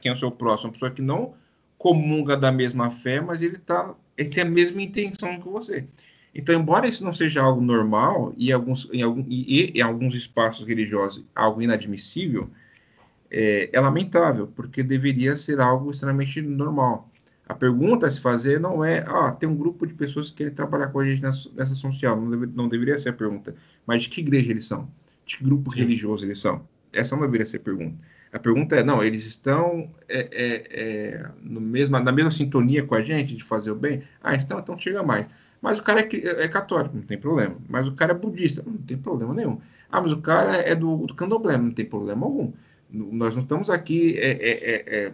Quem 0.00 0.10
é 0.10 0.14
o 0.14 0.16
seu 0.16 0.30
próximo? 0.30 0.68
Uma 0.68 0.72
pessoa 0.72 0.90
que 0.90 1.02
não 1.02 1.34
comunga 1.76 2.36
da 2.36 2.52
mesma 2.52 2.90
fé, 2.90 3.20
mas 3.20 3.42
ele, 3.42 3.58
tá, 3.58 3.92
ele 4.16 4.28
tem 4.28 4.44
a 4.44 4.46
mesma 4.46 4.80
intenção 4.80 5.40
que 5.40 5.48
você. 5.48 5.84
Então, 6.32 6.54
embora 6.58 6.86
isso 6.86 7.04
não 7.04 7.12
seja 7.12 7.42
algo 7.42 7.60
normal 7.60 8.32
e, 8.36 8.52
alguns, 8.52 8.88
em, 8.92 9.02
algum, 9.02 9.24
e, 9.28 9.72
e 9.72 9.78
em 9.78 9.80
alguns 9.80 10.14
espaços 10.14 10.64
religiosos 10.66 11.24
algo 11.34 11.60
inadmissível, 11.60 12.48
é, 13.28 13.68
é, 13.72 13.80
lamentável, 13.80 14.46
porque 14.46 14.82
deveria 14.82 15.34
ser 15.34 15.60
algo 15.60 15.90
extremamente 15.90 16.40
normal. 16.40 17.10
A 17.48 17.54
pergunta 17.54 18.06
a 18.06 18.10
se 18.10 18.20
fazer 18.20 18.60
não 18.60 18.84
é, 18.84 19.04
ah, 19.06 19.32
tem 19.32 19.48
um 19.48 19.56
grupo 19.56 19.84
de 19.84 19.94
pessoas 19.94 20.30
que 20.30 20.36
querem 20.36 20.54
trabalhar 20.54 20.86
com 20.88 21.00
a 21.00 21.04
gente 21.04 21.20
nessa, 21.20 21.50
nessa 21.52 21.74
social, 21.74 22.18
não, 22.18 22.30
deve, 22.30 22.46
não, 22.54 22.68
deveria 22.68 22.96
ser 22.96 23.08
a 23.08 23.12
pergunta, 23.12 23.56
mas 23.84 24.04
de 24.04 24.08
que 24.08 24.20
igreja 24.20 24.52
eles 24.52 24.66
são? 24.66 24.88
De 25.24 25.36
que 25.36 25.44
grupo 25.44 25.70
Sim. 25.70 25.80
religioso 25.80 26.26
eles 26.26 26.40
são? 26.40 26.66
Essa 26.92 27.16
não 27.16 27.22
deveria 27.22 27.46
ser 27.46 27.58
a 27.58 27.60
pergunta. 27.60 27.96
A 28.32 28.38
pergunta 28.38 28.76
é, 28.76 28.82
não, 28.82 29.02
eles 29.02 29.26
estão 29.26 29.90
é, 30.08 30.28
é, 30.32 30.66
é 30.70 31.30
no 31.42 31.60
mesma, 31.60 32.00
na 32.00 32.12
mesma 32.12 32.30
sintonia 32.30 32.82
com 32.82 32.94
a 32.94 33.02
gente 33.02 33.36
de 33.36 33.44
fazer 33.44 33.70
o 33.70 33.74
bem? 33.74 34.02
Ah, 34.22 34.34
estão, 34.34 34.58
então 34.58 34.78
chega 34.78 35.02
mais. 35.02 35.28
Mas 35.60 35.78
o 35.78 35.82
cara 35.82 36.00
é, 36.00 36.08
é, 36.44 36.48
católico, 36.48 36.96
não 36.96 37.02
tem 37.02 37.18
problema. 37.18 37.56
Mas 37.68 37.86
o 37.86 37.92
cara 37.92 38.12
é 38.12 38.16
budista, 38.16 38.62
não 38.66 38.78
tem 38.78 38.98
problema 38.98 39.32
nenhum. 39.32 39.58
Ah, 39.90 40.00
mas 40.00 40.12
o 40.12 40.20
cara 40.20 40.56
é 40.56 40.74
do, 40.74 41.06
do 41.06 41.14
candomblé, 41.14 41.56
não 41.56 41.70
tem 41.70 41.84
problema 41.84 42.26
algum. 42.26 42.52
Nós 42.90 43.36
não 43.36 43.42
estamos 43.42 43.70
aqui 43.70 44.18
é, 44.18 44.30
é, 44.32 44.50
é, 44.50 45.06
é 45.06 45.12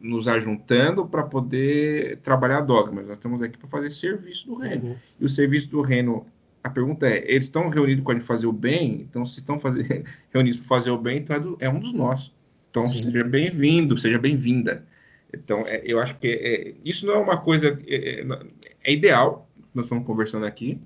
nos 0.00 0.28
ajuntando 0.28 1.06
para 1.06 1.22
poder 1.22 2.18
trabalhar 2.18 2.60
dogmas. 2.60 3.06
Nós 3.06 3.16
estamos 3.16 3.40
aqui 3.40 3.56
para 3.56 3.68
fazer 3.68 3.90
serviço 3.90 4.46
do 4.46 4.54
reino. 4.54 4.88
Uhum. 4.88 4.96
E 5.20 5.24
o 5.24 5.28
serviço 5.28 5.68
do 5.70 5.80
reino, 5.80 6.26
a 6.64 6.70
pergunta 6.70 7.06
é: 7.06 7.22
eles 7.30 7.44
estão 7.44 7.68
reunidos 7.68 8.02
para 8.02 8.18
fazer 8.22 8.46
o 8.46 8.52
bem? 8.52 9.02
Então, 9.02 9.24
se 9.26 9.38
estão 9.38 9.58
fazer, 9.58 10.04
reunidos 10.32 10.58
para 10.60 10.68
fazer 10.68 10.90
o 10.90 10.98
bem, 10.98 11.18
então 11.18 11.36
é, 11.36 11.40
do, 11.40 11.56
é 11.60 11.68
um 11.68 11.78
dos 11.78 11.92
nossos. 11.92 12.34
Então, 12.70 12.86
Sim. 12.86 13.04
seja 13.04 13.22
bem-vindo, 13.22 13.96
seja 13.98 14.18
bem-vinda. 14.18 14.84
Então, 15.32 15.64
é, 15.66 15.82
eu 15.84 16.00
acho 16.00 16.16
que 16.18 16.26
é, 16.26 16.74
isso 16.82 17.06
não 17.06 17.14
é 17.14 17.18
uma 17.18 17.36
coisa. 17.36 17.78
É, 17.86 18.22
é, 18.22 18.26
é 18.82 18.92
ideal, 18.92 19.48
nós 19.74 19.84
estamos 19.84 20.06
conversando 20.06 20.46
aqui. 20.46 20.80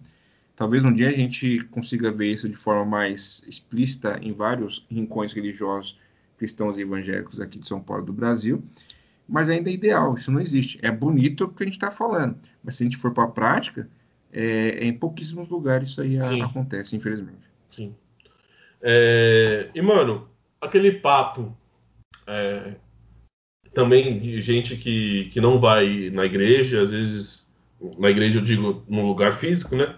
Talvez 0.56 0.84
um 0.84 0.92
dia 0.92 1.10
a 1.10 1.12
gente 1.12 1.60
consiga 1.70 2.10
ver 2.10 2.32
isso 2.32 2.48
de 2.48 2.56
forma 2.56 2.84
mais 2.84 3.44
explícita 3.46 4.18
em 4.20 4.32
vários 4.32 4.84
rincões 4.90 5.32
religiosos 5.32 5.96
cristãos 6.36 6.76
e 6.76 6.82
evangélicos 6.82 7.40
aqui 7.40 7.60
de 7.60 7.68
São 7.68 7.80
Paulo 7.80 8.04
do 8.04 8.12
Brasil. 8.12 8.62
Mas 9.28 9.48
ainda 9.48 9.70
é 9.70 9.72
ideal, 9.72 10.16
isso 10.16 10.32
não 10.32 10.40
existe. 10.40 10.78
É 10.82 10.90
bonito 10.90 11.44
o 11.44 11.48
que 11.48 11.62
a 11.62 11.66
gente 11.66 11.76
está 11.76 11.90
falando, 11.92 12.36
mas 12.64 12.74
se 12.74 12.82
a 12.82 12.86
gente 12.86 12.96
for 12.96 13.12
para 13.12 13.24
a 13.24 13.28
prática, 13.28 13.88
é, 14.32 14.84
em 14.84 14.92
pouquíssimos 14.92 15.48
lugares 15.48 15.90
isso 15.90 16.00
aí 16.00 16.20
Sim. 16.20 16.42
acontece, 16.42 16.96
infelizmente. 16.96 17.48
Sim. 17.68 17.94
É, 18.80 19.70
e, 19.74 19.82
mano, 19.82 20.28
aquele 20.60 20.92
papo 20.92 21.56
é, 22.26 22.74
também 23.72 24.18
de 24.18 24.40
gente 24.40 24.76
que, 24.76 25.26
que 25.26 25.40
não 25.40 25.58
vai 25.58 26.10
na 26.10 26.24
igreja, 26.24 26.82
às 26.82 26.90
vezes 26.90 27.48
na 27.98 28.10
igreja 28.10 28.38
eu 28.38 28.42
digo 28.44 28.82
num 28.88 29.06
lugar 29.06 29.34
físico, 29.34 29.76
né? 29.76 29.96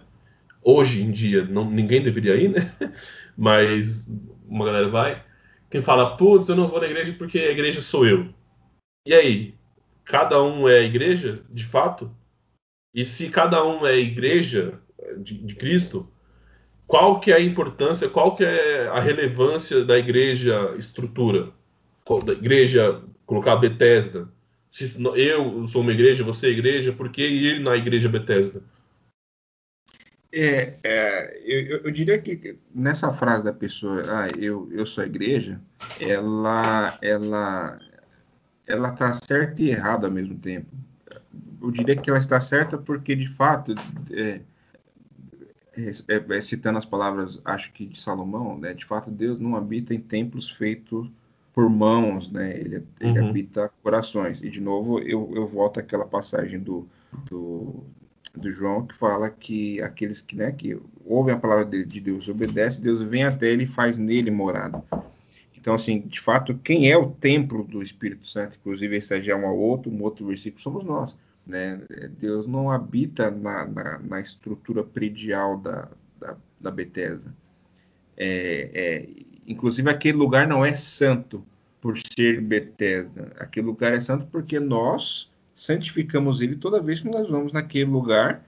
Hoje 0.63 1.03
em 1.03 1.11
dia 1.11 1.45
não, 1.45 1.71
ninguém 1.71 2.03
deveria 2.03 2.37
ir, 2.37 2.51
né? 2.51 2.73
Mas 3.37 4.09
uma 4.47 4.67
galera 4.67 4.89
vai. 4.89 5.25
Quem 5.71 5.81
fala, 5.81 6.17
putz, 6.17 6.49
eu 6.49 6.57
não 6.57 6.69
vou 6.69 6.81
na 6.81 6.87
igreja 6.87 7.15
porque 7.17 7.39
a 7.39 7.51
igreja 7.51 7.81
sou 7.81 8.07
eu. 8.07 8.29
E 9.07 9.15
aí? 9.15 9.55
Cada 10.05 10.43
um 10.43 10.69
é 10.69 10.79
a 10.79 10.83
igreja, 10.83 11.43
de 11.49 11.65
fato? 11.65 12.11
E 12.95 13.05
se 13.05 13.29
cada 13.29 13.65
um 13.65 13.87
é 13.87 13.99
igreja 13.99 14.81
de, 15.19 15.39
de 15.39 15.55
Cristo, 15.55 16.11
qual 16.87 17.21
que 17.21 17.33
é 17.33 17.37
a 17.37 17.41
importância, 17.41 18.09
qual 18.09 18.35
que 18.35 18.45
é 18.45 18.89
a 18.89 19.01
relevância 19.01 19.85
da 19.85 19.99
igreja 19.99 20.75
estrutura? 20.77 21.53
Da 22.25 22.33
igreja, 22.33 23.01
colocar 23.25 23.55
Bethesda, 23.55 24.29
se 24.71 25.03
eu 25.17 25.67
sou 25.67 25.83
uma 25.83 25.93
igreja, 25.93 26.25
você 26.25 26.47
é 26.47 26.51
igreja, 26.51 26.93
por 26.93 27.11
que 27.11 27.23
ir 27.23 27.61
na 27.61 27.77
igreja 27.77 28.09
Bethesda? 28.09 28.63
É, 30.33 30.79
é 30.85 31.41
eu, 31.45 31.79
eu, 31.85 31.91
diria 31.91 32.21
que 32.21 32.57
nessa 32.73 33.13
frase 33.13 33.45
da 33.45 33.53
pessoa, 33.53 34.03
ah, 34.09 34.29
eu, 34.39 34.69
eu 34.73 34.87
sou 34.87 35.03
a 35.03 35.07
igreja, 35.07 35.61
ela, 36.01 36.97
ela, 37.03 37.77
ela 38.65 38.93
está 38.93 39.13
certa 39.13 39.61
e 39.61 39.71
errada 39.71 40.07
ao 40.07 40.13
mesmo 40.13 40.39
tempo. 40.39 40.69
Eu 41.63 41.71
diria 41.71 41.97
que 41.97 42.11
ela 42.11 42.19
está 42.19 42.41
certa 42.41 42.77
porque, 42.79 43.15
de 43.15 43.29
fato, 43.29 43.75
é, 44.11 44.41
é, 45.77 46.37
é 46.37 46.41
citando 46.41 46.79
as 46.79 46.85
palavras, 46.85 47.41
acho 47.45 47.73
que 47.73 47.87
de 47.87 48.01
Salomão, 48.01 48.59
né, 48.59 48.75
de 48.75 48.85
fato, 48.85 49.11
Deus 49.11 49.39
não 49.39 49.57
habita 49.57 49.95
em 49.95 50.01
templos 50.01 50.51
feitos 50.51 51.11
por 51.53 51.69
mãos, 51.69 52.31
né? 52.31 52.59
Ele, 52.59 52.85
ele 53.01 53.21
uhum. 53.21 53.29
habita 53.29 53.71
corações. 53.83 54.41
E 54.43 54.49
de 54.49 54.61
novo 54.61 55.01
eu, 55.01 55.31
eu 55.35 55.47
volto 55.47 55.81
àquela 55.81 56.07
passagem 56.07 56.61
do, 56.61 56.89
do, 57.29 57.85
do, 58.35 58.51
João 58.51 58.87
que 58.87 58.95
fala 58.95 59.29
que 59.31 59.81
aqueles 59.83 60.23
que, 60.23 60.37
né, 60.37 60.53
que 60.53 60.81
ouvem 61.05 61.35
a 61.35 61.39
palavra 61.39 61.65
de, 61.65 61.85
de 61.85 62.01
Deus, 62.01 62.29
obedecem, 62.29 62.83
Deus 62.83 63.01
vem 63.01 63.25
até 63.25 63.49
ele 63.49 63.65
e 63.65 63.67
faz 63.67 63.99
nele 63.99 64.31
morada. 64.31 64.83
Então, 65.61 65.75
assim, 65.75 66.01
de 66.01 66.21
fato, 66.21 66.59
quem 66.65 66.91
é 66.91 66.97
o 66.97 67.11
templo 67.11 67.65
do 67.65 67.83
Espírito 67.83 68.27
Santo? 68.27 68.57
Inclusive, 68.59 68.97
esse 68.97 69.31
é 69.31 69.37
um 69.37 69.47
outro, 69.47 69.93
um 69.93 70.03
outro 70.03 70.27
versículo, 70.27 70.63
somos 70.63 70.85
nós. 70.85 71.17
Né? 71.47 71.81
Deus 72.19 72.47
não 72.47 72.71
habita 72.71 73.31
na, 73.31 73.67
na, 73.67 73.99
na 73.99 74.21
estrutura 74.21 74.83
predial 74.83 75.59
da, 75.59 75.89
da, 76.19 76.37
da 76.61 76.71
Bethesda. 76.71 77.35
É, 78.17 78.71
é, 78.73 79.09
Inclusive, 79.51 79.91
aquele 79.91 80.17
lugar 80.17 80.47
não 80.47 80.65
é 80.65 80.73
santo 80.73 81.45
por 81.81 81.99
ser 81.99 82.41
Bethesda. 82.41 83.33
Aquele 83.37 83.67
lugar 83.67 83.93
é 83.93 84.01
santo 84.01 84.27
porque 84.27 84.61
nós 84.61 85.29
santificamos 85.57 86.41
ele 86.41 86.55
toda 86.55 86.81
vez 86.81 87.01
que 87.01 87.11
nós 87.11 87.29
vamos 87.29 87.53
naquele 87.53 87.91
lugar 87.91 88.47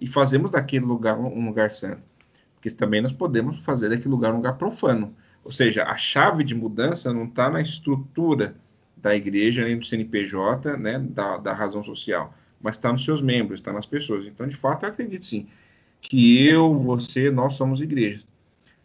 e 0.00 0.06
fazemos 0.06 0.52
daquele 0.52 0.84
lugar 0.84 1.18
um 1.18 1.44
lugar 1.46 1.72
santo. 1.72 2.06
Porque 2.54 2.70
também 2.70 3.00
nós 3.00 3.10
podemos 3.10 3.64
fazer 3.64 3.88
daquele 3.88 4.10
lugar 4.10 4.32
um 4.32 4.36
lugar 4.36 4.56
profano. 4.56 5.12
Ou 5.44 5.52
seja, 5.52 5.84
a 5.84 5.96
chave 5.96 6.42
de 6.42 6.54
mudança 6.54 7.12
não 7.12 7.24
está 7.24 7.50
na 7.50 7.60
estrutura 7.60 8.56
da 8.96 9.14
igreja, 9.14 9.64
nem 9.64 9.78
do 9.78 9.84
CNPJ, 9.84 10.76
né, 10.78 10.98
da, 10.98 11.36
da 11.36 11.52
razão 11.52 11.84
social, 11.84 12.34
mas 12.60 12.76
está 12.76 12.90
nos 12.90 13.04
seus 13.04 13.20
membros, 13.20 13.60
está 13.60 13.72
nas 13.72 13.84
pessoas. 13.84 14.26
Então, 14.26 14.48
de 14.48 14.56
fato, 14.56 14.84
eu 14.84 14.88
acredito 14.88 15.26
sim 15.26 15.46
que 16.00 16.46
eu, 16.46 16.74
você, 16.74 17.30
nós 17.30 17.54
somos 17.54 17.80
igrejas. 17.80 18.26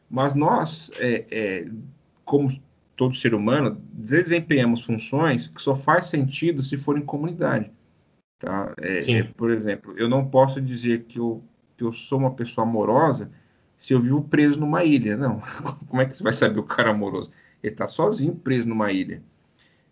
Mas 0.10 0.36
nós, 0.36 0.92
é, 0.98 1.26
é, 1.30 1.68
como 2.26 2.50
todo 2.96 3.16
ser 3.16 3.34
humano, 3.34 3.82
desempenhamos 3.94 4.82
funções 4.82 5.48
que 5.48 5.62
só 5.62 5.76
faz 5.76 6.06
sentido 6.08 6.64
se 6.64 6.78
for 6.78 6.98
em 6.98 7.02
comunidade. 7.02 7.72
Tá? 8.40 8.74
É, 8.82 9.12
é, 9.12 9.24
por 9.24 9.52
exemplo, 9.52 9.94
eu 9.98 10.10
não 10.10 10.26
posso 10.26 10.62
dizer 10.62 11.04
que 11.04 11.20
eu, 11.20 11.44
que 11.78 11.84
eu 11.84 11.92
sou 11.92 12.20
uma 12.20 12.32
pessoa 12.32 12.66
amorosa 12.66 13.32
se 13.90 13.94
eu 13.96 14.00
vivo 14.00 14.22
preso 14.22 14.60
numa 14.60 14.84
ilha. 14.84 15.18
Não. 15.18 15.42
Como 15.90 16.00
é 16.00 16.06
que 16.06 16.16
você 16.16 16.22
vai 16.22 16.32
saber 16.32 16.60
o 16.60 16.64
cara 16.64 16.92
amoroso? 16.92 17.32
Ele 17.64 17.74
está 17.74 17.88
sozinho 17.88 18.36
preso 18.36 18.68
numa 18.68 18.92
ilha. 18.92 19.24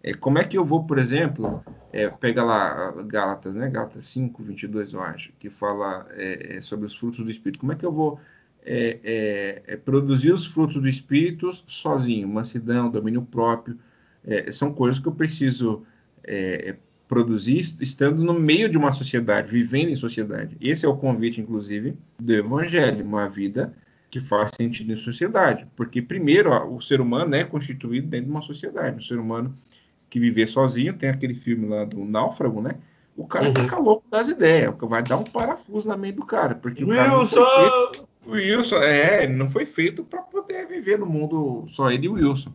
É, 0.04 0.14
como 0.14 0.38
é 0.38 0.43
que 0.43 0.56
eu 0.56 0.64
vou, 0.64 0.86
por 0.86 1.00
exemplo, 1.00 1.64
é, 1.91 2.08
pega 2.08 2.43
lá 2.43 2.91
Gálatas, 3.02 3.56
né? 3.56 3.68
Gálatas 3.68 4.06
5, 4.06 4.43
22, 4.43 4.93
eu 4.93 5.02
acho, 5.02 5.34
que 5.39 5.50
fala 5.50 6.08
é, 6.12 6.58
é, 6.58 6.62
sobre 6.62 6.86
os 6.86 6.95
frutos 6.95 7.26
do 7.26 7.32
Espírito. 7.32 7.60
Como 7.60 7.72
é 7.74 7.76
que 7.76 7.86
eu 7.86 7.91
vou 7.91 8.20
é, 8.64 9.64
é, 9.66 9.76
produzir 9.76 10.32
os 10.32 10.45
frutos 10.45 10.80
do 10.80 10.88
Espírito 10.88 11.52
sozinho, 11.66 12.28
mansidão, 12.28 12.91
domínio 12.91 13.24
próprio, 13.24 13.80
são 14.52 14.74
coisas 14.74 15.00
que 15.00 15.08
eu 15.08 15.14
preciso 15.14 15.84
produzir 17.08 17.62
estando 17.82 18.22
no 18.22 18.39
meio 18.39 18.70
de 18.70 18.78
uma 18.78 18.91
sociedade, 18.91 19.50
vivendo 19.50 19.89
em 19.89 19.95
sociedade. 19.95 20.58
Esse 20.60 20.86
é 20.86 20.89
o 20.89 20.98
convite, 20.98 21.41
inclusive, 21.41 21.98
do 22.20 22.34
Evangelho, 22.34 23.04
uma 23.04 23.28
vida 23.30 23.74
que 24.10 24.20
faz 24.20 24.51
sentido 24.55 24.91
em 24.91 24.95
sociedade. 24.95 25.68
Porque, 25.76 26.01
primeiro, 26.01 26.51
o 26.74 26.82
ser 26.82 27.01
humano 27.01 27.36
é 27.36 27.43
constituído 27.43 28.08
dentro 28.08 28.26
de 28.26 28.32
uma 28.32 28.41
sociedade. 28.41 28.99
O 28.99 29.03
ser 29.03 29.18
humano 29.18 29.53
que 30.10 30.20
viver 30.20 30.47
sozinho, 30.47 30.93
tem 30.93 31.10
aquele 31.10 31.36
filme 31.36 31.68
lá 31.68 31.84
do 31.84 32.03
Náufrago, 32.05 32.62
né? 32.62 32.76
O 33.16 33.26
cara 33.26 33.47
uhum. 33.47 33.55
fica 33.55 33.78
louco 33.78 34.05
das 34.10 34.30
ideias, 34.30 34.74
vai 34.80 35.01
dar 35.01 35.18
um 35.18 35.24
parafuso 35.24 35.88
na 35.88 35.97
mente 35.97 36.16
do 36.18 36.26
cara. 36.26 36.55
Porque 36.55 36.84
Wilson! 36.84 37.41
O 37.41 37.45
cara 37.45 37.91
feito, 37.91 38.08
Wilson, 38.28 38.78
é, 38.78 39.24
ele 39.24 39.34
não 39.34 39.47
foi 39.47 39.66
feito 39.66 40.03
para 40.03 40.22
poder 40.22 40.68
viver 40.68 40.99
no 40.99 41.05
mundo 41.05 41.66
só 41.70 41.91
ele 41.91 42.05
e 42.05 42.10
o 42.10 42.14
Wilson. 42.14 42.51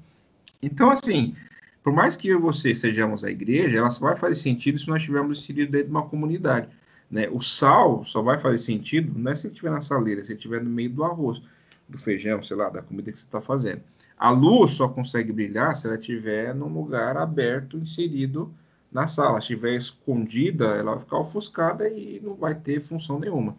Então, 0.62 0.90
assim, 0.90 1.34
por 1.82 1.92
mais 1.92 2.14
que 2.14 2.28
eu 2.28 2.38
e 2.38 2.40
você 2.40 2.74
sejamos 2.74 3.24
a 3.24 3.30
igreja, 3.30 3.78
ela 3.78 3.90
só 3.90 4.06
vai 4.06 4.14
fazer 4.14 4.36
sentido 4.36 4.78
se 4.78 4.88
nós 4.88 5.02
estivermos 5.02 5.40
inseridos 5.40 5.72
dentro 5.72 5.88
de 5.88 5.92
uma 5.92 6.06
comunidade. 6.06 6.68
Né? 7.12 7.28
O 7.30 7.42
sal 7.42 8.02
só 8.06 8.22
vai 8.22 8.38
fazer 8.38 8.56
sentido 8.56 9.16
não 9.18 9.30
é 9.30 9.34
se 9.34 9.46
ele 9.46 9.52
estiver 9.52 9.70
na 9.70 9.82
saleira, 9.82 10.24
se 10.24 10.32
ele 10.32 10.38
estiver 10.38 10.64
no 10.64 10.70
meio 10.70 10.88
do 10.88 11.04
arroz, 11.04 11.42
do 11.86 11.98
feijão, 11.98 12.42
sei 12.42 12.56
lá, 12.56 12.70
da 12.70 12.80
comida 12.80 13.12
que 13.12 13.18
você 13.18 13.26
está 13.26 13.38
fazendo. 13.38 13.82
A 14.16 14.30
luz 14.30 14.72
só 14.72 14.88
consegue 14.88 15.30
brilhar 15.30 15.76
se 15.76 15.86
ela 15.86 15.96
estiver 15.96 16.54
num 16.54 16.68
lugar 16.68 17.18
aberto, 17.18 17.76
inserido 17.76 18.50
na 18.90 19.06
sala. 19.06 19.42
Se 19.42 19.52
estiver 19.52 19.74
escondida, 19.74 20.68
ela 20.68 20.92
vai 20.92 21.00
ficar 21.00 21.18
ofuscada 21.18 21.86
e 21.86 22.18
não 22.24 22.34
vai 22.34 22.54
ter 22.54 22.80
função 22.80 23.18
nenhuma. 23.18 23.56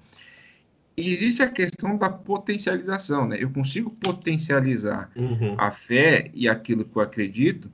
E 0.97 1.13
existe 1.13 1.43
a 1.43 1.49
questão 1.49 1.95
da 1.95 2.09
potencialização, 2.09 3.27
né? 3.27 3.37
Eu 3.39 3.51
consigo 3.51 3.91
potencializar 3.91 5.11
uhum. 5.15 5.55
a 5.59 5.69
fé 5.69 6.31
e 6.33 6.49
aquilo 6.49 6.85
que 6.85 6.95
eu 6.95 7.01
acredito 7.01 7.69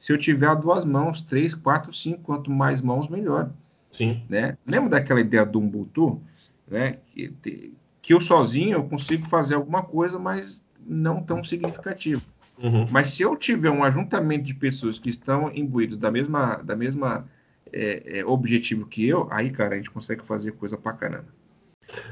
se 0.00 0.12
eu 0.12 0.18
tiver 0.18 0.54
duas 0.56 0.84
mãos, 0.84 1.22
três, 1.22 1.54
quatro, 1.54 1.92
cinco, 1.92 2.22
quanto 2.22 2.50
mais 2.50 2.82
mãos, 2.82 3.08
melhor. 3.08 3.52
Sim. 3.92 4.22
Né? 4.28 4.56
Lembra 4.66 4.90
daquela 4.90 5.20
ideia 5.20 5.46
do 5.46 5.60
Ubuntu? 5.60 6.20
Né? 6.66 6.98
Que, 7.06 7.74
que 8.00 8.12
eu 8.12 8.20
sozinho 8.20 8.78
eu 8.78 8.84
consigo 8.84 9.26
fazer 9.26 9.54
alguma 9.54 9.82
coisa, 9.82 10.18
mas 10.18 10.64
não 10.84 11.22
tão 11.22 11.44
significativo. 11.44 12.22
Uhum. 12.62 12.86
Mas 12.90 13.10
se 13.10 13.22
eu 13.22 13.36
tiver 13.36 13.70
um 13.70 13.84
ajuntamento 13.84 14.44
de 14.44 14.54
pessoas 14.54 14.98
que 14.98 15.10
estão 15.10 15.50
imbuídos 15.54 15.96
da 15.96 16.10
mesma, 16.10 16.56
da 16.56 16.74
mesma 16.74 17.28
é, 17.72 18.18
é, 18.18 18.24
objetivo 18.24 18.86
que 18.86 19.06
eu, 19.06 19.28
aí, 19.30 19.50
cara, 19.50 19.74
a 19.74 19.76
gente 19.76 19.90
consegue 19.90 20.22
fazer 20.22 20.52
coisa 20.52 20.76
pra 20.76 20.92
caramba. 20.92 21.28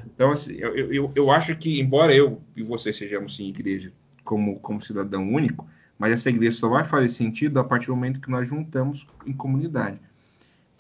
Então, 0.07 0.31
assim, 0.31 0.55
eu, 0.55 0.93
eu, 0.93 1.11
eu 1.15 1.31
acho 1.31 1.57
que, 1.57 1.81
embora 1.81 2.15
eu 2.15 2.41
e 2.57 2.63
você 2.63 2.93
sejamos, 2.93 3.37
sim, 3.37 3.49
igreja 3.49 3.93
como, 4.25 4.59
como 4.61 4.81
cidadão 4.81 5.29
único, 5.29 5.67
mas 5.99 6.13
essa 6.13 6.31
igreja 6.31 6.57
só 6.57 6.69
vai 6.69 6.85
fazer 6.85 7.09
sentido 7.09 7.59
a 7.59 7.65
partir 7.65 7.87
do 7.87 7.95
momento 7.95 8.21
que 8.21 8.31
nós 8.31 8.49
juntamos 8.49 9.07
em 9.27 9.33
comunidade. 9.33 10.01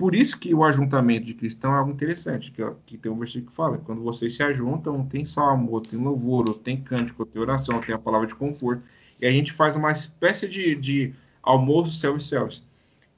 Por 0.00 0.14
isso 0.14 0.38
que 0.38 0.54
o 0.54 0.64
ajuntamento 0.64 1.26
de 1.26 1.34
cristão 1.34 1.74
é 1.74 1.76
algo 1.76 1.90
interessante, 1.90 2.50
que, 2.50 2.62
que 2.86 2.96
tem 2.96 3.12
um 3.12 3.18
versículo 3.18 3.50
que 3.50 3.54
fala, 3.54 3.76
quando 3.76 4.00
vocês 4.00 4.34
se 4.34 4.42
ajuntam, 4.42 5.04
tem 5.04 5.26
salmo, 5.26 5.78
tem 5.78 6.00
louvor, 6.00 6.54
tem 6.54 6.80
cântico, 6.80 7.26
tem 7.26 7.42
oração, 7.42 7.78
tem 7.82 7.94
a 7.94 7.98
palavra 7.98 8.26
de 8.26 8.34
conforto, 8.34 8.82
e 9.20 9.26
a 9.26 9.30
gente 9.30 9.52
faz 9.52 9.76
uma 9.76 9.90
espécie 9.92 10.48
de, 10.48 10.74
de 10.74 11.12
almoço 11.42 11.92
self-service, 11.92 12.62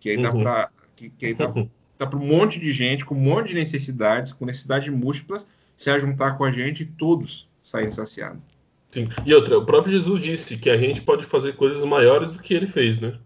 que 0.01 0.11
aí 0.11 0.21
dá 0.21 0.33
uhum. 0.33 0.43
para 0.43 0.71
que, 0.97 1.09
que 1.11 1.27
aí 1.27 1.35
dá, 1.35 1.55
dá 1.97 2.05
para 2.05 2.19
um 2.19 2.27
monte 2.27 2.59
de 2.59 2.73
gente 2.73 3.05
com 3.05 3.15
um 3.15 3.21
monte 3.21 3.51
de 3.51 3.55
necessidades, 3.55 4.33
com 4.33 4.45
necessidades 4.45 4.89
múltiplas, 4.89 5.47
se 5.77 5.89
ajuntar 5.89 6.37
com 6.37 6.43
a 6.43 6.51
gente 6.51 6.83
e 6.83 6.87
todos 6.87 7.49
saírem 7.63 7.93
saciados. 7.93 8.43
Sim. 8.91 9.07
E 9.25 9.33
outra, 9.33 9.57
o 9.57 9.65
próprio 9.65 9.93
Jesus 9.93 10.19
disse 10.19 10.57
que 10.57 10.69
a 10.69 10.77
gente 10.77 11.01
pode 11.01 11.25
fazer 11.27 11.55
coisas 11.55 11.85
maiores 11.85 12.33
do 12.33 12.41
que 12.41 12.53
ele 12.53 12.67
fez, 12.67 12.99
né? 12.99 13.17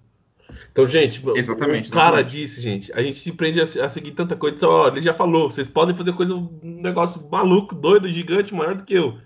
Então, 0.73 0.87
gente, 0.87 1.23
exatamente, 1.35 1.89
o 1.89 1.93
cara 1.93 2.21
exatamente. 2.21 2.31
disse, 2.31 2.61
gente, 2.61 2.93
a 2.93 3.03
gente 3.03 3.19
se 3.19 3.33
prende 3.33 3.61
a, 3.61 3.65
a, 3.65 3.89
seguir 3.89 4.13
tanta 4.13 4.37
coisa. 4.37 4.57
Então, 4.57 4.71
ó, 4.71 4.89
ele 4.89 5.01
já 5.01 5.15
falou, 5.15 5.51
vocês 5.51 5.69
podem 5.69 5.97
fazer 5.97 6.13
coisa, 6.13 6.35
um 6.35 6.61
negócio 6.63 7.27
maluco, 7.31 7.75
doido, 7.75 8.11
gigante, 8.11 8.55
maior 8.55 8.75
do 8.75 8.85
que 8.85 8.95
eu. 8.95 9.19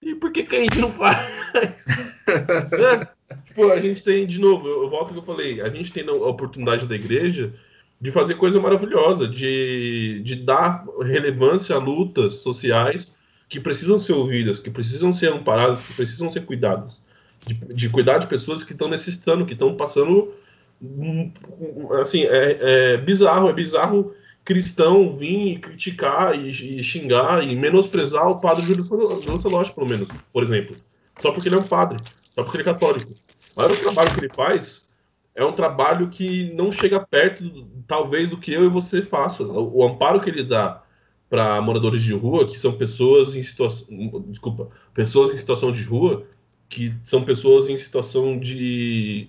E 0.00 0.14
por 0.14 0.30
que, 0.32 0.44
que 0.44 0.56
a 0.56 0.60
gente 0.60 0.78
não 0.78 0.90
faz? 0.90 1.16
é, 2.26 3.08
tipo, 3.46 3.70
a 3.70 3.80
gente 3.80 4.02
tem, 4.02 4.26
de 4.26 4.40
novo, 4.40 4.68
eu, 4.68 4.82
eu 4.84 4.90
volto 4.90 5.08
ao 5.08 5.14
que 5.14 5.18
eu 5.18 5.34
falei, 5.34 5.60
a 5.60 5.68
gente 5.68 5.92
tem 5.92 6.06
a 6.08 6.12
oportunidade 6.12 6.86
da 6.86 6.94
igreja 6.94 7.52
de 8.00 8.10
fazer 8.10 8.34
coisa 8.34 8.60
maravilhosa, 8.60 9.26
de, 9.26 10.20
de 10.22 10.36
dar 10.36 10.84
relevância 11.02 11.74
a 11.74 11.78
lutas 11.78 12.36
sociais 12.36 13.16
que 13.48 13.60
precisam 13.60 13.98
ser 13.98 14.12
ouvidas, 14.12 14.58
que 14.58 14.70
precisam 14.70 15.12
ser 15.12 15.32
amparadas, 15.32 15.86
que 15.86 15.94
precisam 15.94 16.28
ser 16.28 16.42
cuidadas. 16.42 17.04
De, 17.46 17.54
de 17.54 17.88
cuidar 17.88 18.18
de 18.18 18.26
pessoas 18.26 18.64
que 18.64 18.72
estão 18.72 18.88
necessitando, 18.88 19.46
que 19.46 19.52
estão 19.52 19.76
passando. 19.76 20.34
Assim, 22.00 22.22
é, 22.22 22.58
é, 22.60 22.96
bizarro, 22.98 23.48
é 23.48 23.52
bizarro 23.52 24.14
cristão 24.44 25.10
vir 25.16 25.58
criticar 25.58 26.38
e, 26.38 26.50
e, 26.50 26.82
xingar 26.82 27.42
e 27.42 27.56
menosprezar 27.56 28.28
o 28.28 28.40
padre 28.40 28.64
Júlio 28.64 28.84
Salócio, 28.84 29.74
pelo 29.74 29.88
menos, 29.88 30.08
por 30.32 30.42
exemplo. 30.42 30.76
Só 31.20 31.32
porque 31.32 31.48
ele 31.48 31.56
é 31.56 31.58
um 31.58 31.64
padre, 31.64 31.98
só 32.32 32.42
porque 32.42 32.56
ele 32.58 32.62
é 32.62 32.72
católico. 32.72 33.10
Mas 33.56 33.72
o 33.72 33.76
trabalho 33.76 34.14
que 34.14 34.20
ele 34.20 34.34
faz 34.34 34.86
é 35.34 35.44
um 35.44 35.52
trabalho 35.52 36.08
que 36.08 36.52
não 36.54 36.70
chega 36.70 37.00
perto, 37.00 37.66
talvez, 37.86 38.30
do 38.30 38.36
que 38.36 38.52
eu 38.52 38.64
e 38.64 38.68
você 38.68 39.02
faça. 39.02 39.42
O 39.42 39.84
amparo 39.84 40.20
que 40.20 40.30
ele 40.30 40.44
dá 40.44 40.82
para 41.28 41.60
moradores 41.60 42.00
de 42.02 42.12
rua, 42.12 42.46
que 42.46 42.58
são 42.58 42.72
pessoas 42.72 43.34
em 43.34 43.42
situação, 43.42 43.88
desculpa, 44.28 44.68
pessoas 44.94 45.34
em 45.34 45.38
situação 45.38 45.72
de 45.72 45.82
rua, 45.82 46.24
que 46.68 46.94
são 47.04 47.24
pessoas 47.24 47.68
em 47.68 47.76
situação 47.76 48.38
de 48.38 49.28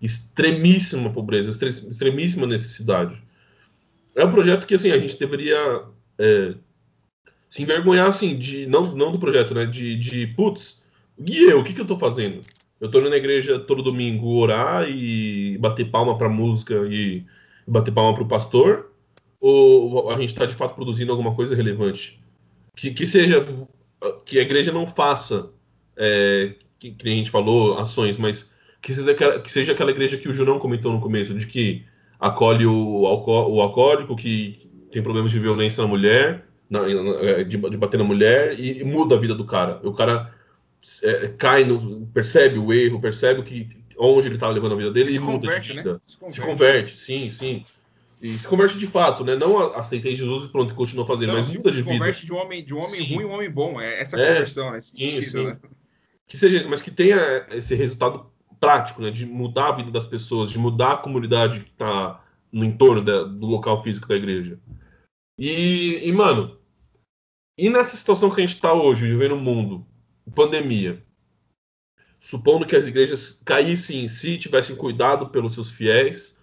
extremíssima 0.00 1.10
pobreza, 1.10 1.50
extremíssima 1.50 2.46
necessidade. 2.46 3.22
É 4.14 4.24
um 4.24 4.30
projeto 4.30 4.66
que 4.66 4.74
assim 4.74 4.90
a 4.90 4.98
gente 4.98 5.18
deveria 5.18 5.84
é, 6.18 6.54
se 7.48 7.62
envergonhar 7.62 8.08
assim 8.08 8.36
de 8.36 8.66
não, 8.66 8.82
não 8.94 9.12
do 9.12 9.18
projeto, 9.18 9.54
né? 9.54 9.66
De, 9.66 9.96
de 9.96 10.26
putz, 10.28 10.82
e 11.18 11.44
eu, 11.44 11.60
o 11.60 11.64
que, 11.64 11.72
que 11.72 11.80
eu 11.80 11.84
estou 11.84 11.98
fazendo? 11.98 12.42
Eu 12.80 12.86
estou 12.86 13.00
indo 13.00 13.10
na 13.10 13.16
igreja 13.16 13.58
todo 13.58 13.82
domingo 13.82 14.28
orar 14.36 14.88
e 14.88 15.56
bater 15.58 15.90
palma 15.90 16.18
para 16.18 16.28
música 16.28 16.74
e 16.90 17.24
bater 17.66 17.92
palma 17.92 18.14
para 18.14 18.22
o 18.22 18.28
pastor, 18.28 18.92
ou 19.40 20.10
a 20.10 20.20
gente 20.20 20.30
está 20.30 20.44
de 20.44 20.54
fato 20.54 20.74
produzindo 20.74 21.10
alguma 21.10 21.34
coisa 21.34 21.54
relevante? 21.54 22.20
Que, 22.74 22.90
que 22.90 23.06
seja 23.06 23.46
que 24.24 24.38
a 24.38 24.42
igreja 24.42 24.72
não 24.72 24.86
faça, 24.86 25.50
é, 25.96 26.54
que, 26.78 26.90
que 26.90 27.08
a 27.08 27.12
gente 27.12 27.30
falou, 27.30 27.78
ações, 27.78 28.18
mas 28.18 28.50
que 28.80 28.94
seja, 28.94 29.12
aquela, 29.12 29.40
que 29.40 29.50
seja 29.50 29.72
aquela 29.72 29.90
igreja 29.90 30.16
que 30.16 30.28
o 30.28 30.32
Jurão 30.32 30.58
comentou 30.58 30.92
no 30.92 31.00
começo, 31.00 31.34
de 31.34 31.46
que 31.46 31.84
acolhe 32.18 32.66
o, 32.66 33.06
alco, 33.06 33.30
o 33.30 33.60
alcoólico, 33.60 34.16
que 34.16 34.70
tem 34.90 35.02
problemas 35.02 35.30
de 35.30 35.38
violência 35.38 35.82
na 35.82 35.88
mulher, 35.88 36.46
na, 36.68 36.80
é, 36.88 37.44
de, 37.44 37.56
de, 37.56 37.76
bater 37.76 37.98
na 37.98 38.04
mulher, 38.04 38.58
e, 38.58 38.80
e, 38.80 38.84
muda 38.84 39.16
a 39.16 39.18
vida 39.18 39.34
do 39.34 39.44
cara. 39.44 39.80
O 39.84 39.92
cara 39.92 40.32
é, 41.02 41.28
cai, 41.28 41.64
no, 41.64 42.06
percebe 42.08 42.58
o 42.58 42.72
erro, 42.72 43.00
percebe 43.00 43.42
que, 43.42 43.68
onde 43.98 44.28
ele 44.28 44.34
está 44.34 44.48
levando 44.48 44.72
a 44.72 44.76
vida 44.76 44.90
dele 44.90 45.12
se 45.12 45.18
e 45.18 45.20
muda 45.20 45.32
converte, 45.38 45.72
de 45.72 45.78
vida. 45.78 45.92
Né? 45.94 46.00
Se, 46.06 46.16
converte. 46.16 46.40
se 46.40 46.46
converte, 46.46 46.96
sim, 46.96 47.30
sim. 47.30 47.62
E 48.22 48.28
se 48.28 48.48
converte 48.48 48.78
de 48.78 48.86
fato, 48.86 49.24
né? 49.24 49.36
Não 49.36 49.74
aceitei 49.74 50.14
Jesus 50.14 50.46
e 50.46 50.48
pronto, 50.48 50.74
continua 50.74 51.06
fazendo, 51.06 51.34
mas 51.34 51.52
muda 51.52 51.70
de 51.70 51.76
se 51.76 51.82
vida. 51.82 51.98
converte 51.98 52.24
de 52.24 52.32
um 52.32 52.36
homem, 52.36 52.64
de 52.64 52.74
um 52.74 52.78
homem 52.78 53.14
ruim 53.14 53.24
um 53.24 53.32
homem 53.32 53.50
bom. 53.50 53.78
É 53.80 54.00
essa 54.00 54.18
é, 54.18 54.28
conversão, 54.28 54.72
né? 54.72 54.80
Sim, 54.80 55.06
sentido, 55.06 55.30
sim. 55.30 55.44
Né? 55.44 55.58
Que 56.26 56.36
seja 56.36 56.56
isso, 56.56 56.68
mas 56.68 56.80
que 56.80 56.90
tenha 56.90 57.46
esse 57.50 57.74
resultado 57.74 58.26
prático, 58.60 59.02
né? 59.02 59.10
De 59.10 59.26
mudar 59.26 59.68
a 59.68 59.72
vida 59.72 59.90
das 59.90 60.06
pessoas, 60.06 60.50
de 60.50 60.58
mudar 60.58 60.92
a 60.92 60.98
comunidade 60.98 61.60
que 61.60 61.70
está 61.70 62.24
no 62.50 62.64
entorno 62.64 63.02
da, 63.02 63.24
do 63.24 63.46
local 63.46 63.82
físico 63.82 64.08
da 64.08 64.16
igreja. 64.16 64.58
E, 65.38 66.00
e, 66.02 66.12
mano, 66.12 66.58
e 67.58 67.68
nessa 67.68 67.96
situação 67.96 68.30
que 68.30 68.40
a 68.40 68.46
gente 68.46 68.54
está 68.54 68.72
hoje, 68.72 69.06
vivendo 69.06 69.36
no 69.36 69.42
mundo, 69.42 69.86
pandemia, 70.34 71.02
supondo 72.18 72.66
que 72.66 72.76
as 72.76 72.86
igrejas 72.86 73.40
caíssem 73.44 74.04
em 74.04 74.08
si, 74.08 74.38
tivessem 74.38 74.74
cuidado 74.74 75.28
pelos 75.28 75.52
seus 75.52 75.70
fiéis, 75.70 76.36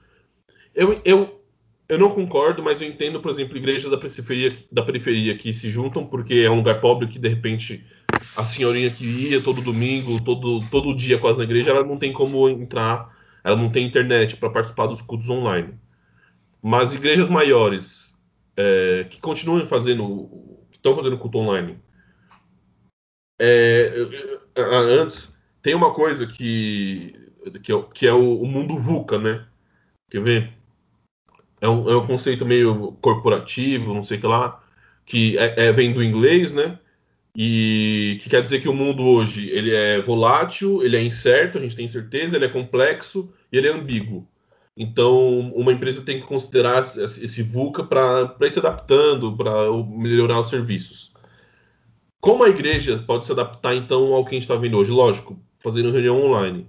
eu, 0.76 1.02
eu 1.04 1.44
eu 1.88 2.00
não 2.00 2.10
concordo, 2.10 2.64
mas 2.64 2.82
eu 2.82 2.88
entendo, 2.88 3.20
por 3.20 3.30
exemplo, 3.30 3.58
igrejas 3.58 3.92
da 3.92 3.98
periferia, 3.98 4.56
da 4.72 4.84
periferia 4.84 5.38
que 5.38 5.54
se 5.54 5.70
juntam 5.70 6.06
porque 6.06 6.36
é 6.36 6.50
um 6.50 6.56
lugar 6.56 6.80
pobre 6.80 7.08
que 7.08 7.20
de 7.20 7.28
repente 7.28 7.86
a 8.36 8.46
senhorinha 8.46 8.90
que 8.90 9.06
ia 9.06 9.42
todo 9.42 9.62
domingo, 9.62 10.22
todo, 10.24 10.60
todo 10.70 10.96
dia 10.96 11.20
quase 11.20 11.38
na 11.38 11.44
igreja, 11.44 11.72
ela 11.72 11.84
não 11.84 11.98
tem 11.98 12.14
como 12.14 12.50
entrar, 12.50 13.16
ela 13.44 13.56
não 13.56 13.70
tem 13.70 13.86
internet 13.86 14.38
para 14.38 14.50
participar 14.50 14.88
dos 14.88 15.02
cultos 15.02 15.30
online. 15.30 15.74
Mas 16.62 16.94
igrejas 16.94 17.30
maiores 17.30 18.14
é, 18.56 19.06
que 19.10 19.20
continuam 19.20 19.66
fazendo, 19.66 20.30
que 20.72 20.78
estão 20.78 20.96
fazendo 20.96 21.18
culto 21.18 21.38
online, 21.38 21.78
é, 23.40 23.92
antes 24.56 25.38
tem 25.62 25.74
uma 25.76 25.94
coisa 25.94 26.28
que 26.28 27.20
que 27.62 27.74
é, 27.74 27.82
que 27.94 28.08
é 28.08 28.14
o, 28.14 28.42
o 28.42 28.48
mundo 28.48 28.80
VUCA, 28.80 29.18
né? 29.18 29.46
Quer 30.10 30.22
ver? 30.24 30.54
é 31.64 31.70
um, 31.70 31.90
é 31.90 31.96
um 31.96 32.06
conceito 32.06 32.46
meio 32.46 32.92
corporativo, 33.00 33.94
não 33.94 34.02
sei 34.02 34.18
o 34.18 34.20
que 34.20 34.28
lá, 34.28 34.62
que 35.06 35.38
é, 35.38 35.68
é, 35.68 35.72
vem 35.72 35.94
do 35.94 36.04
inglês, 36.04 36.54
né? 36.54 36.78
E 37.36 38.20
que 38.22 38.30
quer 38.30 38.42
dizer 38.42 38.62
que 38.62 38.70
o 38.70 38.74
mundo 38.74 39.04
hoje 39.04 39.50
ele 39.50 39.74
é 39.74 40.02
volátil, 40.02 40.84
ele 40.84 40.96
é 40.96 41.04
incerto, 41.04 41.58
a 41.58 41.62
gente 41.62 41.76
tem 41.76 41.88
certeza, 41.88 42.36
ele 42.36 42.46
é 42.46 42.50
complexo 42.50 43.34
e 43.52 43.58
ele 43.58 43.68
é 43.68 43.72
ambíguo. 43.72 44.28
Então, 44.76 45.52
uma 45.52 45.72
empresa 45.72 46.02
tem 46.02 46.20
que 46.20 46.28
considerar 46.28 46.80
esse 46.80 47.44
VUCA 47.44 47.84
para 47.84 48.36
ir 48.42 48.52
se 48.52 48.60
adaptando, 48.60 49.36
para 49.36 49.72
melhorar 49.88 50.40
os 50.40 50.50
serviços. 50.50 51.12
Como 52.20 52.44
a 52.44 52.50
igreja 52.50 53.04
pode 53.06 53.26
se 53.26 53.32
adaptar, 53.32 53.76
então, 53.76 54.14
ao 54.14 54.24
que 54.24 54.32
a 54.32 54.34
gente 54.34 54.44
está 54.44 54.56
vendo 54.56 54.78
hoje? 54.78 54.92
Lógico, 54.92 55.40
fazendo 55.60 55.92
reunião 55.92 56.24
online. 56.24 56.68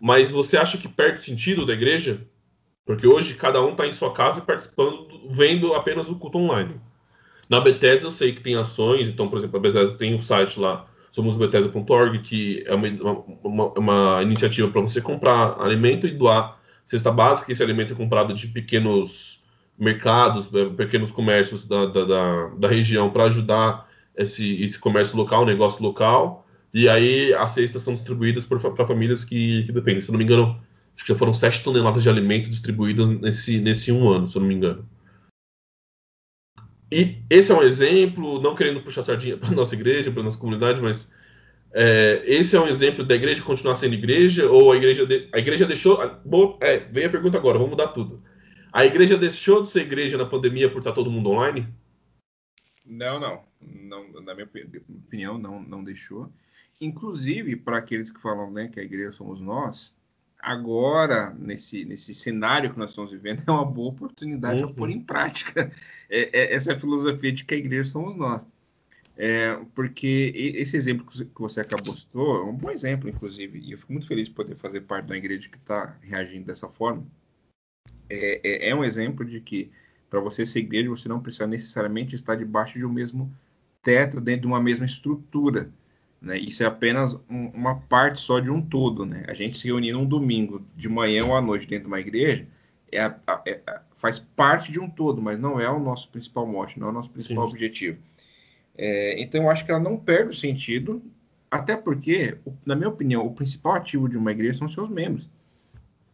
Mas 0.00 0.30
você 0.30 0.56
acha 0.56 0.78
que 0.78 0.88
perde 0.88 1.22
sentido 1.22 1.66
da 1.66 1.72
igreja? 1.72 2.26
Porque 2.84 3.06
hoje 3.06 3.34
cada 3.34 3.62
um 3.62 3.72
está 3.72 3.86
em 3.86 3.92
sua 3.92 4.12
casa 4.12 4.40
participando, 4.40 5.28
vendo 5.30 5.74
apenas 5.74 6.08
o 6.08 6.18
culto 6.18 6.38
online. 6.38 6.80
Na 7.50 7.60
Bethesda 7.60 8.06
eu 8.06 8.12
sei 8.12 8.32
que 8.32 8.40
tem 8.40 8.54
ações, 8.54 9.08
então, 9.08 9.28
por 9.28 9.36
exemplo, 9.36 9.58
a 9.58 9.60
Bethesda 9.60 9.98
tem 9.98 10.14
um 10.14 10.20
site 10.20 10.60
lá, 10.60 10.86
somosbethesda.org, 11.10 12.20
que 12.20 12.62
é 12.64 12.72
uma, 12.72 12.88
uma, 13.42 13.72
uma 13.72 14.22
iniciativa 14.22 14.68
para 14.68 14.80
você 14.80 15.00
comprar 15.00 15.60
alimento 15.60 16.06
e 16.06 16.12
doar 16.12 16.60
cesta 16.86 17.10
básica. 17.10 17.50
Esse 17.50 17.60
alimento 17.60 17.92
é 17.92 17.96
comprado 17.96 18.32
de 18.32 18.46
pequenos 18.46 19.42
mercados, 19.76 20.48
pequenos 20.76 21.10
comércios 21.10 21.66
da, 21.66 21.86
da, 21.86 22.04
da, 22.04 22.46
da 22.56 22.68
região 22.68 23.10
para 23.10 23.24
ajudar 23.24 23.88
esse, 24.16 24.62
esse 24.62 24.78
comércio 24.78 25.16
local, 25.16 25.44
negócio 25.44 25.82
local. 25.82 26.46
E 26.72 26.88
aí 26.88 27.34
as 27.34 27.50
cestas 27.50 27.82
são 27.82 27.94
distribuídas 27.94 28.46
para 28.46 28.86
famílias 28.86 29.24
que, 29.24 29.64
que 29.64 29.72
dependem. 29.72 30.00
Se 30.00 30.08
eu 30.08 30.12
não 30.12 30.18
me 30.18 30.24
engano, 30.24 30.60
acho 30.94 31.04
que 31.04 31.12
já 31.12 31.18
foram 31.18 31.32
7 31.32 31.64
toneladas 31.64 32.04
de 32.04 32.08
alimento 32.08 32.48
distribuídas 32.48 33.08
nesse, 33.08 33.58
nesse 33.58 33.90
um 33.90 34.08
ano, 34.08 34.24
se 34.24 34.36
eu 34.36 34.40
não 34.40 34.48
me 34.48 34.54
engano. 34.54 34.86
E 36.92 37.22
esse 37.30 37.52
é 37.52 37.54
um 37.54 37.62
exemplo, 37.62 38.40
não 38.40 38.54
querendo 38.54 38.82
puxar 38.82 39.02
sardinha 39.02 39.36
para 39.36 39.50
nossa 39.54 39.74
igreja, 39.74 40.10
para 40.10 40.22
nossa 40.22 40.38
comunidade, 40.38 40.80
mas 40.80 41.10
é, 41.72 42.22
esse 42.26 42.56
é 42.56 42.60
um 42.60 42.66
exemplo 42.66 43.04
da 43.04 43.14
igreja 43.14 43.42
continuar 43.42 43.76
sendo 43.76 43.94
igreja 43.94 44.50
ou 44.50 44.72
a 44.72 44.76
igreja 44.76 45.06
de, 45.06 45.28
a 45.32 45.38
igreja 45.38 45.66
deixou 45.66 45.98
boa, 46.24 46.58
é, 46.60 46.78
veio 46.78 47.06
a 47.06 47.10
pergunta 47.10 47.38
agora, 47.38 47.58
vamos 47.58 47.70
mudar 47.70 47.88
tudo. 47.88 48.22
A 48.72 48.84
igreja 48.84 49.16
deixou 49.16 49.62
de 49.62 49.68
ser 49.68 49.82
igreja 49.82 50.16
na 50.16 50.26
pandemia 50.26 50.70
por 50.70 50.78
estar 50.78 50.92
todo 50.92 51.10
mundo 51.10 51.30
online? 51.30 51.68
Não, 52.84 53.20
não, 53.20 53.44
não 53.60 54.20
na 54.22 54.34
minha 54.34 54.48
opinião 55.06 55.38
não, 55.38 55.62
não 55.62 55.84
deixou. 55.84 56.32
Inclusive 56.80 57.56
para 57.56 57.78
aqueles 57.78 58.10
que 58.10 58.20
falam 58.20 58.50
né, 58.50 58.68
que 58.68 58.80
a 58.80 58.82
igreja 58.82 59.12
somos 59.12 59.40
nós, 59.40 59.94
agora, 60.42 61.34
nesse, 61.38 61.84
nesse 61.84 62.14
cenário 62.14 62.72
que 62.72 62.78
nós 62.78 62.90
estamos 62.90 63.12
vivendo, 63.12 63.42
é 63.46 63.50
uma 63.50 63.64
boa 63.64 63.90
oportunidade 63.90 64.60
uhum. 64.60 64.68
para 64.68 64.76
pôr 64.76 64.90
em 64.90 65.00
prática 65.00 65.70
é, 66.08 66.38
é, 66.38 66.54
essa 66.54 66.78
filosofia 66.78 67.32
de 67.32 67.44
que 67.44 67.54
a 67.54 67.58
igreja 67.58 67.90
somos 67.90 68.16
nós. 68.16 68.46
É, 69.16 69.54
porque 69.74 70.32
esse 70.56 70.78
exemplo 70.78 71.04
que 71.06 71.40
você 71.40 71.60
acabou 71.60 71.94
citou 71.94 72.36
é 72.36 72.44
um 72.44 72.56
bom 72.56 72.70
exemplo, 72.70 73.06
inclusive, 73.06 73.58
e 73.58 73.72
eu 73.72 73.78
fico 73.78 73.92
muito 73.92 74.08
feliz 74.08 74.28
de 74.28 74.34
poder 74.34 74.56
fazer 74.56 74.80
parte 74.82 75.06
da 75.08 75.16
igreja 75.16 75.46
que 75.46 75.58
está 75.58 75.98
reagindo 76.00 76.46
dessa 76.46 76.70
forma. 76.70 77.06
É, 78.08 78.40
é, 78.42 78.68
é 78.70 78.74
um 78.74 78.82
exemplo 78.82 79.24
de 79.24 79.40
que 79.40 79.70
para 80.10 80.20
você 80.20 80.44
ser 80.44 80.58
igreja, 80.58 80.90
você 80.90 81.08
não 81.08 81.20
precisa 81.20 81.46
necessariamente 81.46 82.16
estar 82.16 82.34
debaixo 82.34 82.78
de 82.78 82.84
um 82.84 82.92
mesmo 82.92 83.32
teto, 83.80 84.20
dentro 84.20 84.42
de 84.42 84.46
uma 84.48 84.60
mesma 84.60 84.84
estrutura. 84.84 85.70
Né? 86.20 86.38
Isso 86.38 86.62
é 86.62 86.66
apenas 86.66 87.14
um, 87.28 87.46
uma 87.54 87.76
parte 87.76 88.20
só 88.20 88.40
de 88.40 88.50
um 88.50 88.60
todo. 88.60 89.06
Né? 89.06 89.24
A 89.26 89.34
gente 89.34 89.56
se 89.56 89.66
reunir 89.66 89.92
num 89.92 90.04
domingo, 90.04 90.64
de 90.76 90.88
manhã 90.88 91.24
ou 91.24 91.34
à 91.34 91.40
noite, 91.40 91.66
dentro 91.66 91.84
de 91.84 91.88
uma 91.88 92.00
igreja, 92.00 92.46
é, 92.92 93.12
é, 93.46 93.80
faz 93.96 94.18
parte 94.18 94.70
de 94.70 94.80
um 94.80 94.88
todo, 94.88 95.22
mas 95.22 95.38
não 95.38 95.60
é 95.60 95.70
o 95.70 95.78
nosso 95.78 96.10
principal 96.10 96.46
mote, 96.46 96.78
não 96.78 96.88
é 96.88 96.90
o 96.90 96.94
nosso 96.94 97.10
principal 97.10 97.46
Sim. 97.46 97.54
objetivo. 97.54 97.98
É, 98.76 99.20
então, 99.20 99.44
eu 99.44 99.50
acho 99.50 99.64
que 99.64 99.70
ela 99.70 99.80
não 99.80 99.96
perde 99.96 100.30
o 100.30 100.34
sentido, 100.34 101.02
até 101.50 101.76
porque, 101.76 102.36
na 102.64 102.74
minha 102.74 102.88
opinião, 102.88 103.26
o 103.26 103.34
principal 103.34 103.74
ativo 103.74 104.08
de 104.08 104.18
uma 104.18 104.32
igreja 104.32 104.58
são 104.58 104.68
seus 104.68 104.88
membros. 104.88 105.28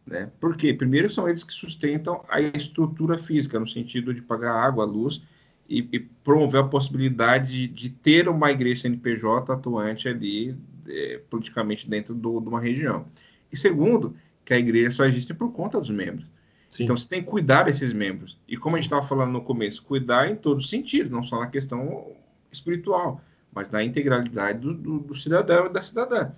Né? 0.05 0.29
Porque, 0.39 0.73
primeiro, 0.73 1.09
são 1.09 1.27
eles 1.27 1.43
que 1.43 1.53
sustentam 1.53 2.23
a 2.29 2.39
estrutura 2.39 3.17
física, 3.17 3.59
no 3.59 3.67
sentido 3.67 4.13
de 4.13 4.21
pagar 4.21 4.53
água, 4.53 4.85
luz 4.85 5.21
e, 5.69 5.87
e 5.91 5.99
promover 5.99 6.61
a 6.61 6.67
possibilidade 6.67 7.51
de, 7.51 7.67
de, 7.67 7.89
ter 7.89 8.27
uma 8.27 8.51
igreja 8.51 8.83
CNPJ 8.83 9.51
atuante 9.51 10.07
ali, 10.07 10.57
é, 10.87 11.21
politicamente 11.29 11.89
dentro 11.89 12.15
do, 12.15 12.39
de 12.39 12.47
uma 12.47 12.59
região. 12.59 13.05
E 13.51 13.57
segundo, 13.57 14.15
que 14.45 14.53
a 14.53 14.59
igreja 14.59 14.91
só 14.91 15.05
existe 15.05 15.33
por 15.33 15.51
conta 15.51 15.79
dos 15.79 15.89
membros. 15.89 16.29
Sim. 16.69 16.83
Então 16.83 16.95
você 16.95 17.07
tem 17.07 17.21
que 17.21 17.29
cuidar 17.29 17.63
desses 17.63 17.93
membros. 17.93 18.39
E 18.47 18.57
como 18.57 18.75
a 18.75 18.79
gente 18.79 18.87
estava 18.87 19.05
falando 19.05 19.31
no 19.31 19.41
começo, 19.41 19.83
cuidar 19.83 20.29
em 20.29 20.35
todos 20.35 20.65
os 20.65 20.69
sentidos, 20.69 21.11
não 21.11 21.23
só 21.23 21.39
na 21.39 21.47
questão 21.47 22.15
espiritual, 22.51 23.21
mas 23.53 23.69
na 23.69 23.83
integralidade 23.83 24.59
do, 24.59 24.73
do, 24.73 24.99
do 24.99 25.15
cidadão 25.15 25.65
e 25.65 25.69
da 25.69 25.81
cidadã. 25.81 26.31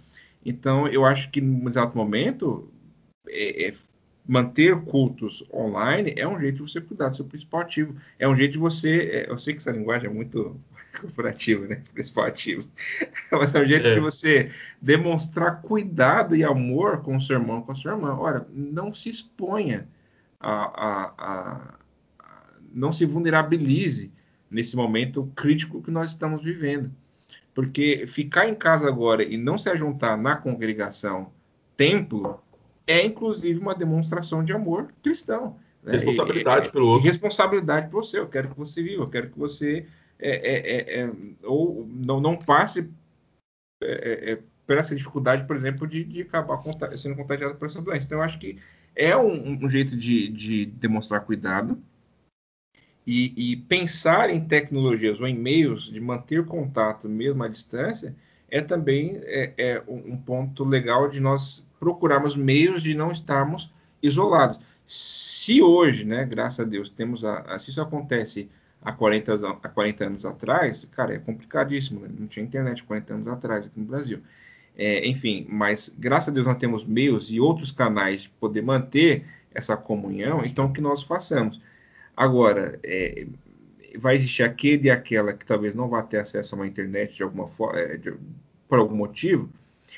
Então 0.45 0.88
eu 0.88 1.05
acho 1.05 1.30
que 1.30 1.41
no 1.41 1.69
exato 1.69 1.97
momento 1.97 2.71
é, 3.27 3.67
é 3.67 3.73
manter 4.30 4.80
cultos 4.82 5.43
online 5.51 6.13
é 6.15 6.27
um 6.27 6.39
jeito 6.39 6.57
de 6.63 6.71
você 6.71 6.80
cuidar 6.80 7.09
do 7.09 7.15
seu 7.15 7.25
principal 7.25 7.61
ativo. 7.61 7.95
É 8.19 8.30
um 8.30 8.36
jeito 8.36 8.51
de 8.51 8.59
você. 8.59 9.25
É, 9.27 9.32
eu 9.32 9.39
sei 9.39 9.55
que 9.55 9.59
essa 9.59 9.71
linguagem 9.71 10.07
é 10.07 10.13
muito 10.13 10.55
corporativa, 11.01 11.65
né? 11.65 11.82
Principal 11.91 12.25
ativo. 12.25 12.61
Mas 13.32 13.55
é 13.55 13.59
um 13.59 13.65
jeito 13.65 13.88
é. 13.88 13.95
de 13.95 13.99
você 13.99 14.51
demonstrar 14.80 15.63
cuidado 15.63 16.36
e 16.36 16.43
amor 16.43 17.01
com 17.01 17.17
o 17.17 17.21
seu 17.21 17.38
irmão, 17.38 17.63
com 17.63 17.71
a 17.71 17.75
sua 17.75 17.93
irmã. 17.93 18.13
Ora, 18.13 18.47
não 18.53 18.93
se 18.93 19.09
exponha 19.09 19.88
a, 20.39 20.51
a, 20.51 21.13
a, 21.17 21.77
a 22.19 22.53
não 22.71 22.91
se 22.91 23.05
vulnerabilize 23.05 24.13
nesse 24.49 24.75
momento 24.75 25.32
crítico 25.36 25.82
que 25.82 25.89
nós 25.89 26.11
estamos 26.11 26.43
vivendo. 26.43 26.91
Porque 27.51 28.05
ficar 28.05 28.47
em 28.47 28.53
casa 28.53 28.88
agora 28.88 29.23
e 29.23 29.38
não 29.38 29.57
se 29.57 29.71
ajuntar 29.71 30.15
na 30.15 30.36
congregação 30.36 31.32
templo 31.75 32.39
é 32.89 33.05
inclusive 33.05 33.59
uma 33.59 33.75
demonstração 33.75 34.43
de 34.43 34.51
amor 34.51 34.91
cristão. 35.03 35.55
Né? 35.83 35.93
Responsabilidade 35.93 36.67
e, 36.67 36.71
pelo 36.71 36.87
outro. 36.87 37.05
Responsabilidade 37.05 37.89
por 37.89 38.03
você. 38.03 38.19
Eu 38.19 38.27
quero 38.27 38.49
que 38.49 38.57
você 38.57 38.81
viva, 38.81 39.03
eu 39.03 39.07
quero 39.07 39.29
que 39.29 39.37
você 39.37 39.85
é, 40.19 40.31
é, 40.31 40.71
é, 40.71 41.01
é 41.01 41.11
ou 41.43 41.87
não, 41.89 42.19
não 42.19 42.35
passe 42.35 42.89
é, 43.81 44.31
é, 44.31 44.39
por 44.65 44.77
essa 44.77 44.95
dificuldade, 44.95 45.45
por 45.45 45.55
exemplo, 45.55 45.87
de, 45.87 46.03
de 46.03 46.21
acabar 46.21 46.61
sendo 46.97 47.15
contagiado 47.15 47.55
por 47.55 47.65
essa 47.65 47.81
doença. 47.81 48.05
Então, 48.05 48.17
eu 48.17 48.23
acho 48.23 48.39
que 48.39 48.57
é 48.95 49.15
um, 49.15 49.63
um 49.63 49.69
jeito 49.69 49.95
de, 49.95 50.27
de, 50.29 50.65
demonstrar 50.65 51.21
cuidado 51.21 51.81
e, 53.05 53.51
e, 53.53 53.55
pensar 53.55 54.29
em 54.29 54.45
tecnologias 54.45 55.21
ou 55.21 55.27
em 55.27 55.33
meios 55.33 55.89
de 55.89 55.99
manter 55.99 56.45
contato 56.45 57.07
mesmo 57.07 57.43
à 57.43 57.47
distância 57.47 58.15
é 58.52 58.62
também 58.62 59.22
é, 59.24 59.82
um 59.88 60.18
ponto 60.18 60.64
legal 60.64 61.10
de 61.10 61.20
nós 61.20 61.66
procurarmos 61.80 62.36
meios 62.36 62.84
de 62.84 62.93
não 62.93 63.12
estarmos 63.12 63.72
isolados. 64.02 64.60
Se 64.86 65.62
hoje, 65.62 66.04
né, 66.06 66.26
graças 66.26 66.60
a 66.60 66.64
Deus, 66.64 66.89
temos 66.89 67.24
a, 67.24 67.39
a 67.41 67.60
se 67.60 67.70
isso 67.70 67.82
acontece 67.82 68.50
há 68.82 68.91
40, 68.91 69.36
há 69.64 69.70
40 69.70 70.06
anos 70.06 70.26
atrás, 70.26 70.88
cara, 70.91 71.14
é 71.14 71.20
complicadíssimo, 71.20 72.02
né? 72.02 72.10
não 72.18 72.28
tinha 72.28 72.45
internet 72.45 72.84
40 72.84 73.14
anos 73.14 73.28
atrás 73.28 73.68
aqui 73.68 73.80
no 73.80 73.86
Brasil. 73.86 74.20
É, 74.78 75.06
enfim, 75.08 75.45
mas 75.50 75.93
graças 75.97 76.30
a 76.30 76.32
Deus 76.32 76.47
nós 76.47 76.58
temos 76.58 76.86
meios 76.86 77.32
e 77.32 77.39
outros 77.39 77.72
canais 77.72 78.24
de 78.24 78.30
poder 78.30 78.62
manter 78.62 79.26
essa 79.54 79.76
comunhão, 79.76 80.41
então 80.45 80.72
que 80.72 80.80
nós 80.80 81.04
façamos? 81.04 81.62
Agora, 82.16 82.80
é, 82.84 83.28
vai 83.97 84.15
existir 84.15 84.43
aquele 84.43 84.87
e 84.87 84.91
aquela 84.91 85.33
que 85.33 85.45
talvez 85.45 85.73
não 85.73 85.89
vá 85.89 86.01
ter 86.01 86.17
acesso 86.17 86.55
a 86.55 86.57
uma 86.57 86.67
internet 86.67 87.15
de 87.15 87.23
alguma 87.23 87.47
forma, 87.47 87.79
é, 87.79 87.99
por 88.67 88.79
algum 88.79 88.95
motivo, 88.95 89.49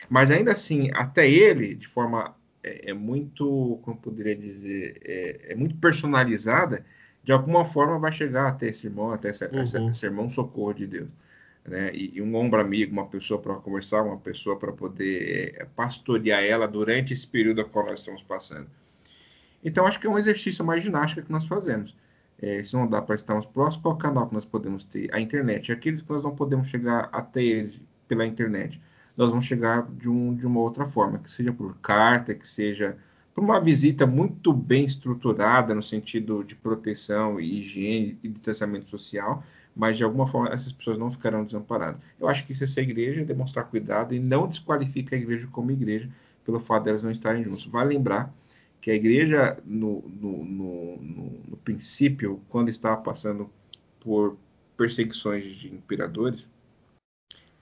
mas 0.09 0.31
ainda 0.31 0.51
assim, 0.51 0.89
até 0.93 1.29
ele, 1.29 1.75
de 1.75 1.87
forma 1.87 2.35
é, 2.63 2.91
é 2.91 2.93
muito, 2.93 3.79
como 3.81 3.97
poderia 3.97 4.35
dizer, 4.35 5.01
é, 5.03 5.53
é, 5.53 5.55
muito 5.55 5.75
personalizada, 5.75 6.85
de 7.23 7.31
alguma 7.31 7.65
forma 7.65 7.99
vai 7.99 8.11
chegar 8.11 8.47
até 8.47 8.67
esse 8.69 8.87
irmão, 8.87 9.11
até 9.11 9.29
essa, 9.29 9.49
uhum. 9.51 9.59
essa, 9.59 9.83
esse 9.83 10.05
irmão 10.05 10.29
socorro 10.29 10.73
de 10.73 10.87
Deus. 10.87 11.09
Né? 11.65 11.91
E, 11.93 12.17
e, 12.17 12.21
um 12.21 12.35
ombro 12.35 12.59
amigo, 12.59 12.91
uma 12.91 13.05
pessoa 13.05 13.39
para 13.39 13.55
conversar, 13.55 14.01
uma 14.01 14.17
pessoa 14.17 14.57
para 14.57 14.71
poder 14.71 15.55
é, 15.57 15.65
pastorear 15.75 16.43
ela 16.43 16.67
durante 16.67 17.13
esse 17.13 17.27
período 17.27 17.61
a 17.61 17.65
qual 17.65 17.85
nós 17.85 17.99
estamos 17.99 18.23
passando. 18.23 18.67
Então, 19.63 19.85
acho 19.85 19.99
que 19.99 20.07
é 20.07 20.09
um 20.09 20.17
exercício 20.17 20.65
mais 20.65 20.81
ginástica 20.81 21.21
que 21.21 21.31
nós 21.31 21.45
fazemos. 21.45 21.95
É, 22.41 22.63
se 22.63 22.75
não 22.75 22.87
dá 22.87 23.01
para 23.01 23.15
estarmos 23.15 23.45
próximos, 23.45 23.83
qual 23.83 23.97
canal 23.97 24.27
que 24.27 24.33
nós 24.33 24.45
podemos 24.45 24.83
ter? 24.83 25.13
A 25.13 25.19
internet. 25.19 25.71
Aqueles 25.71 26.01
que 26.01 26.09
nós 26.09 26.23
não 26.23 26.35
podemos 26.35 26.67
chegar 26.67 27.09
até 27.11 27.43
eles 27.43 27.79
pela 28.07 28.25
internet 28.25 28.81
nós 29.15 29.29
vamos 29.29 29.45
chegar 29.45 29.83
de, 29.91 30.09
um, 30.09 30.33
de 30.33 30.45
uma 30.47 30.59
outra 30.59 30.85
forma, 30.85 31.19
que 31.19 31.31
seja 31.31 31.51
por 31.51 31.77
carta, 31.77 32.33
que 32.33 32.47
seja 32.47 32.97
por 33.33 33.43
uma 33.43 33.59
visita 33.59 34.05
muito 34.05 34.51
bem 34.51 34.83
estruturada 34.83 35.73
no 35.73 35.81
sentido 35.81 36.43
de 36.43 36.55
proteção 36.55 37.39
e 37.39 37.59
higiene 37.59 38.17
e 38.23 38.27
distanciamento 38.27 38.89
social, 38.89 39.43
mas 39.75 39.97
de 39.97 40.03
alguma 40.03 40.27
forma 40.27 40.49
essas 40.49 40.73
pessoas 40.73 40.97
não 40.97 41.09
ficarão 41.09 41.45
desamparadas. 41.45 42.01
Eu 42.19 42.27
acho 42.27 42.45
que 42.45 42.51
isso 42.51 42.63
é 42.63 42.67
ser 42.67 42.81
igreja, 42.81 43.23
demonstrar 43.23 43.65
cuidado 43.65 44.13
e 44.13 44.19
não 44.19 44.47
desqualifica 44.47 45.15
a 45.15 45.19
igreja 45.19 45.47
como 45.51 45.71
igreja 45.71 46.09
pelo 46.43 46.59
fato 46.59 46.85
delas 46.85 47.03
não 47.03 47.11
estarem 47.11 47.43
juntos. 47.43 47.65
Vale 47.67 47.95
lembrar 47.95 48.33
que 48.81 48.89
a 48.89 48.95
igreja, 48.95 49.57
no, 49.63 50.01
no, 50.09 50.43
no, 50.43 50.97
no 51.49 51.57
princípio, 51.57 52.41
quando 52.49 52.69
estava 52.69 52.97
passando 52.97 53.49
por 53.99 54.35
perseguições 54.75 55.45
de 55.45 55.71
imperadores, 55.71 56.49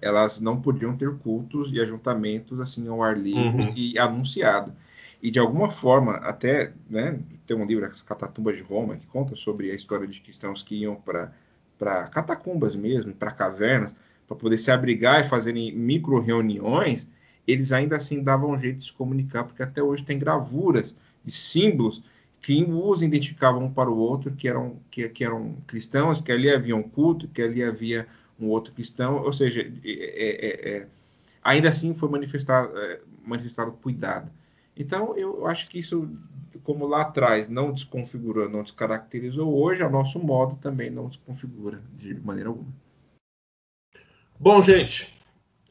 elas 0.01 0.39
não 0.39 0.61
podiam 0.61 0.95
ter 0.95 1.13
cultos 1.17 1.71
e 1.73 1.81
ajuntamentos 1.81 2.61
assim 2.61 2.87
ao 2.87 3.03
ar 3.03 3.17
livre 3.17 3.63
Uhum. 3.63 3.73
e 3.75 3.99
anunciado. 3.99 4.73
E 5.21 5.29
de 5.29 5.37
alguma 5.37 5.69
forma, 5.69 6.13
até 6.13 6.71
né, 6.89 7.19
tem 7.45 7.57
um 7.57 7.65
livro, 7.65 7.85
As 7.85 8.01
Catatumbas 8.01 8.55
de 8.55 8.63
Roma, 8.63 8.95
que 8.95 9.05
conta 9.05 9.35
sobre 9.35 9.69
a 9.69 9.75
história 9.75 10.07
de 10.07 10.21
cristãos 10.21 10.63
que 10.63 10.75
iam 10.75 10.95
para 10.95 12.07
catacumbas 12.07 12.73
mesmo, 12.73 13.13
para 13.13 13.31
cavernas, 13.31 13.93
para 14.25 14.37
poder 14.37 14.57
se 14.57 14.71
abrigar 14.71 15.19
e 15.19 15.27
fazerem 15.27 15.75
micro 15.75 16.21
reuniões. 16.21 17.09
Eles 17.45 17.73
ainda 17.73 17.97
assim 17.97 18.23
davam 18.23 18.51
um 18.51 18.57
jeito 18.57 18.77
de 18.77 18.85
se 18.85 18.93
comunicar, 18.93 19.43
porque 19.43 19.61
até 19.61 19.83
hoje 19.83 20.05
tem 20.05 20.17
gravuras 20.17 20.95
e 21.25 21.31
símbolos 21.31 22.03
que 22.41 22.63
os 22.63 23.01
identificavam 23.01 23.65
um 23.65 23.71
para 23.71 23.89
o 23.89 23.97
outro, 23.97 24.31
que 24.31 24.47
eram, 24.47 24.79
que, 24.89 25.07
que 25.09 25.23
eram 25.23 25.57
cristãos, 25.67 26.21
que 26.21 26.31
ali 26.31 26.49
havia 26.49 26.75
um 26.75 26.83
culto, 26.83 27.27
que 27.27 27.41
ali 27.41 27.61
havia 27.61 28.07
um 28.39 28.47
outro 28.47 28.73
cristão, 28.73 29.21
ou 29.21 29.33
seja, 29.33 29.61
é, 29.61 29.91
é, 29.91 30.77
é, 30.77 30.87
ainda 31.43 31.69
assim 31.69 31.93
foi 31.93 32.09
manifestado, 32.09 32.77
é, 32.77 33.01
manifestado 33.23 33.71
cuidado. 33.73 34.31
Então, 34.75 35.17
eu 35.17 35.45
acho 35.45 35.69
que 35.69 35.77
isso, 35.77 36.09
como 36.63 36.87
lá 36.87 37.01
atrás 37.01 37.49
não 37.49 37.73
desconfigurou, 37.73 38.49
não 38.49 38.63
descaracterizou, 38.63 39.53
hoje, 39.53 39.83
a 39.83 39.89
nosso 39.89 40.19
modo 40.19 40.55
também 40.55 40.89
não 40.89 41.09
desconfigura 41.09 41.81
de 41.97 42.13
maneira 42.15 42.49
alguma. 42.49 42.73
Bom, 44.39 44.61
gente, 44.61 45.13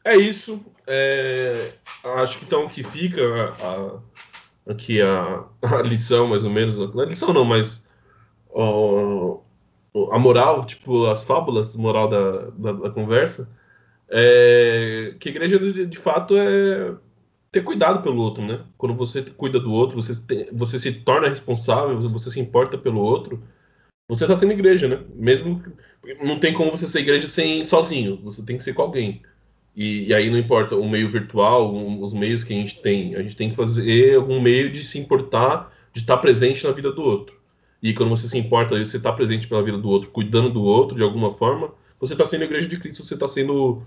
é 0.03 0.15
isso. 0.15 0.63
É, 0.85 1.73
acho 2.17 2.37
que 2.37 2.45
então 2.45 2.69
que 2.69 2.83
fica 2.83 3.51
a, 3.59 3.99
aqui 4.69 5.01
a, 5.01 5.43
a, 5.61 5.81
lição, 5.81 6.27
mais 6.27 6.43
ou 6.45 6.51
menos. 6.51 6.77
Não 6.77 7.03
é 7.03 7.05
lição, 7.05 7.33
não, 7.33 7.43
mas 7.43 7.87
ó, 8.49 9.39
a 10.11 10.19
moral, 10.19 10.63
tipo, 10.65 11.07
as 11.07 11.23
fábulas 11.23 11.75
moral 11.75 12.07
da, 12.09 12.31
da, 12.51 12.71
da 12.73 12.89
conversa. 12.91 13.49
É, 14.11 15.15
que 15.19 15.29
a 15.29 15.31
igreja, 15.31 15.59
de, 15.59 15.85
de, 15.85 15.97
fato, 15.97 16.35
é 16.37 16.95
ter 17.51 17.63
cuidado 17.63 18.01
pelo 18.01 18.21
outro, 18.21 18.43
né? 18.43 18.61
Quando 18.77 18.95
você 18.95 19.21
cuida 19.21 19.59
do 19.59 19.71
outro, 19.71 20.01
você, 20.01 20.19
tem, 20.21 20.47
você 20.51 20.79
se 20.79 20.91
torna 20.91 21.29
responsável, 21.29 21.99
você 21.99 22.31
se 22.31 22.39
importa 22.39 22.77
pelo 22.77 23.01
outro, 23.01 23.43
você 24.07 24.23
está 24.23 24.35
sendo 24.35 24.53
igreja, 24.53 24.87
né? 24.87 25.03
Mesmo 25.13 25.61
não 26.23 26.39
tem 26.39 26.53
como 26.53 26.71
você 26.71 26.87
ser 26.87 27.01
igreja 27.01 27.27
sem 27.27 27.63
sozinho, 27.63 28.19
você 28.23 28.43
tem 28.43 28.57
que 28.57 28.63
ser 28.63 28.73
com 28.73 28.81
alguém. 28.81 29.21
E, 29.75 30.07
e 30.07 30.13
aí 30.13 30.29
não 30.29 30.37
importa 30.37 30.75
o 30.75 30.89
meio 30.89 31.09
virtual, 31.09 31.73
um, 31.73 32.01
os 32.01 32.13
meios 32.13 32.43
que 32.43 32.53
a 32.53 32.55
gente 32.55 32.81
tem, 32.81 33.15
a 33.15 33.21
gente 33.21 33.35
tem 33.35 33.49
que 33.49 33.55
fazer 33.55 34.15
algum 34.15 34.41
meio 34.41 34.71
de 34.71 34.83
se 34.83 34.99
importar, 34.99 35.73
de 35.93 36.01
estar 36.01 36.17
presente 36.17 36.65
na 36.65 36.71
vida 36.71 36.91
do 36.91 37.01
outro. 37.01 37.39
E 37.81 37.93
quando 37.93 38.09
você 38.09 38.27
se 38.27 38.37
importa, 38.37 38.77
você 38.77 38.97
está 38.97 39.11
presente 39.11 39.47
pela 39.47 39.63
vida 39.63 39.77
do 39.77 39.89
outro, 39.89 40.09
cuidando 40.09 40.49
do 40.49 40.61
outro 40.61 40.97
de 40.97 41.03
alguma 41.03 41.31
forma, 41.31 41.71
você 41.99 42.13
está 42.13 42.25
sendo 42.25 42.41
a 42.41 42.45
igreja 42.45 42.67
de 42.67 42.77
Cristo, 42.77 43.03
você 43.05 43.13
está 43.13 43.27
sendo 43.27 43.81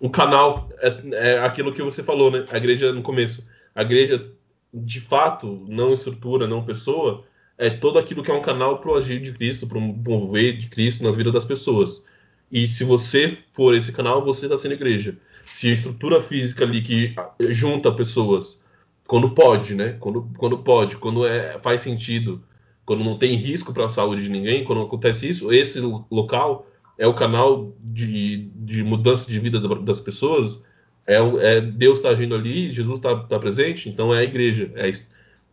um 0.00 0.08
canal, 0.08 0.68
é, 0.80 1.02
é, 1.12 1.38
aquilo 1.40 1.72
que 1.72 1.82
você 1.82 2.02
falou, 2.02 2.30
né? 2.30 2.44
A 2.50 2.56
igreja 2.56 2.92
no 2.92 3.02
começo, 3.02 3.46
a 3.74 3.82
igreja 3.82 4.30
de 4.72 5.00
fato, 5.00 5.64
não 5.68 5.92
estrutura, 5.92 6.46
não 6.46 6.64
pessoa, 6.64 7.24
é 7.56 7.70
todo 7.70 7.98
aquilo 7.98 8.22
que 8.22 8.30
é 8.30 8.34
um 8.34 8.42
canal 8.42 8.78
para 8.78 8.90
o 8.90 8.94
agir 8.94 9.20
de 9.20 9.32
Cristo, 9.32 9.66
para 9.66 9.78
o 9.78 9.80
mover 9.80 10.56
de 10.56 10.68
Cristo 10.68 11.02
nas 11.02 11.16
vidas 11.16 11.32
das 11.32 11.44
pessoas. 11.44 12.04
E 12.50 12.66
se 12.66 12.84
você 12.84 13.36
for 13.52 13.74
esse 13.74 13.92
canal, 13.92 14.24
você 14.24 14.46
está 14.46 14.56
sendo 14.56 14.74
igreja. 14.74 15.16
Se 15.42 15.68
a 15.68 15.74
estrutura 15.74 16.20
física 16.20 16.64
ali 16.64 16.82
que 16.82 17.14
junta 17.50 17.92
pessoas, 17.92 18.62
quando 19.06 19.30
pode, 19.30 19.74
né? 19.74 19.96
Quando, 19.98 20.30
quando 20.36 20.58
pode, 20.58 20.96
quando 20.96 21.26
é, 21.26 21.58
faz 21.60 21.80
sentido, 21.80 22.42
quando 22.84 23.04
não 23.04 23.18
tem 23.18 23.34
risco 23.34 23.72
para 23.72 23.86
a 23.86 23.88
saúde 23.88 24.22
de 24.22 24.30
ninguém, 24.30 24.64
quando 24.64 24.82
acontece 24.82 25.28
isso, 25.28 25.52
esse 25.52 25.80
local 26.10 26.66
é 26.98 27.06
o 27.06 27.14
canal 27.14 27.74
de, 27.82 28.50
de 28.56 28.82
mudança 28.82 29.30
de 29.30 29.38
vida 29.38 29.60
das 29.78 30.00
pessoas. 30.00 30.62
É, 31.06 31.16
é 31.16 31.60
Deus 31.60 31.98
está 31.98 32.10
agindo 32.10 32.34
ali, 32.34 32.72
Jesus 32.72 32.98
está 32.98 33.16
tá 33.16 33.38
presente, 33.38 33.88
então 33.88 34.14
é 34.14 34.18
a 34.18 34.24
igreja, 34.24 34.70
é 34.74 34.90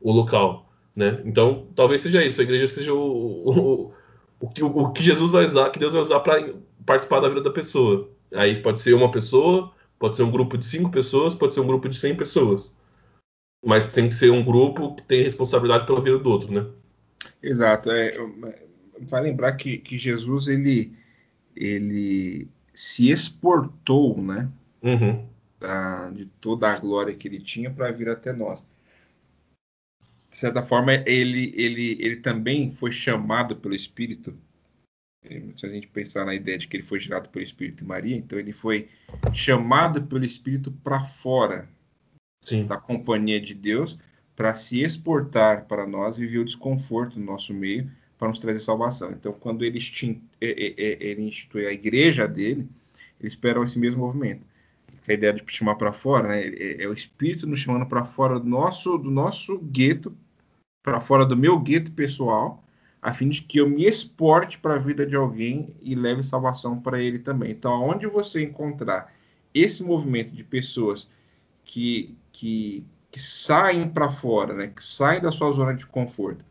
o 0.02 0.12
local. 0.12 0.70
Né? 0.96 1.22
Então, 1.26 1.68
talvez 1.76 2.02
seja 2.02 2.24
isso. 2.24 2.40
A 2.40 2.44
igreja 2.44 2.68
seja 2.68 2.94
o, 2.94 3.00
o, 3.00 3.94
o, 4.40 4.50
o 4.66 4.92
que 4.92 5.04
Jesus 5.04 5.32
vai 5.32 5.46
usar, 5.46 5.70
que 5.70 5.80
Deus 5.80 5.94
vai 5.94 6.02
usar 6.02 6.20
para 6.22 6.54
participar 6.86 7.20
da 7.20 7.30
vida 7.30 7.42
da 7.42 7.52
pessoa. 7.52 8.10
Aí 8.34 8.60
pode 8.60 8.80
ser 8.80 8.94
uma 8.94 9.12
pessoa, 9.12 9.74
pode 10.00 10.16
ser 10.16 10.24
um 10.24 10.32
grupo 10.32 10.58
de 10.58 10.66
cinco 10.66 10.92
pessoas, 10.92 11.34
pode 11.34 11.54
ser 11.54 11.60
um 11.60 11.68
grupo 11.68 11.90
de 11.90 11.98
cem 11.98 12.16
pessoas. 12.16 12.76
Mas 13.64 13.94
tem 13.94 14.10
que 14.10 14.16
ser 14.16 14.32
um 14.32 14.44
grupo 14.44 14.96
que 14.96 15.04
tem 15.04 15.24
responsabilidade 15.24 15.86
pela 15.86 16.02
vida 16.02 16.20
do 16.20 16.30
outro, 16.30 16.52
né? 16.52 16.68
Exato. 17.42 17.90
É, 17.90 18.16
vai 19.00 19.22
lembrar 19.22 19.54
que, 19.54 19.78
que 19.78 19.98
Jesus 19.98 20.48
ele, 20.48 20.94
ele 21.56 22.48
se 22.74 23.10
exportou, 23.10 24.22
né? 24.22 24.50
Uhum. 24.84 25.26
Da, 25.60 26.10
de 26.12 26.26
toda 26.26 26.72
a 26.72 26.78
glória 26.78 27.16
que 27.16 27.28
ele 27.28 27.40
tinha 27.40 27.72
para 27.72 27.92
vir 27.92 28.10
até 28.10 28.32
nós 28.32 28.64
de 30.36 30.40
certa 30.40 30.62
forma, 30.62 30.94
ele, 31.06 31.54
ele, 31.56 31.98
ele 31.98 32.18
também 32.18 32.70
foi 32.70 32.92
chamado 32.92 33.56
pelo 33.56 33.74
Espírito. 33.74 34.38
Se 35.56 35.66
a 35.66 35.70
gente 35.70 35.88
pensar 35.88 36.26
na 36.26 36.34
ideia 36.34 36.58
de 36.58 36.68
que 36.68 36.78
ele 36.78 36.84
foi 36.84 37.00
gerado 37.00 37.30
pelo 37.30 37.44
Espírito 37.44 37.78
de 37.78 37.86
Maria, 37.86 38.16
então 38.16 38.38
ele 38.38 38.54
foi 38.54 38.88
chamado 39.34 40.04
pelo 40.04 40.24
Espírito 40.24 40.72
para 40.84 41.04
fora 41.04 41.68
Sim. 42.42 42.66
da 42.68 42.78
companhia 42.78 43.40
de 43.40 43.54
Deus 43.54 43.98
para 44.36 44.54
se 44.54 44.84
exportar 44.84 45.66
para 45.66 45.88
nós 45.88 46.18
e 46.18 46.22
viver 46.22 46.40
o 46.40 46.46
desconforto 46.46 47.20
no 47.20 47.26
nosso 47.26 47.54
meio 47.54 47.90
para 48.18 48.28
nos 48.28 48.40
trazer 48.40 48.60
salvação. 48.60 49.12
Então, 49.12 49.34
quando 49.34 49.64
ele, 49.64 49.80
ele 50.40 51.22
institui 51.24 51.66
a 51.66 51.72
igreja 51.72 52.28
dele, 52.28 52.68
ele 53.20 53.28
espera 53.28 53.64
esse 53.64 53.80
mesmo 53.80 54.06
movimento. 54.06 54.46
A 55.08 55.14
ideia 55.14 55.34
de 55.34 55.44
chamar 55.48 55.76
para 55.76 55.94
fora 55.94 56.30
né, 56.30 56.52
é 56.80 56.88
o 56.88 56.94
Espírito 56.94 57.46
nos 57.46 57.60
chamando 57.60 57.86
para 57.86 58.04
fora 58.04 58.40
do 58.40 58.46
nosso, 58.46 58.98
do 58.98 59.12
nosso 59.12 59.58
gueto 59.60 60.16
para 60.86 61.02
fora 61.02 61.26
do 61.26 61.36
meu 61.36 61.60
gueto 61.60 61.92
pessoal, 61.92 62.64
a 63.06 63.14
fim 63.14 63.30
de 63.30 63.44
que 63.44 63.60
eu 63.60 63.70
me 63.70 63.86
exporte 63.86 64.58
para 64.58 64.74
a 64.74 64.80
vida 64.80 65.06
de 65.06 65.16
alguém 65.16 65.76
e 65.80 65.94
leve 65.94 66.24
salvação 66.24 66.82
para 66.82 67.00
ele 67.00 67.20
também. 67.20 67.52
Então, 67.52 67.72
aonde 67.72 68.08
você 68.08 68.44
encontrar 68.44 69.14
esse 69.54 69.84
movimento 69.84 70.32
de 70.34 70.44
pessoas 70.44 71.08
que, 71.64 72.18
que, 72.32 72.84
que 73.12 73.20
saem 73.20 73.88
para 73.88 74.10
fora, 74.10 74.56
né, 74.56 74.68
que 74.76 74.84
saem 74.84 75.22
da 75.22 75.32
sua 75.32 75.52
zona 75.52 75.76
de 75.76 75.86
conforto, 75.86 76.44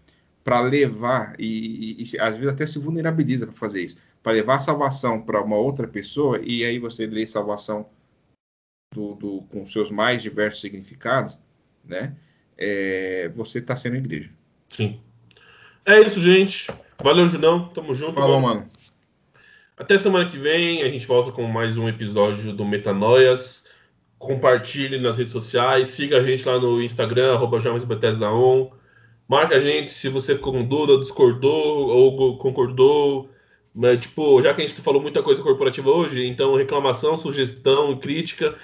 para 0.44 0.60
levar, 0.60 1.34
e, 1.40 1.96
e, 1.98 2.02
e, 2.14 2.20
às 2.20 2.36
vezes 2.36 2.52
até 2.52 2.64
se 2.64 2.78
vulnerabiliza 2.78 3.48
para 3.48 3.56
fazer 3.56 3.82
isso, 3.82 3.96
para 4.22 4.34
levar 4.34 4.60
salvação 4.60 5.20
para 5.20 5.42
uma 5.42 5.56
outra 5.56 5.88
pessoa, 5.88 6.38
e 6.40 6.64
aí 6.64 6.78
você 6.78 7.04
lê 7.04 7.26
salvação 7.26 7.90
do, 8.94 9.16
do, 9.16 9.42
com 9.50 9.66
seus 9.66 9.90
mais 9.90 10.22
diversos 10.22 10.60
significados, 10.60 11.36
né? 11.84 12.14
é, 12.56 13.28
você 13.34 13.58
está 13.58 13.74
sendo 13.74 13.96
igreja. 13.96 14.30
Sim. 14.68 15.00
É 15.86 16.00
isso, 16.00 16.18
gente. 16.20 16.70
Valeu, 17.02 17.26
Junão. 17.26 17.68
Tamo 17.74 17.92
junto. 17.92 18.14
Falou, 18.14 18.40
mano. 18.40 18.60
mano. 18.60 18.70
Até 19.76 19.98
semana 19.98 20.24
que 20.24 20.38
vem. 20.38 20.82
A 20.82 20.88
gente 20.88 21.06
volta 21.06 21.30
com 21.30 21.42
mais 21.42 21.76
um 21.76 21.86
episódio 21.88 22.54
do 22.54 22.64
Metanoias. 22.64 23.66
Compartilhe 24.18 24.98
nas 24.98 25.18
redes 25.18 25.32
sociais. 25.32 25.88
Siga 25.88 26.18
a 26.18 26.22
gente 26.22 26.46
lá 26.48 26.58
no 26.58 26.82
Instagram, 26.82 27.34
arroba 27.34 27.58
On. 28.32 28.70
Marca 29.28 29.56
a 29.56 29.60
gente 29.60 29.90
se 29.90 30.08
você 30.08 30.34
ficou 30.34 30.54
com 30.54 30.64
dúvida, 30.64 30.98
discordou 30.98 31.88
ou 31.88 32.38
concordou. 32.38 33.28
Mas, 33.74 34.00
tipo, 34.02 34.40
já 34.40 34.54
que 34.54 34.62
a 34.62 34.66
gente 34.66 34.80
falou 34.80 35.02
muita 35.02 35.22
coisa 35.22 35.42
corporativa 35.42 35.90
hoje, 35.90 36.24
então 36.24 36.54
reclamação, 36.54 37.18
sugestão, 37.18 37.98
crítica, 37.98 38.54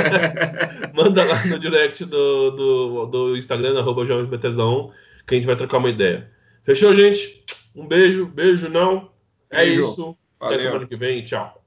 manda 0.94 1.24
lá 1.24 1.44
no 1.44 1.58
direct 1.58 2.04
do, 2.04 2.50
do, 2.52 3.06
do 3.06 3.36
Instagram, 3.36 3.80
arroba 3.80 4.04
Betesão, 4.22 4.92
que 5.26 5.34
a 5.34 5.38
gente 5.38 5.46
vai 5.46 5.56
trocar 5.56 5.78
uma 5.78 5.90
ideia. 5.90 6.30
Fechou, 6.64 6.94
gente? 6.94 7.44
Um 7.74 7.86
beijo, 7.86 8.26
beijo 8.26 8.68
não. 8.68 9.10
É 9.50 9.64
beijo. 9.64 9.80
isso. 9.80 10.18
Valeu. 10.38 10.56
Até 10.56 10.64
semana 10.66 10.86
que 10.86 10.96
vem. 10.96 11.24
Tchau. 11.24 11.61